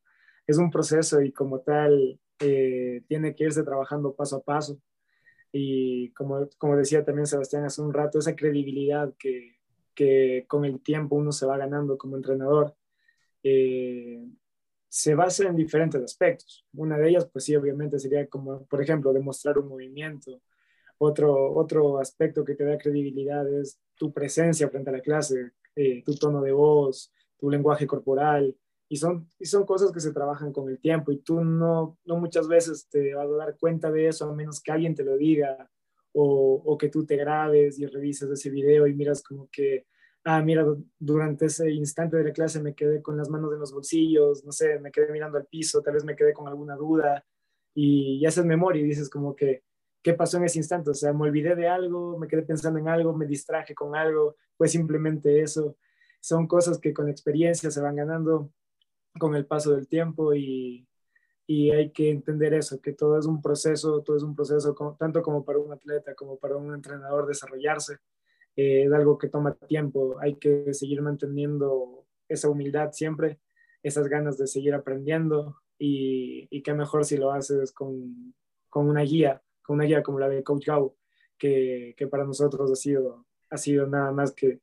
es 0.47 0.57
un 0.57 0.71
proceso 0.71 1.21
y 1.21 1.31
como 1.31 1.59
tal 1.59 2.19
eh, 2.39 3.03
tiene 3.07 3.35
que 3.35 3.43
irse 3.43 3.61
trabajando 3.61 4.15
paso 4.15 4.37
a 4.37 4.41
paso. 4.41 4.81
Y 5.51 6.09
como, 6.13 6.49
como 6.57 6.75
decía 6.75 7.05
también 7.05 7.27
Sebastián 7.27 7.65
hace 7.65 7.83
un 7.83 7.93
rato, 7.93 8.17
esa 8.17 8.35
credibilidad 8.35 9.13
que, 9.19 9.59
que 9.93 10.45
con 10.47 10.65
el 10.65 10.81
tiempo 10.81 11.17
uno 11.17 11.31
se 11.31 11.45
va 11.45 11.55
ganando 11.55 11.99
como 11.99 12.15
entrenador, 12.15 12.75
eh, 13.43 14.25
se 14.89 15.15
basa 15.15 15.47
en 15.47 15.55
diferentes 15.55 16.01
aspectos. 16.01 16.65
Una 16.73 16.97
de 16.97 17.09
ellas, 17.09 17.29
pues 17.31 17.45
sí, 17.45 17.55
obviamente 17.55 17.99
sería 17.99 18.27
como, 18.27 18.65
por 18.65 18.81
ejemplo, 18.81 19.13
demostrar 19.13 19.57
un 19.57 19.67
movimiento. 19.67 20.41
Otro, 20.97 21.53
otro 21.53 21.99
aspecto 21.99 22.43
que 22.43 22.55
te 22.55 22.65
da 22.65 22.77
credibilidad 22.77 23.47
es 23.59 23.79
tu 23.95 24.11
presencia 24.11 24.69
frente 24.69 24.89
a 24.89 24.93
la 24.93 25.01
clase, 25.01 25.51
eh, 25.75 26.03
tu 26.03 26.15
tono 26.15 26.41
de 26.41 26.51
voz, 26.51 27.13
tu 27.37 27.49
lenguaje 27.49 27.85
corporal, 27.85 28.55
y 28.89 28.97
son, 28.97 29.29
y 29.37 29.45
son 29.45 29.65
cosas 29.65 29.91
que 29.91 29.99
se 29.99 30.13
trabajan 30.13 30.53
con 30.53 30.69
el 30.69 30.79
tiempo 30.79 31.11
y 31.11 31.17
tú 31.17 31.43
no, 31.43 31.97
no 32.05 32.17
muchas 32.17 32.47
veces 32.47 32.87
te 32.89 33.13
vas 33.13 33.27
a 33.27 33.35
dar 33.35 33.57
cuenta 33.57 33.91
de 33.91 34.07
eso 34.07 34.29
a 34.29 34.33
menos 34.33 34.61
que 34.61 34.71
alguien 34.71 34.95
te 34.95 35.03
lo 35.03 35.17
diga 35.17 35.69
o, 36.13 36.61
o 36.65 36.77
que 36.77 36.89
tú 36.89 37.05
te 37.05 37.17
grabes 37.17 37.79
y 37.79 37.85
revises 37.85 38.29
ese 38.29 38.49
video 38.49 38.87
y 38.87 38.95
miras 38.95 39.21
como 39.21 39.49
que, 39.51 39.85
ah, 40.27 40.41
mira, 40.41 40.65
durante 40.99 41.45
ese 41.45 41.71
instante 41.71 42.17
de 42.17 42.25
la 42.25 42.33
clase 42.33 42.61
me 42.61 42.75
quedé 42.75 43.01
con 43.01 43.15
las 43.17 43.29
manos 43.29 43.53
en 43.53 43.59
los 43.59 43.71
bolsillos, 43.73 44.43
no 44.43 44.51
sé, 44.51 44.77
me 44.79 44.91
quedé 44.91 45.09
mirando 45.11 45.37
al 45.37 45.45
piso, 45.45 45.81
tal 45.81 45.93
vez 45.93 46.03
me 46.03 46.17
quedé 46.17 46.33
con 46.33 46.49
alguna 46.49 46.75
duda 46.75 47.25
y, 47.73 48.19
ya 48.19 48.27
haces 48.27 48.43
memoria 48.43 48.81
y 48.81 48.85
dices 48.85 49.09
como 49.09 49.35
que, 49.35 49.63
¿qué 50.03 50.13
pasó 50.13 50.37
en 50.37 50.43
ese 50.43 50.59
instante? 50.59 50.89
O 50.89 50.93
sea, 50.93 51.13
me 51.13 51.23
olvidé 51.23 51.55
de 51.55 51.69
algo, 51.69 52.17
me 52.19 52.27
quedé 52.27 52.41
pensando 52.43 52.77
en 52.77 52.89
algo, 52.89 53.15
me 53.15 53.25
distraje 53.25 53.73
con 53.73 53.95
algo, 53.95 54.35
fue 54.57 54.67
simplemente 54.67 55.41
eso. 55.41 55.77
Son 56.19 56.45
cosas 56.47 56.79
que 56.79 56.93
con 56.93 57.07
experiencia 57.09 57.71
se 57.71 57.81
van 57.81 57.95
ganando 57.95 58.51
con 59.19 59.35
el 59.35 59.45
paso 59.45 59.71
del 59.73 59.87
tiempo 59.87 60.33
y, 60.33 60.87
y, 61.47 61.71
hay 61.71 61.91
que 61.91 62.09
entender 62.09 62.53
eso, 62.53 62.81
que 62.81 62.93
todo 62.93 63.17
es 63.17 63.25
un 63.25 63.41
proceso, 63.41 64.01
todo 64.03 64.17
es 64.17 64.23
un 64.23 64.35
proceso 64.35 64.75
tanto 64.99 65.21
como 65.21 65.45
para 65.45 65.59
un 65.59 65.71
atleta 65.71 66.15
como 66.15 66.37
para 66.37 66.57
un 66.57 66.73
entrenador 66.73 67.27
desarrollarse. 67.27 67.99
Eh, 68.57 68.83
es 68.83 68.91
algo 68.91 69.17
que 69.17 69.29
toma 69.29 69.55
tiempo, 69.55 70.17
hay 70.19 70.35
que 70.35 70.73
seguir 70.73 71.01
manteniendo 71.01 72.05
esa 72.27 72.49
humildad 72.49 72.91
siempre, 72.91 73.39
esas 73.81 74.09
ganas 74.09 74.37
de 74.37 74.47
seguir 74.47 74.73
aprendiendo 74.73 75.61
y, 75.79 76.47
y 76.49 76.61
qué 76.61 76.73
mejor 76.73 77.05
si 77.05 77.15
lo 77.15 77.31
haces 77.31 77.71
con, 77.71 78.33
con, 78.69 78.89
una 78.89 79.03
guía, 79.03 79.41
con 79.63 79.75
una 79.75 79.85
guía 79.85 80.03
como 80.03 80.19
la 80.19 80.27
de 80.27 80.43
Coach 80.43 80.65
Gau, 80.65 80.97
que, 81.37 81.93
que 81.95 82.07
para 82.07 82.25
nosotros 82.25 82.69
ha 82.69 82.75
sido, 82.75 83.25
ha 83.49 83.57
sido 83.57 83.87
nada 83.87 84.11
más 84.11 84.33
que 84.33 84.59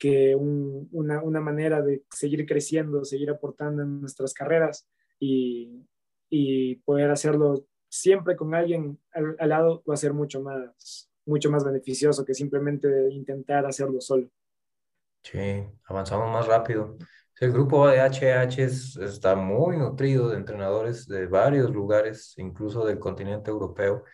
que 0.00 0.34
una, 0.34 1.22
una, 1.22 1.40
manera 1.42 1.82
de 1.82 2.04
seguir 2.10 2.46
creciendo, 2.46 3.04
seguir 3.04 3.28
aportando 3.28 3.82
en 3.82 4.00
nuestras 4.00 4.32
carreras 4.32 4.88
y, 5.18 5.86
y 6.30 6.76
poder 6.76 7.10
hacerlo 7.10 7.66
siempre 7.90 8.34
con 8.34 8.54
alguien 8.54 8.98
al, 9.12 9.36
lado 9.46 9.82
va 9.88 9.94
a 9.94 9.98
ser 9.98 10.14
mucho 10.14 10.40
más, 10.40 11.09
mucho 11.26 11.50
más 11.50 11.64
beneficioso 11.64 12.24
que 12.24 12.34
simplemente 12.34 12.88
intentar 13.10 13.66
hacerlo 13.66 14.00
solo. 14.00 14.28
Sí, 15.22 15.64
avanzamos 15.84 16.30
más 16.32 16.46
rápido. 16.46 16.96
El 17.40 17.52
grupo 17.52 17.88
de 17.88 18.00
HH 18.00 19.02
está 19.02 19.34
muy 19.34 19.78
nutrido 19.78 20.28
de 20.28 20.36
entrenadores 20.36 21.06
de 21.06 21.26
varios 21.26 21.70
lugares, 21.70 22.34
incluso 22.36 22.84
del 22.84 22.98
continente 22.98 23.50
europeo. 23.50 24.04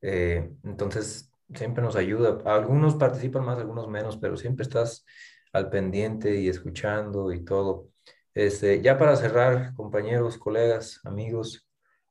Eh, 0.00 0.48
entonces, 0.62 1.32
siempre 1.54 1.82
nos 1.82 1.96
ayuda. 1.96 2.38
Algunos 2.44 2.94
participan 2.94 3.44
más, 3.44 3.58
algunos 3.58 3.88
menos, 3.88 4.16
pero 4.16 4.36
siempre 4.36 4.62
estás 4.62 5.04
al 5.52 5.70
pendiente 5.70 6.36
y 6.40 6.48
escuchando 6.48 7.32
y 7.32 7.44
todo. 7.44 7.88
Este, 8.34 8.80
ya 8.80 8.96
para 8.98 9.16
cerrar, 9.16 9.74
compañeros, 9.74 10.38
colegas, 10.38 11.00
amigos, 11.04 11.68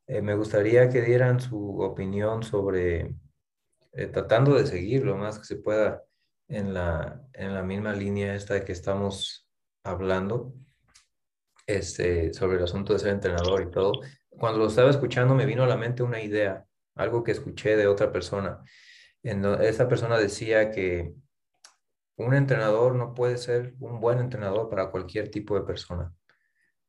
eh, 0.08 0.22
me 0.22 0.36
gustaría 0.36 0.90
que 0.90 1.02
dieran 1.02 1.40
su 1.40 1.80
opinión 1.80 2.44
sobre, 2.44 3.16
eh, 3.98 4.08
tratando 4.08 4.54
de 4.54 4.68
seguir 4.68 5.04
lo 5.04 5.18
más 5.18 5.40
que 5.40 5.46
se 5.46 5.56
pueda 5.56 6.04
en 6.48 6.74
la, 6.74 7.20
en 7.34 7.54
la 7.56 7.64
misma 7.64 7.94
línea 7.94 8.36
esta 8.36 8.54
de 8.54 8.64
que 8.64 8.72
estamos 8.72 9.50
hablando, 9.84 10.54
este, 11.66 12.32
sobre 12.32 12.58
el 12.58 12.64
asunto 12.64 12.94
de 12.94 13.00
ser 13.00 13.10
entrenador 13.10 13.64
y 13.64 13.72
todo. 13.72 13.94
Cuando 14.30 14.60
lo 14.60 14.68
estaba 14.68 14.92
escuchando 14.92 15.34
me 15.34 15.48
vino 15.48 15.64
a 15.64 15.68
la 15.68 15.78
mente 15.78 16.04
una 16.04 16.22
idea, 16.22 16.64
algo 16.96 17.24
que 17.24 17.32
escuché 17.32 17.76
de 17.76 17.88
otra 17.88 18.12
persona. 18.12 18.62
En, 19.24 19.44
esa 19.44 19.88
persona 19.88 20.20
decía 20.20 20.70
que 20.70 21.16
un 22.18 22.36
entrenador 22.36 22.94
no 22.94 23.16
puede 23.16 23.38
ser 23.38 23.74
un 23.80 24.00
buen 24.00 24.20
entrenador 24.20 24.70
para 24.70 24.92
cualquier 24.92 25.32
tipo 25.32 25.56
de 25.56 25.66
persona. 25.66 26.14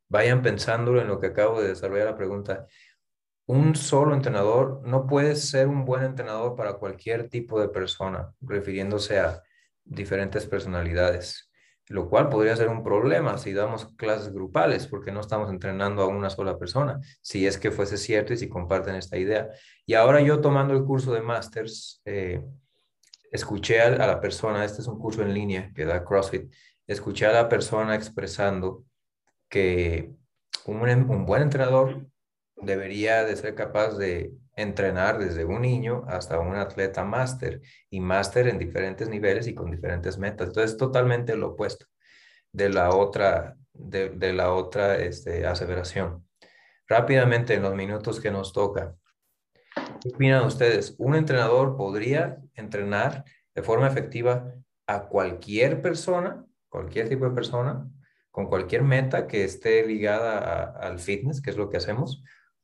Vayan 0.08 0.42
pensándolo 0.42 1.00
en 1.00 1.08
lo 1.08 1.18
que 1.20 1.28
acabo 1.28 1.62
de 1.62 1.68
desarrollar 1.68 2.06
la 2.06 2.16
pregunta. 2.16 2.66
Un 3.48 3.76
solo 3.76 4.12
entrenador 4.12 4.82
no 4.84 5.06
puede 5.06 5.34
ser 5.34 5.68
un 5.68 5.86
buen 5.86 6.02
entrenador 6.02 6.54
para 6.54 6.74
cualquier 6.74 7.30
tipo 7.30 7.58
de 7.58 7.70
persona, 7.70 8.34
refiriéndose 8.42 9.20
a 9.20 9.42
diferentes 9.84 10.44
personalidades, 10.44 11.50
lo 11.86 12.10
cual 12.10 12.28
podría 12.28 12.54
ser 12.56 12.68
un 12.68 12.84
problema 12.84 13.38
si 13.38 13.54
damos 13.54 13.86
clases 13.96 14.34
grupales, 14.34 14.86
porque 14.86 15.12
no 15.12 15.20
estamos 15.20 15.48
entrenando 15.48 16.02
a 16.02 16.08
una 16.08 16.28
sola 16.28 16.58
persona, 16.58 17.00
si 17.22 17.46
es 17.46 17.56
que 17.56 17.70
fuese 17.70 17.96
cierto 17.96 18.34
y 18.34 18.36
si 18.36 18.50
comparten 18.50 18.96
esta 18.96 19.16
idea. 19.16 19.48
Y 19.86 19.94
ahora 19.94 20.20
yo 20.20 20.42
tomando 20.42 20.74
el 20.74 20.84
curso 20.84 21.14
de 21.14 21.22
Masters, 21.22 22.02
eh, 22.04 22.42
escuché 23.32 23.80
a, 23.80 23.88
la 23.88 24.20
persona, 24.20 24.62
este 24.62 24.82
es 24.82 24.88
un 24.88 24.98
curso 24.98 25.22
en 25.22 25.32
línea 25.32 25.72
que 25.74 25.86
da 25.86 26.04
CrossFit, 26.04 26.52
escuché 26.86 27.24
a 27.24 27.32
la 27.32 27.48
persona 27.48 27.94
expresando 27.94 28.84
que 29.48 30.12
un, 30.66 30.82
un 30.82 31.24
buen 31.24 31.40
entrenador 31.40 32.06
debería 32.62 33.24
de 33.24 33.36
ser 33.36 33.54
capaz 33.54 33.96
de 33.96 34.32
entrenar 34.56 35.18
desde 35.18 35.44
un 35.44 35.62
niño 35.62 36.04
hasta 36.08 36.38
un 36.40 36.56
atleta 36.56 37.04
máster 37.04 37.60
y 37.90 38.00
máster 38.00 38.48
en 38.48 38.58
diferentes 38.58 39.08
niveles 39.08 39.46
y 39.46 39.54
con 39.54 39.70
diferentes 39.70 40.18
metas. 40.18 40.48
Entonces, 40.48 40.76
totalmente 40.76 41.36
lo 41.36 41.48
opuesto 41.50 41.86
de 42.52 42.68
la 42.70 42.90
otra, 42.90 43.56
de, 43.72 44.10
de 44.10 44.32
la 44.32 44.52
otra 44.52 44.96
este, 44.96 45.46
aseveración. 45.46 46.26
Rápidamente, 46.88 47.54
en 47.54 47.62
los 47.62 47.74
minutos 47.74 48.20
que 48.20 48.30
nos 48.30 48.52
toca, 48.52 48.96
¿Qué 50.00 50.10
opinan 50.14 50.44
ustedes? 50.44 50.94
¿Un 50.98 51.14
entrenador 51.14 51.76
podría 51.76 52.38
entrenar 52.54 53.24
de 53.54 53.62
forma 53.62 53.88
efectiva 53.88 54.52
a 54.86 55.08
cualquier 55.08 55.82
persona, 55.82 56.44
cualquier 56.68 57.08
tipo 57.08 57.28
de 57.28 57.34
persona, 57.34 57.88
con 58.30 58.46
cualquier 58.46 58.82
meta 58.82 59.26
que 59.26 59.44
esté 59.44 59.84
ligada 59.84 60.64
al 60.80 60.98
fitness, 60.98 61.40
que 61.40 61.50
es 61.50 61.56
lo 61.56 61.68
que 61.68 61.78
hacemos? 61.78 62.22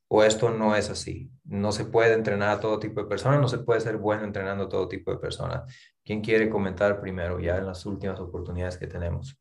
¿O 0.08 0.22
esto 0.22 0.50
no 0.50 0.76
es 0.76 0.90
así? 0.90 1.30
No 1.44 1.72
se 1.72 1.86
puede 1.86 2.14
entrenar 2.14 2.50
a 2.50 2.60
todo 2.60 2.78
tipo 2.78 3.02
de 3.02 3.08
personas, 3.08 3.40
no 3.40 3.48
se 3.48 3.58
puede 3.58 3.80
ser 3.80 3.96
bueno 3.96 4.24
entrenando 4.24 4.64
a 4.64 4.68
todo 4.68 4.88
tipo 4.88 5.10
de 5.10 5.18
personas. 5.18 5.72
¿Quién 6.04 6.20
quiere 6.20 6.50
comentar 6.50 7.00
primero, 7.00 7.40
ya 7.40 7.56
en 7.56 7.66
las 7.66 7.84
últimas 7.86 8.20
oportunidades 8.20 8.76
que 8.76 8.86
tenemos? 8.86 9.38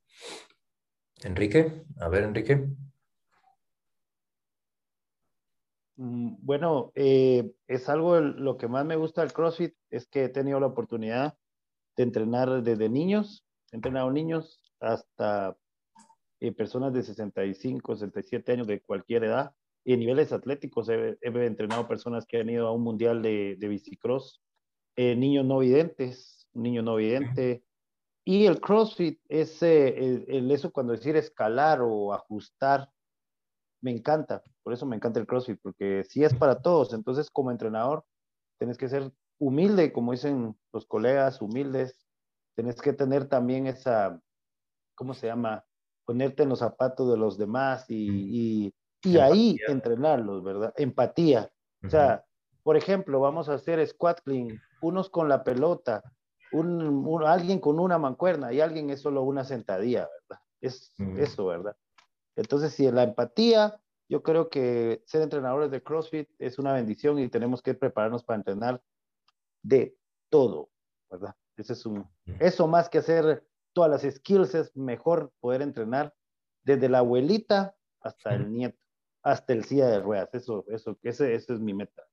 Enrique, 1.24 1.84
a 2.00 2.10
ver, 2.10 2.24
Enrique. 2.24 2.68
Mm, 5.96 6.36
bueno, 6.40 6.92
eh, 6.96 7.54
es 7.68 7.88
algo 7.90 8.20
lo 8.20 8.58
que 8.58 8.68
más 8.68 8.86
me 8.86 8.96
gusta 8.96 9.22
del 9.22 9.34
CrossFit, 9.34 9.76
es 9.90 10.08
que 10.08 10.26
he 10.26 10.30
tenido 10.30 10.60
la 10.60 10.68
oportunidad 10.68 11.38
de 11.96 12.04
entrenar 12.04 12.64
desde 12.64 12.90
niños, 12.90 13.46
he 13.72 13.76
entrenado 13.76 14.12
niños 14.12 14.60
hasta 14.80 15.56
eh, 16.40 16.52
personas 16.52 16.94
de 16.94 17.04
65, 17.04 17.96
67 17.96 18.52
años 18.52 18.68
de 18.68 18.82
cualquier 18.82 19.26
edad. 19.26 19.54
Y 19.86 19.94
en 19.94 20.00
niveles 20.00 20.32
atléticos 20.32 20.90
he, 20.90 21.18
entrenado 21.22 21.88
personas 21.88 22.26
que 22.26 22.40
han 22.40 22.50
ido 22.50 22.68
a 22.68 22.72
un 22.72 22.84
mundial 22.84 23.22
de, 23.22 23.58
de 23.60 23.68
bicicross, 23.68 24.42
eh, 24.96 25.16
niños 25.16 25.46
no 25.46 25.60
videntes, 25.60 26.48
un 26.54 26.64
niño 26.64 26.82
no 26.82 26.96
vidente. 26.96 27.64
Y 28.26 28.46
el 28.46 28.62
CrossFit 28.62 29.20
es 29.28 29.62
el, 29.62 30.50
eso 30.52 30.72
cuando 30.72 30.94
decir 30.94 31.16
escalar 31.16 31.82
o 31.82 32.14
ajustar 32.14 32.90
me 33.82 33.92
encanta, 33.92 34.42
por 34.64 34.72
eso 34.72 34.86
me 34.86 34.96
encanta 34.96 35.20
el 35.20 35.28
CrossFit, 35.28 35.60
porque 35.62 36.06
si 36.06 36.24
es 36.24 36.34
para 36.34 36.62
todos, 36.62 36.94
entonces 36.94 37.30
como 37.30 37.52
entrenador 37.52 38.06
tienes 38.58 38.78
que 38.78 38.88
ser 38.88 39.12
humilde, 39.40 39.92
como 39.92 40.14
dicen 40.14 40.58
los 40.72 40.86
colegas, 40.86 41.42
humildes, 41.42 42.08
tienes 42.56 42.82
que 42.82 42.94
tener 42.94 43.28
también 43.28 43.68
esa, 43.68 44.22
¿cómo 44.96 45.14
se 45.14 45.28
llama? 45.28 45.66
Ponerte 46.06 46.44
en 46.44 46.50
los 46.50 46.60
zapatos 46.60 47.12
de 47.12 47.18
los 47.18 47.38
demás 47.38 47.90
y, 47.90 48.68
y, 48.68 48.74
ahí 49.20 49.58
entrenarlos, 49.68 50.44
¿verdad? 50.44 50.74
Empatía. 50.78 51.52
O 51.86 51.90
sea, 51.90 52.24
por 52.64 52.78
ejemplo, 52.78 53.20
vamos 53.20 53.50
a 53.50 53.56
hacer 53.56 53.86
squat 53.86 54.22
clean, 54.22 54.62
unos 54.82 55.10
con 55.10 55.28
la 55.28 55.44
pelota, 55.44 56.02
un, 56.52 57.24
alguien 57.26 57.60
con 57.60 57.80
una 57.80 57.98
mancuerna 57.98 58.54
y 58.54 58.62
alguien 58.62 58.90
es 58.90 59.02
solo 59.02 59.24
una 59.24 59.44
sentadilla, 59.44 60.08
¿verdad? 60.22 60.42
Es 60.62 60.94
eso, 61.18 61.48
¿verdad? 61.48 61.76
Entonces, 62.36 62.74
si 62.74 62.90
la 62.90 63.04
empatía, 63.04 63.80
yo 64.08 64.24
creo 64.24 64.50
que 64.50 65.04
ser 65.06 65.22
entrenadores 65.22 65.72
de 65.72 65.84
CrossFit 65.84 66.30
es 66.40 66.58
una 66.58 66.74
bendición 66.74 67.20
y 67.20 67.28
tenemos 67.28 67.62
que 67.62 67.74
prepararnos 67.74 68.24
para 68.24 68.38
entrenar 68.38 68.82
de 69.62 69.96
todo, 70.30 70.70
¿verdad? 71.10 71.36
Eso 71.58 71.74
es 71.74 71.86
un, 71.86 72.08
eso 72.40 72.68
más 72.68 72.90
que 72.90 73.00
hacer 73.00 73.46
todas 73.74 73.92
las 73.92 74.16
skills 74.16 74.56
es 74.56 74.76
mejor 74.76 75.32
poder 75.40 75.62
entrenar 75.62 76.14
desde 76.64 76.90
la 76.90 77.00
abuelita 77.00 77.76
hasta 78.00 78.34
el 78.34 78.52
nieto, 78.52 78.83
hasta 79.24 79.54
el 79.54 79.64
silla 79.64 79.88
de 79.88 80.00
ruedas. 80.00 80.30
Eso, 80.34 80.66
eso, 80.70 81.00
ese, 81.02 81.34
ese 81.34 81.54
es 81.54 81.60
mi 81.60 81.74
meta. 81.74 82.04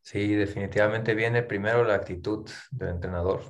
Sí, 0.00 0.34
definitivamente 0.34 1.14
viene 1.14 1.42
primero 1.42 1.82
la 1.84 1.94
actitud 1.94 2.48
del 2.70 2.90
entrenador 2.90 3.40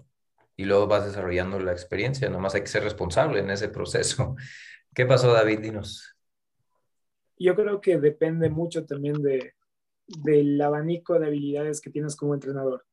y 0.57 0.65
luego 0.65 0.87
vas 0.87 1.05
desarrollando 1.05 1.59
la 1.59 1.73
experiencia. 1.73 2.31
Nomás 2.31 2.55
hay 2.55 2.61
que 2.61 2.69
ser 2.69 2.85
responsable 2.85 3.41
en 3.41 3.51
ese 3.51 3.69
proceso. 3.69 4.37
¿Qué 4.95 5.05
pasó, 5.05 5.33
David? 5.33 5.61
Dinos. 5.61 6.17
Yo 7.37 7.57
creo 7.57 7.81
que 7.81 7.99
depende 7.99 8.49
mucho 8.49 8.87
también 8.87 9.21
de, 9.21 9.55
del 10.07 10.61
abanico 10.61 11.19
de 11.19 11.27
habilidades 11.27 11.81
que 11.81 11.91
tienes 11.91 12.15
como 12.15 12.35
entrenador. 12.35 12.87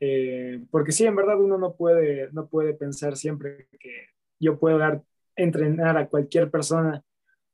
Eh, 0.00 0.64
porque 0.70 0.92
sí, 0.92 1.06
en 1.06 1.16
verdad 1.16 1.40
uno 1.40 1.58
no 1.58 1.76
puede, 1.76 2.30
no 2.32 2.48
puede 2.48 2.74
pensar 2.74 3.16
siempre 3.16 3.68
que 3.78 4.08
yo 4.38 4.58
puedo 4.58 4.78
dar, 4.78 5.02
entrenar 5.36 5.96
a 5.96 6.08
cualquier 6.08 6.50
persona, 6.50 7.02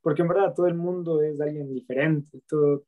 porque 0.03 0.21
en 0.21 0.27
verdad 0.27 0.53
todo 0.53 0.67
el 0.67 0.75
mundo 0.75 1.21
es 1.23 1.41
alguien 1.41 1.73
diferente, 1.73 2.41
todo, 2.47 2.83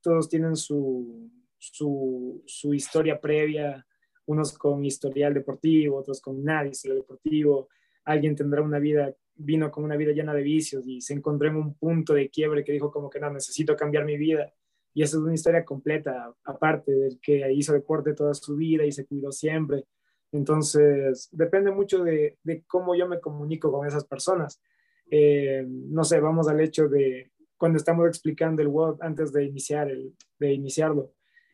todos 0.00 0.28
tienen 0.28 0.56
su, 0.56 1.30
su, 1.58 2.42
su, 2.46 2.74
historia 2.74 3.20
previa, 3.20 3.86
unos 4.24 4.56
con 4.56 4.84
historial 4.84 5.34
deportivo, 5.34 5.98
otros 5.98 6.20
con 6.20 6.42
nada 6.42 6.66
historial 6.66 6.98
deportivo, 6.98 7.68
alguien 8.04 8.34
tendrá 8.34 8.62
una 8.62 8.78
vida 8.78 9.14
vino 9.36 9.70
con 9.70 9.84
una 9.84 9.96
vida 9.96 10.12
llena 10.12 10.34
de 10.34 10.42
vicios 10.42 10.82
y 10.86 11.00
se 11.00 11.14
encontró 11.14 11.48
en 11.48 11.56
un 11.56 11.74
punto 11.74 12.14
de 12.14 12.30
quiebre 12.30 12.64
que 12.64 12.72
dijo 12.72 12.90
como 12.90 13.10
que 13.10 13.20
no, 13.20 13.30
necesito 13.30 13.76
cambiar 13.76 14.04
mi 14.04 14.16
vida. 14.16 14.52
Y 14.94 15.02
esa 15.02 15.18
es 15.18 15.22
una 15.22 15.34
historia 15.34 15.64
completa, 15.64 16.34
aparte 16.44 16.90
del 16.90 17.20
que 17.20 17.52
hizo 17.52 17.74
deporte 17.74 18.14
toda 18.14 18.32
su 18.32 18.56
vida 18.56 18.84
y 18.86 18.92
se 18.92 19.04
cuidó 19.04 19.30
siempre. 19.30 19.84
Entonces, 20.32 21.28
depende 21.32 21.70
mucho 21.70 22.02
de, 22.02 22.38
de 22.42 22.64
cómo 22.66 22.94
yo 22.94 23.06
me 23.06 23.20
comunico 23.20 23.70
con 23.70 23.86
esas 23.86 24.06
personas. 24.06 24.62
Eh, 25.10 25.64
no 25.66 26.04
sé, 26.04 26.20
vamos 26.20 26.48
al 26.48 26.60
hecho 26.60 26.88
de 26.88 27.30
cuando 27.56 27.78
estamos 27.78 28.06
explicando 28.08 28.62
el 28.62 28.68
WOD 28.68 28.98
antes 29.00 29.32
de, 29.32 29.44
iniciar 29.44 29.90
el, 29.90 30.14
de 30.38 30.52
iniciarlo. 30.52 31.12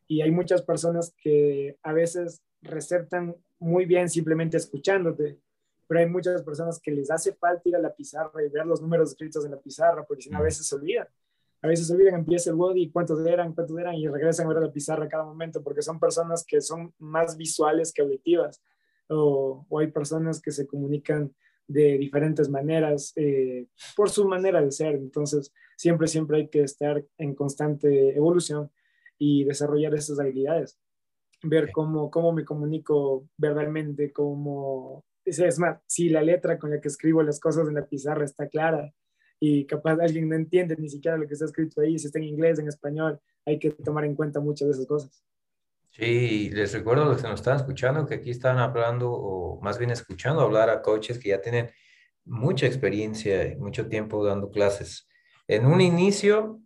Y 0.08 0.22
hay 0.22 0.30
muchas 0.30 0.62
personas 0.62 1.14
que 1.22 1.76
a 1.82 1.92
veces 1.92 2.42
receptan 2.60 3.36
muy 3.58 3.86
bien 3.86 4.08
simplemente 4.08 4.56
escuchándote 4.56 5.38
pero 5.92 6.00
hay 6.00 6.08
muchas 6.08 6.42
personas 6.42 6.80
que 6.80 6.90
les 6.90 7.10
hace 7.10 7.34
falta 7.34 7.68
ir 7.68 7.76
a 7.76 7.78
la 7.78 7.94
pizarra 7.94 8.42
y 8.42 8.48
ver 8.48 8.64
los 8.64 8.80
números 8.80 9.10
escritos 9.10 9.44
en 9.44 9.50
la 9.50 9.58
pizarra, 9.58 10.06
porque 10.06 10.22
si 10.22 10.30
no, 10.30 10.38
a 10.38 10.40
veces 10.40 10.66
se 10.66 10.74
olvidan. 10.74 11.06
A 11.60 11.68
veces 11.68 11.86
se 11.86 11.92
olvidan, 11.92 12.14
empieza 12.14 12.48
el 12.48 12.56
body, 12.56 12.90
cuántos 12.90 13.22
eran, 13.26 13.52
cuántos 13.52 13.78
eran, 13.78 13.96
y 13.96 14.08
regresan 14.08 14.46
a 14.46 14.54
ver 14.54 14.62
la 14.62 14.72
pizarra 14.72 15.06
cada 15.06 15.24
momento, 15.24 15.62
porque 15.62 15.82
son 15.82 16.00
personas 16.00 16.46
que 16.48 16.62
son 16.62 16.94
más 16.98 17.36
visuales 17.36 17.92
que 17.92 18.00
auditivas, 18.00 18.62
o, 19.08 19.66
o 19.68 19.78
hay 19.80 19.88
personas 19.88 20.40
que 20.40 20.50
se 20.50 20.66
comunican 20.66 21.34
de 21.72 21.98
diferentes 21.98 22.48
maneras 22.48 23.12
eh, 23.16 23.66
por 23.96 24.10
su 24.10 24.26
manera 24.26 24.62
de 24.62 24.70
ser. 24.70 24.94
Entonces, 24.94 25.52
siempre, 25.76 26.06
siempre 26.06 26.38
hay 26.38 26.48
que 26.48 26.62
estar 26.62 27.04
en 27.18 27.34
constante 27.34 28.16
evolución 28.16 28.70
y 29.18 29.44
desarrollar 29.44 29.94
esas 29.94 30.20
habilidades. 30.20 30.78
Ver 31.42 31.72
cómo, 31.72 32.10
cómo 32.10 32.32
me 32.32 32.44
comunico 32.44 33.28
verbalmente, 33.36 34.12
cómo 34.12 35.04
es 35.24 35.58
más, 35.58 35.80
si 35.86 36.08
la 36.08 36.22
letra 36.22 36.58
con 36.58 36.70
la 36.70 36.80
que 36.80 36.88
escribo 36.88 37.22
las 37.22 37.38
cosas 37.38 37.68
en 37.68 37.74
la 37.74 37.86
pizarra 37.86 38.24
está 38.24 38.48
clara 38.48 38.92
y 39.38 39.66
capaz 39.66 39.98
alguien 40.00 40.28
no 40.28 40.36
entiende 40.36 40.76
ni 40.76 40.88
siquiera 40.88 41.16
lo 41.16 41.26
que 41.26 41.34
está 41.34 41.46
escrito 41.46 41.80
ahí, 41.80 41.98
si 41.98 42.06
está 42.06 42.18
en 42.18 42.26
inglés, 42.26 42.58
en 42.58 42.68
español, 42.68 43.20
hay 43.44 43.58
que 43.58 43.70
tomar 43.70 44.04
en 44.04 44.14
cuenta 44.14 44.40
muchas 44.40 44.68
de 44.68 44.74
esas 44.74 44.86
cosas. 44.86 45.24
Sí, 45.94 46.48
les 46.50 46.72
recuerdo 46.72 47.02
a 47.02 47.06
los 47.06 47.20
que 47.20 47.28
nos 47.28 47.40
están 47.40 47.56
escuchando 47.56 48.06
que 48.06 48.14
aquí 48.14 48.30
están 48.30 48.58
hablando, 48.58 49.12
o 49.12 49.60
más 49.60 49.76
bien 49.76 49.90
escuchando 49.90 50.40
hablar 50.40 50.70
a 50.70 50.80
coaches 50.80 51.18
que 51.18 51.28
ya 51.28 51.42
tienen 51.42 51.70
mucha 52.24 52.66
experiencia 52.66 53.46
y 53.48 53.56
mucho 53.56 53.88
tiempo 53.88 54.24
dando 54.24 54.50
clases. 54.50 55.06
En 55.46 55.66
un 55.66 55.82
inicio 55.82 56.60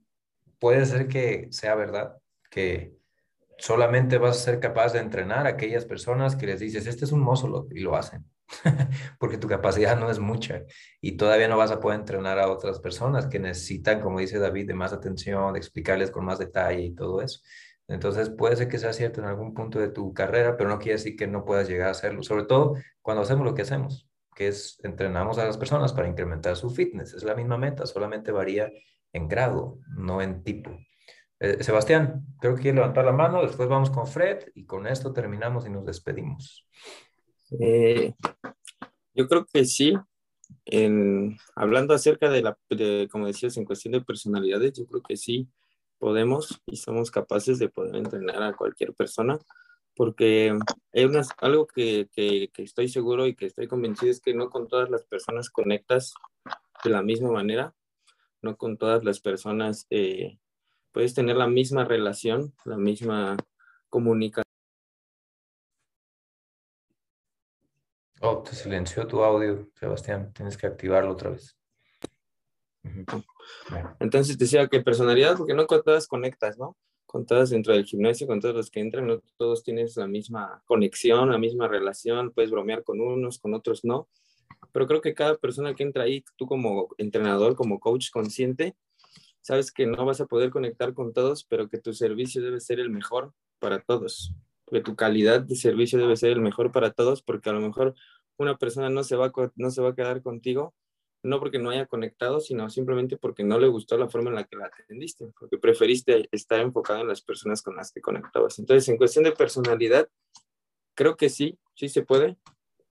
puede 0.61 0.87
ser 0.87 1.09
que 1.09 1.49
sea 1.51 1.75
verdad, 1.75 2.17
que 2.51 2.95
solamente 3.59 4.19
vas 4.19 4.37
a 4.37 4.45
ser 4.45 4.61
capaz 4.61 4.93
de 4.93 5.01
entrenar 5.01 5.47
a 5.47 5.51
aquellas 5.51 5.85
personas 5.85 6.37
que 6.37 6.47
les 6.47 6.61
dices, 6.61 6.87
este 6.87 7.05
es 7.05 7.11
un 7.11 7.21
mozo 7.21 7.67
y 7.73 7.81
lo 7.81 7.97
hacen, 7.97 8.25
porque 9.19 9.39
tu 9.39 9.49
capacidad 9.49 9.99
no 9.99 10.09
es 10.09 10.21
mucha 10.21 10.63
y 11.01 11.17
todavía 11.17 11.49
no 11.49 11.57
vas 11.57 11.73
a 11.73 11.81
poder 11.81 11.99
entrenar 11.99 12.39
a 12.39 12.49
otras 12.49 12.79
personas 12.79 13.27
que 13.27 13.41
necesitan, 13.41 14.01
como 14.01 14.21
dice 14.21 14.39
David, 14.39 14.69
de 14.69 14.75
más 14.75 14.93
atención, 14.93 15.53
de 15.55 15.59
explicarles 15.59 16.13
con 16.13 16.25
más 16.25 16.39
detalle 16.39 16.83
y 16.83 16.95
todo 16.95 17.23
eso. 17.23 17.41
Entonces 17.89 18.31
puede 18.31 18.57
ser 18.57 18.69
que 18.69 18.79
sea 18.79 18.93
cierto 18.93 19.21
en 19.21 19.27
algún 19.27 19.55
punto 19.55 19.79
de 19.79 19.89
tu 19.89 20.13
carrera, 20.13 20.57
pero 20.57 20.69
no 20.69 20.79
quiere 20.79 20.95
decir 20.95 21.17
que 21.17 21.27
no 21.27 21.45
puedas 21.45 21.69
llegar 21.69 21.89
a 21.89 21.93
hacerlo, 21.93 22.23
sobre 22.23 22.45
todo 22.45 22.75
cuando 23.01 23.23
hacemos 23.23 23.45
lo 23.45 23.55
que 23.55 23.63
hacemos, 23.63 24.09
que 24.35 24.49
es 24.49 24.79
entrenamos 24.83 25.39
a 25.39 25.47
las 25.47 25.57
personas 25.57 25.93
para 25.93 26.09
incrementar 26.09 26.57
su 26.57 26.71
fitness. 26.71 27.15
Es 27.15 27.23
la 27.23 27.35
misma 27.35 27.59
meta, 27.59 27.87
solamente 27.87 28.33
varía 28.33 28.71
en 29.13 29.29
grado, 29.29 29.79
no 29.97 30.21
en 30.21 30.43
tipo. 30.43 30.77
Eh, 31.39 31.63
Sebastián, 31.63 32.27
creo 32.41 32.57
que 32.57 32.63
quiere 32.63 32.77
levantar 32.77 33.05
la 33.05 33.13
mano, 33.13 33.43
después 33.43 33.69
vamos 33.69 33.91
con 33.91 34.07
Fred 34.07 34.49
y 34.55 34.65
con 34.65 34.87
esto 34.87 35.13
terminamos 35.13 35.67
y 35.67 35.71
nos 35.71 35.85
despedimos. 35.85 36.67
Eh, 37.61 38.15
yo 39.15 39.29
creo 39.29 39.47
que 39.53 39.65
sí. 39.65 39.97
En, 40.65 41.37
hablando 41.55 41.93
acerca 41.95 42.31
de 42.31 42.43
la, 42.43 42.57
como 43.11 43.27
decías, 43.27 43.57
en 43.57 43.65
cuestión 43.65 43.93
de 43.93 44.01
personalidades, 44.01 44.73
yo 44.73 44.87
creo 44.87 45.03
que 45.03 45.17
sí 45.17 45.49
podemos 45.99 46.61
y 46.67 46.77
somos 46.77 47.11
capaces 47.11 47.59
de 47.59 47.69
poder 47.69 47.97
entrenar 47.97 48.43
a 48.43 48.55
cualquier 48.55 48.95
persona, 48.95 49.39
porque 49.95 50.57
hay 50.93 51.11
algo 51.39 51.67
que, 51.67 52.09
que, 52.13 52.51
estoy 52.57 52.89
seguro 52.89 53.27
y 53.27 53.35
que 53.35 53.47
estoy 53.47 53.67
convencido 53.67 54.11
es 54.11 54.21
que 54.21 54.35
no 54.35 54.51
con 54.51 54.69
todas 54.69 54.91
las 54.91 55.05
personas 55.05 55.51
conectas 55.51 56.13
de 56.85 56.91
la 56.91 57.03
misma 57.03 57.31
manera, 57.31 57.75
no 58.43 58.57
con 58.57 58.77
todas 58.77 59.05
las 59.05 59.21
personas 59.21 59.87
eh, 59.91 60.39
puedes 60.93 61.15
tener 61.15 61.37
la 61.37 61.47
misma 61.47 61.85
relación, 61.85 62.55
la 62.65 62.77
misma 62.77 63.37
comunicación. 63.89 64.45
Oh, 68.21 68.43
te 68.43 68.55
silenció 68.55 69.07
tu 69.07 69.23
audio, 69.23 69.69
Sebastián. 69.75 70.33
Tienes 70.33 70.57
que 70.57 70.67
activarlo 70.67 71.13
otra 71.13 71.31
vez. 71.31 71.56
Entonces 74.01 74.39
decía 74.39 74.69
que 74.69 74.81
personalidad, 74.81 75.37
porque 75.37 75.55
no 75.55 75.67
con 75.67 75.83
todas 75.83 76.07
conectas, 76.07 76.59
¿no? 76.59 76.77
Con 77.07 77.25
todas 77.25 77.51
dentro 77.51 77.73
del 77.73 77.85
gimnasio, 77.85 78.27
con 78.27 78.41
todos 78.41 78.55
los 78.55 78.71
que 78.71 78.81
entran, 78.81 79.07
no 79.07 79.21
todos 79.37 79.63
tienes 79.63 79.97
la 79.97 80.07
misma 80.07 80.63
conexión, 80.67 81.31
la 81.31 81.39
misma 81.39 81.69
relación, 81.69 82.33
puedes 82.33 82.51
bromear 82.51 82.83
con 82.83 83.01
unos, 83.01 83.39
con 83.39 83.55
otros 83.55 83.85
no. 83.85 84.09
Pero 84.73 84.87
creo 84.87 85.01
que 85.01 85.15
cada 85.15 85.37
persona 85.37 85.75
que 85.75 85.83
entra 85.83 86.05
ahí, 86.05 86.25
tú 86.37 86.47
como 86.47 86.89
entrenador, 86.99 87.55
como 87.55 87.81
coach 87.81 88.11
consciente, 88.11 88.75
sabes 89.41 89.71
que 89.71 89.87
no 89.87 90.05
vas 90.05 90.21
a 90.21 90.27
poder 90.27 90.51
conectar 90.51 90.93
con 90.93 91.13
todos, 91.13 91.45
pero 91.45 91.69
que 91.69 91.79
tu 91.79 91.93
servicio 91.93 92.43
debe 92.43 92.61
ser 92.61 92.81
el 92.81 92.91
mejor 92.91 93.33
para 93.61 93.81
todos, 93.81 94.35
que 94.71 94.81
tu 94.81 94.97
calidad 94.97 95.41
de 95.41 95.55
servicio 95.55 95.99
debe 95.99 96.17
ser 96.17 96.33
el 96.33 96.41
mejor 96.41 96.73
para 96.73 96.91
todos, 96.91 97.23
porque 97.23 97.49
a 97.49 97.53
lo 97.53 97.61
mejor 97.61 97.95
una 98.37 98.59
persona 98.59 98.91
no 98.91 99.05
se 99.05 99.17
va 99.17 99.33
no 99.55 99.71
se 99.71 99.81
va 99.81 99.91
a 99.91 99.95
quedar 99.95 100.21
contigo 100.21 100.75
no 101.27 101.41
porque 101.41 101.59
no 101.59 101.71
haya 101.71 101.87
conectado, 101.87 102.41
sino 102.41 102.71
simplemente 102.71 103.17
porque 103.17 103.45
no 103.45 103.59
le 103.59 103.69
gustó 103.69 103.99
la 103.99 104.09
forma 104.09 104.31
en 104.31 104.37
la 104.37 104.45
que 104.45 104.57
la 104.57 104.67
atendiste, 104.67 105.33
porque 105.39 105.59
preferiste 105.59 106.29
estar 106.33 106.61
enfocado 106.61 107.01
en 107.01 107.09
las 107.09 107.23
personas 107.23 107.63
con 107.63 107.77
las 107.77 107.93
que 107.93 108.01
conectabas. 108.01 108.59
Entonces, 108.59 108.89
en 108.89 108.97
cuestión 108.97 109.25
de 109.25 109.33
personalidad, 109.33 110.09
creo 110.95 111.17
que 111.17 111.29
sí, 111.29 111.59
sí 111.75 111.89
se 111.89 112.03
puede, 112.03 112.37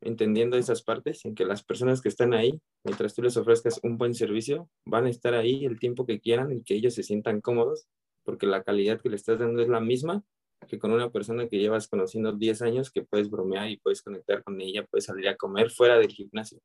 entendiendo 0.01 0.57
esas 0.57 0.83
partes, 0.83 1.25
en 1.25 1.33
que 1.33 1.45
las 1.45 1.63
personas 1.63 2.01
que 2.01 2.09
están 2.09 2.33
ahí, 2.33 2.61
mientras 2.83 3.15
tú 3.15 3.21
les 3.23 3.37
ofrezcas 3.37 3.79
un 3.83 3.97
buen 3.97 4.13
servicio, 4.13 4.69
van 4.85 5.05
a 5.05 5.09
estar 5.09 5.33
ahí 5.33 5.65
el 5.65 5.79
tiempo 5.79 6.05
que 6.05 6.19
quieran 6.19 6.51
y 6.51 6.61
que 6.61 6.75
ellos 6.75 6.93
se 6.93 7.03
sientan 7.03 7.41
cómodos, 7.41 7.87
porque 8.23 8.45
la 8.45 8.63
calidad 8.63 8.99
que 9.01 9.09
le 9.09 9.15
estás 9.15 9.39
dando 9.39 9.61
es 9.61 9.69
la 9.69 9.79
misma 9.79 10.23
que 10.67 10.79
con 10.79 10.91
una 10.91 11.09
persona 11.09 11.47
que 11.47 11.57
llevas 11.57 11.87
conociendo 11.87 12.31
10 12.31 12.61
años, 12.61 12.91
que 12.91 13.03
puedes 13.03 13.29
bromear 13.29 13.69
y 13.69 13.77
puedes 13.77 14.01
conectar 14.01 14.43
con 14.43 14.59
ella, 14.61 14.85
puedes 14.85 15.05
salir 15.05 15.27
a 15.27 15.35
comer 15.35 15.69
fuera 15.71 15.97
del 15.97 16.11
gimnasio 16.11 16.59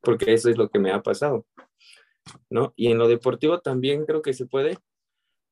porque 0.00 0.32
eso 0.32 0.48
es 0.50 0.56
lo 0.56 0.68
que 0.68 0.78
me 0.78 0.92
ha 0.92 1.02
pasado, 1.02 1.46
¿no? 2.50 2.72
Y 2.76 2.90
en 2.90 2.98
lo 2.98 3.08
deportivo 3.08 3.60
también 3.60 4.04
creo 4.06 4.22
que 4.22 4.34
se 4.34 4.46
puede, 4.46 4.78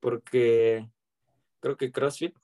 porque 0.00 0.88
creo 1.60 1.76
que 1.76 1.92
CrossFit 1.92 2.36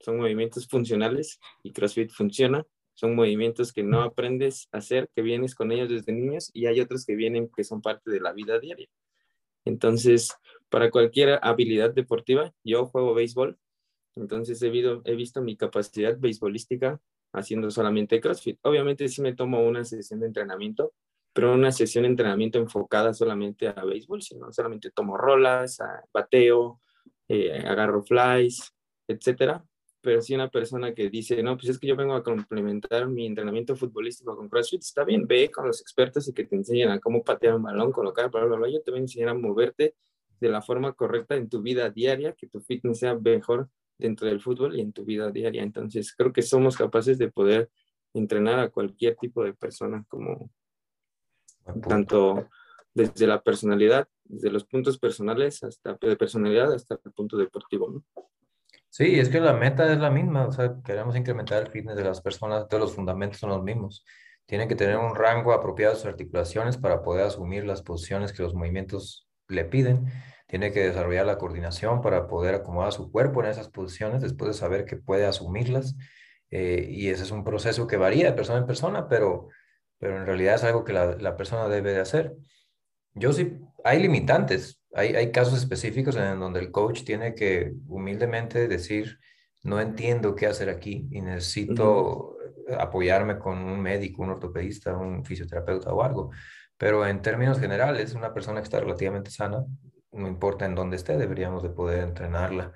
son 0.00 0.18
movimientos 0.18 0.66
funcionales 0.66 1.38
y 1.62 1.72
CrossFit 1.72 2.10
funciona, 2.10 2.66
son 2.94 3.14
movimientos 3.14 3.72
que 3.72 3.82
no 3.82 4.02
aprendes 4.02 4.68
a 4.72 4.78
hacer, 4.78 5.08
que 5.14 5.22
vienes 5.22 5.54
con 5.54 5.72
ellos 5.72 5.88
desde 5.88 6.12
niños 6.12 6.50
y 6.52 6.66
hay 6.66 6.80
otros 6.80 7.06
que 7.06 7.14
vienen 7.14 7.50
que 7.54 7.64
son 7.64 7.80
parte 7.80 8.10
de 8.10 8.20
la 8.20 8.32
vida 8.32 8.58
diaria. 8.58 8.88
Entonces, 9.64 10.34
para 10.68 10.90
cualquier 10.90 11.38
habilidad 11.42 11.92
deportiva, 11.92 12.52
yo 12.64 12.86
juego 12.86 13.14
béisbol, 13.14 13.58
entonces 14.16 14.62
he, 14.62 14.68
he 15.04 15.14
visto 15.14 15.42
mi 15.42 15.56
capacidad 15.56 16.16
beisbolística 16.18 17.00
haciendo 17.32 17.70
solamente 17.70 18.20
CrossFit. 18.20 18.58
Obviamente 18.62 19.08
sí 19.08 19.22
me 19.22 19.34
tomo 19.34 19.62
una 19.66 19.84
sesión 19.84 20.20
de 20.20 20.26
entrenamiento, 20.26 20.92
pero 21.32 21.54
una 21.54 21.70
sesión 21.72 22.02
de 22.02 22.08
entrenamiento 22.08 22.58
enfocada 22.58 23.14
solamente 23.14 23.68
a 23.68 23.84
béisbol, 23.84 24.22
sino 24.22 24.52
solamente 24.52 24.90
tomo 24.90 25.16
rolas, 25.16 25.78
bateo, 26.12 26.80
eh, 27.28 27.62
agarro 27.64 28.02
flies, 28.02 28.74
etcétera. 29.06 29.64
Pero 30.02 30.22
si 30.22 30.34
una 30.34 30.48
persona 30.50 30.94
que 30.94 31.10
dice, 31.10 31.42
no, 31.42 31.56
pues 31.56 31.68
es 31.68 31.78
que 31.78 31.86
yo 31.86 31.94
vengo 31.94 32.14
a 32.14 32.22
complementar 32.22 33.06
mi 33.06 33.26
entrenamiento 33.26 33.76
futbolístico 33.76 34.34
con 34.34 34.48
CrossFit, 34.48 34.80
está 34.80 35.04
bien, 35.04 35.26
ve 35.26 35.50
con 35.50 35.66
los 35.66 35.80
expertos 35.82 36.26
y 36.26 36.32
que 36.32 36.44
te 36.44 36.56
enseñen 36.56 36.88
a 36.88 36.98
cómo 36.98 37.22
patear 37.22 37.54
un 37.54 37.62
balón, 37.62 37.92
colocar, 37.92 38.30
bla, 38.30 38.44
bla, 38.44 38.56
bla. 38.56 38.68
Yo 38.70 38.82
te 38.82 38.90
voy 38.90 39.00
a 39.00 39.02
enseñar 39.02 39.28
a 39.28 39.34
moverte 39.34 39.94
de 40.40 40.48
la 40.48 40.62
forma 40.62 40.94
correcta 40.94 41.36
en 41.36 41.50
tu 41.50 41.60
vida 41.60 41.90
diaria, 41.90 42.32
que 42.32 42.46
tu 42.46 42.60
fitness 42.60 43.00
sea 43.00 43.14
mejor 43.14 43.68
dentro 44.00 44.26
del 44.26 44.40
fútbol 44.40 44.76
y 44.76 44.80
en 44.80 44.92
tu 44.92 45.04
vida 45.04 45.30
diaria. 45.30 45.62
Entonces, 45.62 46.14
creo 46.16 46.32
que 46.32 46.42
somos 46.42 46.76
capaces 46.76 47.18
de 47.18 47.30
poder 47.30 47.70
entrenar 48.14 48.58
a 48.58 48.70
cualquier 48.70 49.16
tipo 49.16 49.44
de 49.44 49.54
persona 49.54 50.04
como, 50.08 50.50
tanto 51.88 52.48
desde 52.94 53.26
la 53.26 53.42
personalidad, 53.42 54.08
desde 54.24 54.50
los 54.50 54.64
puntos 54.64 54.98
personales 54.98 55.62
hasta 55.62 55.96
de 56.00 56.16
personalidad 56.16 56.72
hasta 56.72 56.98
el 57.04 57.12
punto 57.12 57.36
deportivo. 57.36 57.90
¿no? 57.90 58.04
Sí, 58.88 59.20
es 59.20 59.28
que 59.28 59.40
la 59.40 59.52
meta 59.52 59.92
es 59.92 59.98
la 59.98 60.10
misma, 60.10 60.46
o 60.46 60.52
sea, 60.52 60.76
queremos 60.84 61.14
incrementar 61.16 61.62
el 61.62 61.70
fitness 61.70 61.96
de 61.96 62.04
las 62.04 62.20
personas, 62.20 62.66
todos 62.68 62.82
los 62.82 62.94
fundamentos 62.94 63.38
son 63.38 63.50
los 63.50 63.62
mismos. 63.62 64.04
Tienen 64.46 64.68
que 64.68 64.74
tener 64.74 64.96
un 64.96 65.14
rango 65.14 65.52
apropiado 65.52 65.94
de 65.94 66.00
sus 66.00 66.08
articulaciones 66.08 66.76
para 66.76 67.02
poder 67.02 67.24
asumir 67.24 67.64
las 67.64 67.82
posiciones 67.82 68.32
que 68.32 68.42
los 68.42 68.52
movimientos 68.52 69.28
le 69.46 69.64
piden. 69.64 70.06
Tiene 70.50 70.72
que 70.72 70.80
desarrollar 70.80 71.24
la 71.24 71.38
coordinación 71.38 72.02
para 72.02 72.26
poder 72.26 72.56
acomodar 72.56 72.92
su 72.92 73.10
cuerpo 73.10 73.42
en 73.42 73.50
esas 73.50 73.68
posiciones 73.68 74.20
después 74.20 74.48
de 74.48 74.58
saber 74.58 74.84
que 74.84 74.96
puede 74.96 75.24
asumirlas. 75.24 75.96
Eh, 76.50 76.88
y 76.90 77.08
ese 77.08 77.22
es 77.22 77.30
un 77.30 77.44
proceso 77.44 77.86
que 77.86 77.96
varía 77.96 78.26
de 78.26 78.32
persona 78.32 78.58
en 78.58 78.66
persona, 78.66 79.08
pero 79.08 79.48
pero 80.00 80.16
en 80.16 80.26
realidad 80.26 80.54
es 80.56 80.64
algo 80.64 80.82
que 80.82 80.94
la, 80.94 81.14
la 81.16 81.36
persona 81.36 81.68
debe 81.68 81.92
de 81.92 82.00
hacer. 82.00 82.34
Yo 83.12 83.32
sí, 83.32 83.58
hay 83.84 84.00
limitantes, 84.00 84.80
hay, 84.94 85.14
hay 85.14 85.30
casos 85.30 85.58
específicos 85.58 86.16
en 86.16 86.40
donde 86.40 86.58
el 86.60 86.72
coach 86.72 87.04
tiene 87.04 87.34
que 87.34 87.74
humildemente 87.86 88.66
decir, 88.66 89.18
no 89.62 89.78
entiendo 89.78 90.34
qué 90.34 90.46
hacer 90.46 90.70
aquí 90.70 91.06
y 91.10 91.20
necesito 91.20 92.38
apoyarme 92.78 93.38
con 93.38 93.58
un 93.58 93.80
médico, 93.80 94.22
un 94.22 94.30
ortopedista, 94.30 94.96
un 94.96 95.22
fisioterapeuta 95.22 95.92
o 95.92 96.02
algo. 96.02 96.30
Pero 96.78 97.06
en 97.06 97.20
términos 97.20 97.60
generales, 97.60 98.14
una 98.14 98.32
persona 98.32 98.60
que 98.60 98.64
está 98.64 98.80
relativamente 98.80 99.30
sana, 99.30 99.66
no 100.12 100.28
importa 100.28 100.64
en 100.66 100.74
dónde 100.74 100.96
esté, 100.96 101.16
deberíamos 101.16 101.62
de 101.62 101.70
poder 101.70 102.02
entrenarla. 102.02 102.72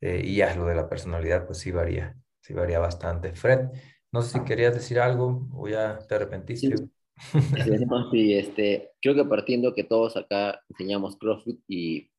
Eh, 0.00 0.22
y 0.24 0.36
ya 0.36 0.54
lo 0.54 0.66
de 0.66 0.74
la 0.74 0.88
personalidad, 0.88 1.46
pues 1.46 1.58
sí 1.58 1.70
varía, 1.70 2.16
sí 2.40 2.52
varía 2.52 2.78
bastante. 2.78 3.32
Fred, 3.32 3.70
no 4.12 4.22
sé 4.22 4.38
si 4.38 4.44
querías 4.44 4.74
decir 4.74 5.00
algo 5.00 5.48
o 5.52 5.68
ya 5.68 5.98
te 6.06 6.14
arrepentiste. 6.14 6.76
Sí, 8.10 8.34
este, 8.34 8.92
creo 9.00 9.14
que 9.14 9.24
partiendo 9.24 9.74
que 9.74 9.84
todos 9.84 10.16
acá 10.16 10.60
enseñamos 10.68 11.16
CrossFit 11.16 11.60
y 11.66 12.10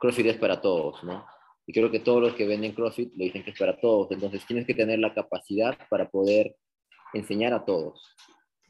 CrossFit 0.00 0.26
es 0.26 0.36
para 0.36 0.60
todos, 0.60 1.02
¿no? 1.04 1.24
Y 1.64 1.72
creo 1.72 1.92
que 1.92 2.00
todos 2.00 2.20
los 2.20 2.34
que 2.34 2.46
venden 2.46 2.72
CrossFit 2.72 3.12
lo 3.16 3.24
dicen 3.24 3.44
que 3.44 3.50
es 3.52 3.58
para 3.58 3.78
todos. 3.78 4.10
Entonces 4.10 4.44
tienes 4.46 4.66
que 4.66 4.74
tener 4.74 4.98
la 4.98 5.14
capacidad 5.14 5.78
para 5.88 6.10
poder 6.10 6.56
enseñar 7.14 7.52
a 7.52 7.64
todos. 7.64 8.14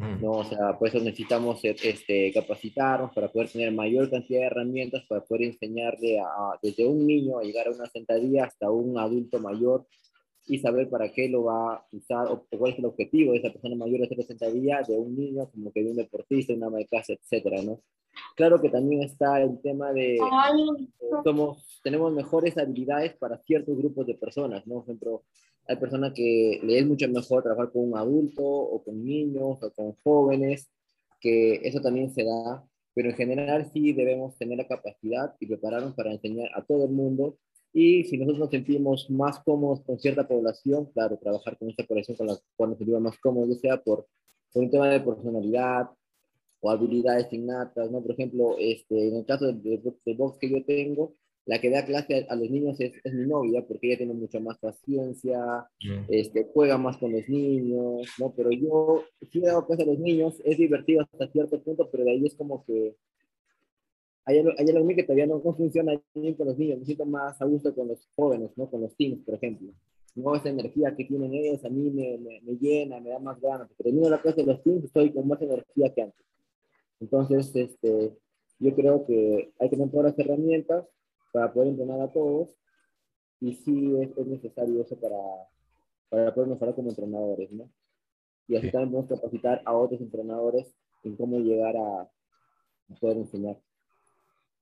Mm. 0.02 0.20
¿no? 0.20 0.32
O 0.32 0.44
sea, 0.44 0.76
por 0.76 0.88
eso 0.88 0.98
necesitamos 0.98 1.60
este, 1.62 2.32
capacitarnos 2.32 3.12
para 3.12 3.30
poder 3.30 3.48
tener 3.48 3.72
mayor 3.72 4.10
cantidad 4.10 4.40
de 4.40 4.46
herramientas 4.46 5.04
para 5.08 5.22
poder 5.22 5.44
enseñarle 5.44 6.18
a, 6.18 6.58
desde 6.60 6.86
un 6.86 7.06
niño 7.06 7.38
a 7.38 7.42
llegar 7.42 7.68
a 7.68 7.70
una 7.70 7.86
sentadilla 7.86 8.44
hasta 8.44 8.68
un 8.70 8.98
adulto 8.98 9.38
mayor 9.38 9.86
y 10.46 10.58
saber 10.58 10.90
para 10.90 11.12
qué 11.12 11.28
lo 11.28 11.44
va 11.44 11.74
a 11.74 11.86
usar 11.92 12.26
o 12.26 12.44
cuál 12.50 12.72
es 12.72 12.78
el 12.80 12.86
objetivo 12.86 13.32
de 13.32 13.38
esa 13.38 13.50
persona 13.50 13.76
mayor 13.76 14.00
de 14.00 14.16
60 14.16 14.50
días, 14.50 14.88
de 14.88 14.98
un 14.98 15.16
niño, 15.16 15.48
como 15.52 15.70
que 15.70 15.84
de 15.84 15.90
un 15.90 15.96
deportista, 15.96 16.52
una 16.52 16.66
ama 16.66 16.78
de 16.78 16.86
casa, 16.86 17.12
etcétera, 17.12 17.62
¿no? 17.62 17.80
Claro 18.34 18.60
que 18.60 18.68
también 18.68 19.02
está 19.04 19.40
el 19.40 19.60
tema 19.60 19.92
de, 19.92 20.18
somos, 21.24 21.80
tenemos 21.84 22.12
mejores 22.12 22.58
habilidades 22.58 23.14
para 23.14 23.38
ciertos 23.38 23.76
grupos 23.78 24.06
de 24.06 24.14
personas, 24.14 24.66
¿no? 24.66 24.74
Por 24.74 24.84
ejemplo, 24.84 25.22
hay 25.66 25.76
personas 25.76 26.12
que 26.14 26.60
le 26.62 26.78
es 26.78 26.86
mucho 26.86 27.08
mejor 27.08 27.42
trabajar 27.42 27.72
con 27.72 27.88
un 27.88 27.96
adulto 27.96 28.42
o 28.42 28.82
con 28.82 29.04
niños 29.04 29.62
o 29.62 29.72
con 29.72 29.92
jóvenes, 30.02 30.70
que 31.20 31.60
eso 31.62 31.80
también 31.80 32.12
se 32.12 32.24
da, 32.24 32.64
pero 32.94 33.10
en 33.10 33.16
general 33.16 33.70
sí 33.72 33.92
debemos 33.92 34.36
tener 34.36 34.58
la 34.58 34.66
capacidad 34.66 35.34
y 35.40 35.46
prepararnos 35.46 35.94
para 35.94 36.12
enseñar 36.12 36.50
a 36.54 36.62
todo 36.64 36.84
el 36.84 36.90
mundo 36.90 37.38
y 37.72 38.04
si 38.04 38.18
nosotros 38.18 38.38
nos 38.38 38.50
sentimos 38.50 39.08
más 39.08 39.38
cómodos 39.40 39.80
con 39.82 39.98
cierta 39.98 40.28
población, 40.28 40.86
claro, 40.92 41.16
trabajar 41.16 41.56
con 41.58 41.70
esta 41.70 41.84
población 41.84 42.16
con 42.16 42.26
la 42.26 42.38
cual 42.54 42.70
nos 42.70 42.78
sentimos 42.78 43.00
más 43.00 43.18
cómodos, 43.18 43.48
ya 43.48 43.60
sea 43.60 43.82
por, 43.82 44.06
por 44.52 44.62
un 44.62 44.70
tema 44.70 44.88
de 44.88 45.00
personalidad 45.00 45.88
o 46.60 46.70
habilidades 46.70 47.32
innatas, 47.32 47.90
¿no? 47.90 48.02
Por 48.02 48.12
ejemplo, 48.12 48.56
este, 48.58 49.08
en 49.08 49.16
el 49.16 49.24
caso 49.24 49.46
del 49.46 49.62
de, 49.62 50.14
box 50.14 50.38
que 50.38 50.50
yo 50.50 50.64
tengo, 50.64 51.14
la 51.44 51.60
que 51.60 51.70
da 51.70 51.84
clase 51.84 52.26
a, 52.28 52.36
los 52.36 52.50
niños 52.50 52.80
es, 52.80 52.92
es, 53.02 53.12
mi 53.12 53.26
novia, 53.26 53.64
porque 53.66 53.88
ella 53.88 53.98
tiene 53.98 54.14
mucha 54.14 54.38
más 54.38 54.58
paciencia, 54.58 55.66
mm. 55.82 56.04
este, 56.08 56.48
juega 56.52 56.78
más 56.78 56.96
con 56.98 57.12
los 57.12 57.28
niños, 57.28 58.08
¿no? 58.18 58.32
Pero 58.36 58.50
yo 58.52 59.02
sí 59.30 59.40
he 59.40 59.46
dado 59.46 59.66
clase 59.66 59.82
a 59.82 59.86
los 59.86 59.98
niños, 59.98 60.40
es 60.44 60.56
divertido 60.56 61.02
hasta 61.02 61.26
cierto 61.28 61.60
punto, 61.60 61.88
pero 61.90 62.04
de 62.04 62.12
ahí 62.12 62.26
es 62.26 62.34
como 62.34 62.64
que 62.64 62.94
hay, 64.24 64.38
hay 64.38 64.70
algo 64.70 64.88
que 64.88 65.02
todavía 65.02 65.26
no, 65.26 65.40
funciona 65.40 66.00
bien 66.14 66.34
con 66.34 66.46
los 66.46 66.56
niños, 66.56 66.78
me 66.78 66.84
siento 66.84 67.04
más 67.06 67.40
a 67.42 67.44
gusto 67.44 67.74
con 67.74 67.88
los 67.88 68.08
jóvenes, 68.14 68.50
¿no? 68.56 68.70
Con 68.70 68.82
los 68.82 68.94
teens, 68.94 69.24
por 69.24 69.34
ejemplo. 69.34 69.72
No, 70.14 70.36
esa 70.36 70.50
energía 70.50 70.94
que 70.94 71.06
tienen 71.06 71.32
ellos 71.32 71.64
a 71.64 71.70
mí 71.70 71.90
me, 71.90 72.18
me, 72.18 72.56
llena, 72.58 73.00
me 73.00 73.10
da 73.10 73.18
más 73.18 73.40
ganas. 73.40 73.68
Termino 73.76 74.10
la 74.10 74.20
clase 74.20 74.42
de 74.42 74.46
los 74.46 74.62
teens, 74.62 74.84
estoy 74.84 75.10
con 75.10 75.26
más 75.26 75.40
energía 75.40 75.92
que 75.92 76.02
antes. 76.02 76.26
Entonces, 77.00 77.50
este, 77.56 78.12
yo 78.58 78.74
creo 78.76 79.06
que 79.06 79.52
hay 79.58 79.70
que 79.70 79.76
tener 79.76 79.90
todas 79.90 80.12
las 80.12 80.18
herramientas 80.18 80.84
para 81.32 81.52
poder 81.52 81.70
entrenar 81.70 82.00
a 82.00 82.12
todos 82.12 82.56
y 83.40 83.54
sí 83.54 83.96
es, 84.00 84.16
es 84.16 84.26
necesario 84.26 84.82
eso 84.82 84.98
para, 85.00 85.16
para 86.08 86.34
poder 86.34 86.50
mejorar 86.50 86.74
como 86.74 86.90
entrenadores, 86.90 87.50
¿no? 87.52 87.68
Y 88.46 88.56
así 88.56 88.70
también 88.70 88.90
podemos 88.90 89.10
capacitar 89.10 89.62
a 89.64 89.72
otros 89.72 90.00
entrenadores 90.00 90.74
en 91.04 91.16
cómo 91.16 91.38
llegar 91.38 91.74
a 91.76 92.08
poder 93.00 93.16
enseñar. 93.16 93.58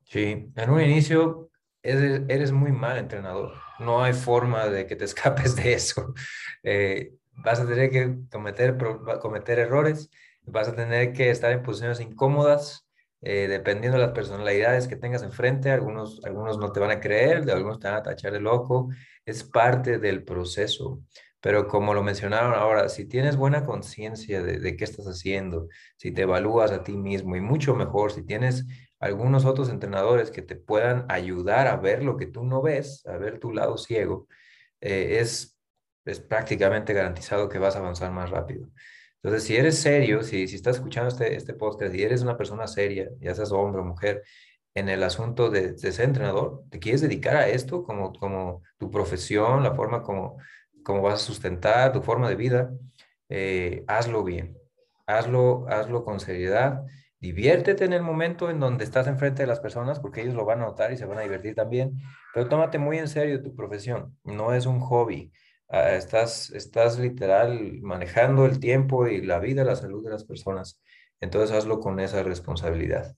Sí, 0.04 0.50
en 0.54 0.70
un 0.70 0.80
inicio 0.80 1.50
eres, 1.82 2.52
muy 2.52 2.72
mal 2.72 2.98
entrenador. 2.98 3.54
No 3.78 4.02
hay 4.02 4.12
forma 4.12 4.66
de 4.68 4.86
que 4.86 4.96
te 4.96 5.04
escapes 5.06 5.56
de 5.56 5.72
eso. 5.72 6.14
Eh, 6.62 7.14
vas 7.32 7.60
a 7.60 7.66
tener 7.66 7.90
que 7.90 8.16
cometer, 8.30 8.76
cometer 9.20 9.58
errores, 9.58 10.10
vas 10.42 10.68
a 10.68 10.74
tener 10.74 11.12
que 11.12 11.30
estar 11.30 11.52
en 11.52 11.62
posiciones 11.62 12.00
incómodas, 12.00 12.86
eh, 13.22 13.48
dependiendo 13.48 13.98
de 13.98 14.04
las 14.06 14.14
personalidades 14.14 14.88
que 14.88 14.96
tengas 14.96 15.22
enfrente. 15.22 15.70
Algunos, 15.70 16.20
algunos 16.24 16.58
no 16.58 16.72
te 16.72 16.80
van 16.80 16.90
a 16.90 17.00
creer, 17.00 17.50
algunos 17.50 17.78
te 17.78 17.88
van 17.88 17.98
a 17.98 18.02
tachar 18.02 18.32
de 18.32 18.40
loco. 18.40 18.88
Es 19.24 19.44
parte 19.44 19.98
del 19.98 20.24
proceso. 20.24 21.02
Pero 21.40 21.68
como 21.68 21.94
lo 21.94 22.02
mencionaron 22.02 22.54
ahora, 22.54 22.88
si 22.88 23.06
tienes 23.06 23.36
buena 23.36 23.64
conciencia 23.64 24.42
de, 24.42 24.58
de, 24.58 24.76
qué 24.76 24.84
estás 24.84 25.06
haciendo, 25.06 25.68
si 25.96 26.12
te 26.12 26.22
evalúas 26.22 26.70
a 26.70 26.82
ti 26.82 26.96
mismo 26.96 27.34
y 27.36 27.40
mucho 27.40 27.74
mejor, 27.74 28.12
si 28.12 28.22
tienes 28.24 28.66
algunos 29.00 29.46
otros 29.46 29.70
entrenadores 29.70 30.30
que 30.30 30.42
te 30.42 30.56
puedan 30.56 31.06
ayudar 31.08 31.66
a 31.66 31.76
ver 31.76 32.02
lo 32.02 32.16
que 32.18 32.26
tú 32.26 32.44
no 32.44 32.60
ves, 32.60 33.06
a 33.06 33.16
ver 33.16 33.38
tu 33.38 33.52
lado 33.52 33.78
ciego, 33.78 34.28
eh, 34.80 35.18
es, 35.20 35.58
es 36.04 36.20
prácticamente 36.20 36.92
garantizado 36.92 37.48
que 37.48 37.58
vas 37.58 37.76
a 37.76 37.80
avanzar 37.80 38.12
más 38.12 38.30
rápido. 38.30 38.68
Entonces, 39.22 39.46
si 39.46 39.56
eres 39.56 39.78
serio, 39.78 40.22
si, 40.22 40.48
si 40.48 40.56
estás 40.56 40.76
escuchando 40.76 41.08
este, 41.08 41.36
este 41.36 41.54
podcast 41.54 41.94
y 41.94 42.02
eres 42.02 42.22
una 42.22 42.36
persona 42.36 42.66
seria, 42.66 43.10
ya 43.20 43.34
seas 43.34 43.52
hombre 43.52 43.82
o 43.82 43.84
mujer, 43.84 44.22
en 44.74 44.88
el 44.88 45.02
asunto 45.02 45.50
de, 45.50 45.72
de, 45.72 45.92
ser 45.92 46.06
entrenador, 46.06 46.62
te 46.70 46.78
quieres 46.78 47.00
dedicar 47.00 47.36
a 47.36 47.48
esto 47.48 47.82
como, 47.82 48.12
como 48.12 48.62
tu 48.78 48.90
profesión, 48.90 49.62
la 49.62 49.74
forma 49.74 50.02
como, 50.02 50.38
como 50.84 51.02
vas 51.02 51.14
a 51.22 51.26
sustentar 51.26 51.92
tu 51.92 52.02
forma 52.02 52.28
de 52.28 52.36
vida, 52.36 52.70
eh, 53.28 53.84
hazlo 53.88 54.24
bien, 54.24 54.56
hazlo, 55.06 55.66
hazlo 55.68 56.04
con 56.04 56.20
seriedad 56.20 56.82
diviértete 57.20 57.84
en 57.84 57.92
el 57.92 58.02
momento 58.02 58.50
en 58.50 58.60
donde 58.60 58.84
estás 58.84 59.06
enfrente 59.06 59.42
de 59.42 59.46
las 59.46 59.60
personas, 59.60 60.00
porque 60.00 60.22
ellos 60.22 60.34
lo 60.34 60.46
van 60.46 60.62
a 60.62 60.66
notar 60.66 60.90
y 60.92 60.96
se 60.96 61.04
van 61.04 61.18
a 61.18 61.22
divertir 61.22 61.54
también, 61.54 62.00
pero 62.34 62.48
tómate 62.48 62.78
muy 62.78 62.98
en 62.98 63.08
serio 63.08 63.42
tu 63.42 63.54
profesión, 63.54 64.16
no 64.24 64.54
es 64.54 64.66
un 64.66 64.80
hobby. 64.80 65.30
Estás, 65.70 66.50
estás 66.50 66.98
literal 66.98 67.80
manejando 67.80 68.44
el 68.44 68.58
tiempo 68.58 69.06
y 69.06 69.22
la 69.22 69.38
vida, 69.38 69.64
la 69.64 69.76
salud 69.76 70.04
de 70.04 70.10
las 70.10 70.24
personas. 70.24 70.80
Entonces 71.20 71.56
hazlo 71.56 71.80
con 71.80 72.00
esa 72.00 72.22
responsabilidad. 72.22 73.14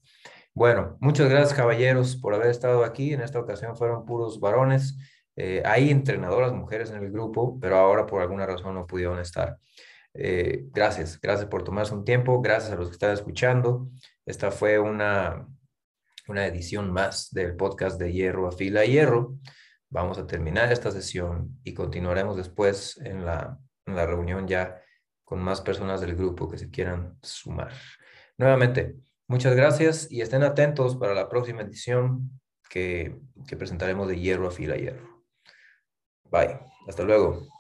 Bueno, 0.55 0.99
muchas 1.01 1.31
gracias 1.31 1.55
caballeros 1.55 2.17
por 2.17 2.35
haber 2.35 2.51
estado 2.51 2.85
aquí. 2.85 3.15
En 3.15 3.23
esta 3.23 3.39
ocasión 3.39 3.75
fueron 3.75 4.05
puros 4.05 4.39
varones. 4.39 4.99
Eh, 5.35 5.63
hay 5.65 5.91
entrenadoras 5.91 6.53
mujeres 6.53 6.91
en 6.91 7.03
el 7.03 7.11
grupo, 7.11 7.59
pero 7.59 7.77
ahora 7.77 8.05
por 8.05 8.21
alguna 8.21 8.45
razón 8.45 8.75
no 8.75 8.87
pudieron 8.87 9.19
estar. 9.19 9.57
Eh, 10.13 10.67
gracias, 10.73 11.19
gracias 11.19 11.49
por 11.49 11.65
tomarse 11.65 11.95
un 11.95 12.05
tiempo, 12.05 12.43
gracias 12.43 12.73
a 12.73 12.77
los 12.77 12.89
que 12.89 12.93
están 12.93 13.13
escuchando. 13.13 13.89
Esta 14.27 14.51
fue 14.51 14.79
una, 14.79 15.49
una 16.29 16.47
edición 16.47 16.93
más 16.93 17.31
del 17.31 17.57
podcast 17.57 17.99
de 17.99 18.13
Hierro 18.13 18.47
a 18.47 18.53
Fila 18.53 18.85
Hierro. 18.85 19.39
Vamos 19.93 20.17
a 20.17 20.27
terminar 20.27 20.73
esta 20.73 20.91
sesión 20.91 21.61
y 21.65 21.75
continuaremos 21.75 22.39
después 22.39 22.99
en 23.05 23.27
la, 23.27 23.59
reunión 23.85 24.49
ya 24.49 24.81
con 25.23 25.39
más 25.39 25.61
personas 25.61 26.01
del 26.01 26.17
grupo 26.17 26.49
que 26.49 26.57
se 26.57 26.71
quieran 26.71 27.19
sumar. 27.21 27.73
Nuevamente, 28.39 28.97
muchas 29.27 29.55
gracias 29.55 30.11
y 30.11 30.23
estén 30.23 30.45
atentos 30.45 30.97
para 30.97 31.13
la 31.13 31.29
próxima 31.29 31.61
edición 31.61 32.41
que, 32.71 33.21
que 33.47 33.57
presentaremos 33.59 34.09
de 34.09 34.19
Hierro 34.19 34.49
a 34.49 34.51
Fila 34.51 34.77
Hierro. 34.77 35.27
Bye, 36.31 36.59
hasta 36.89 37.03
luego. 37.03 37.52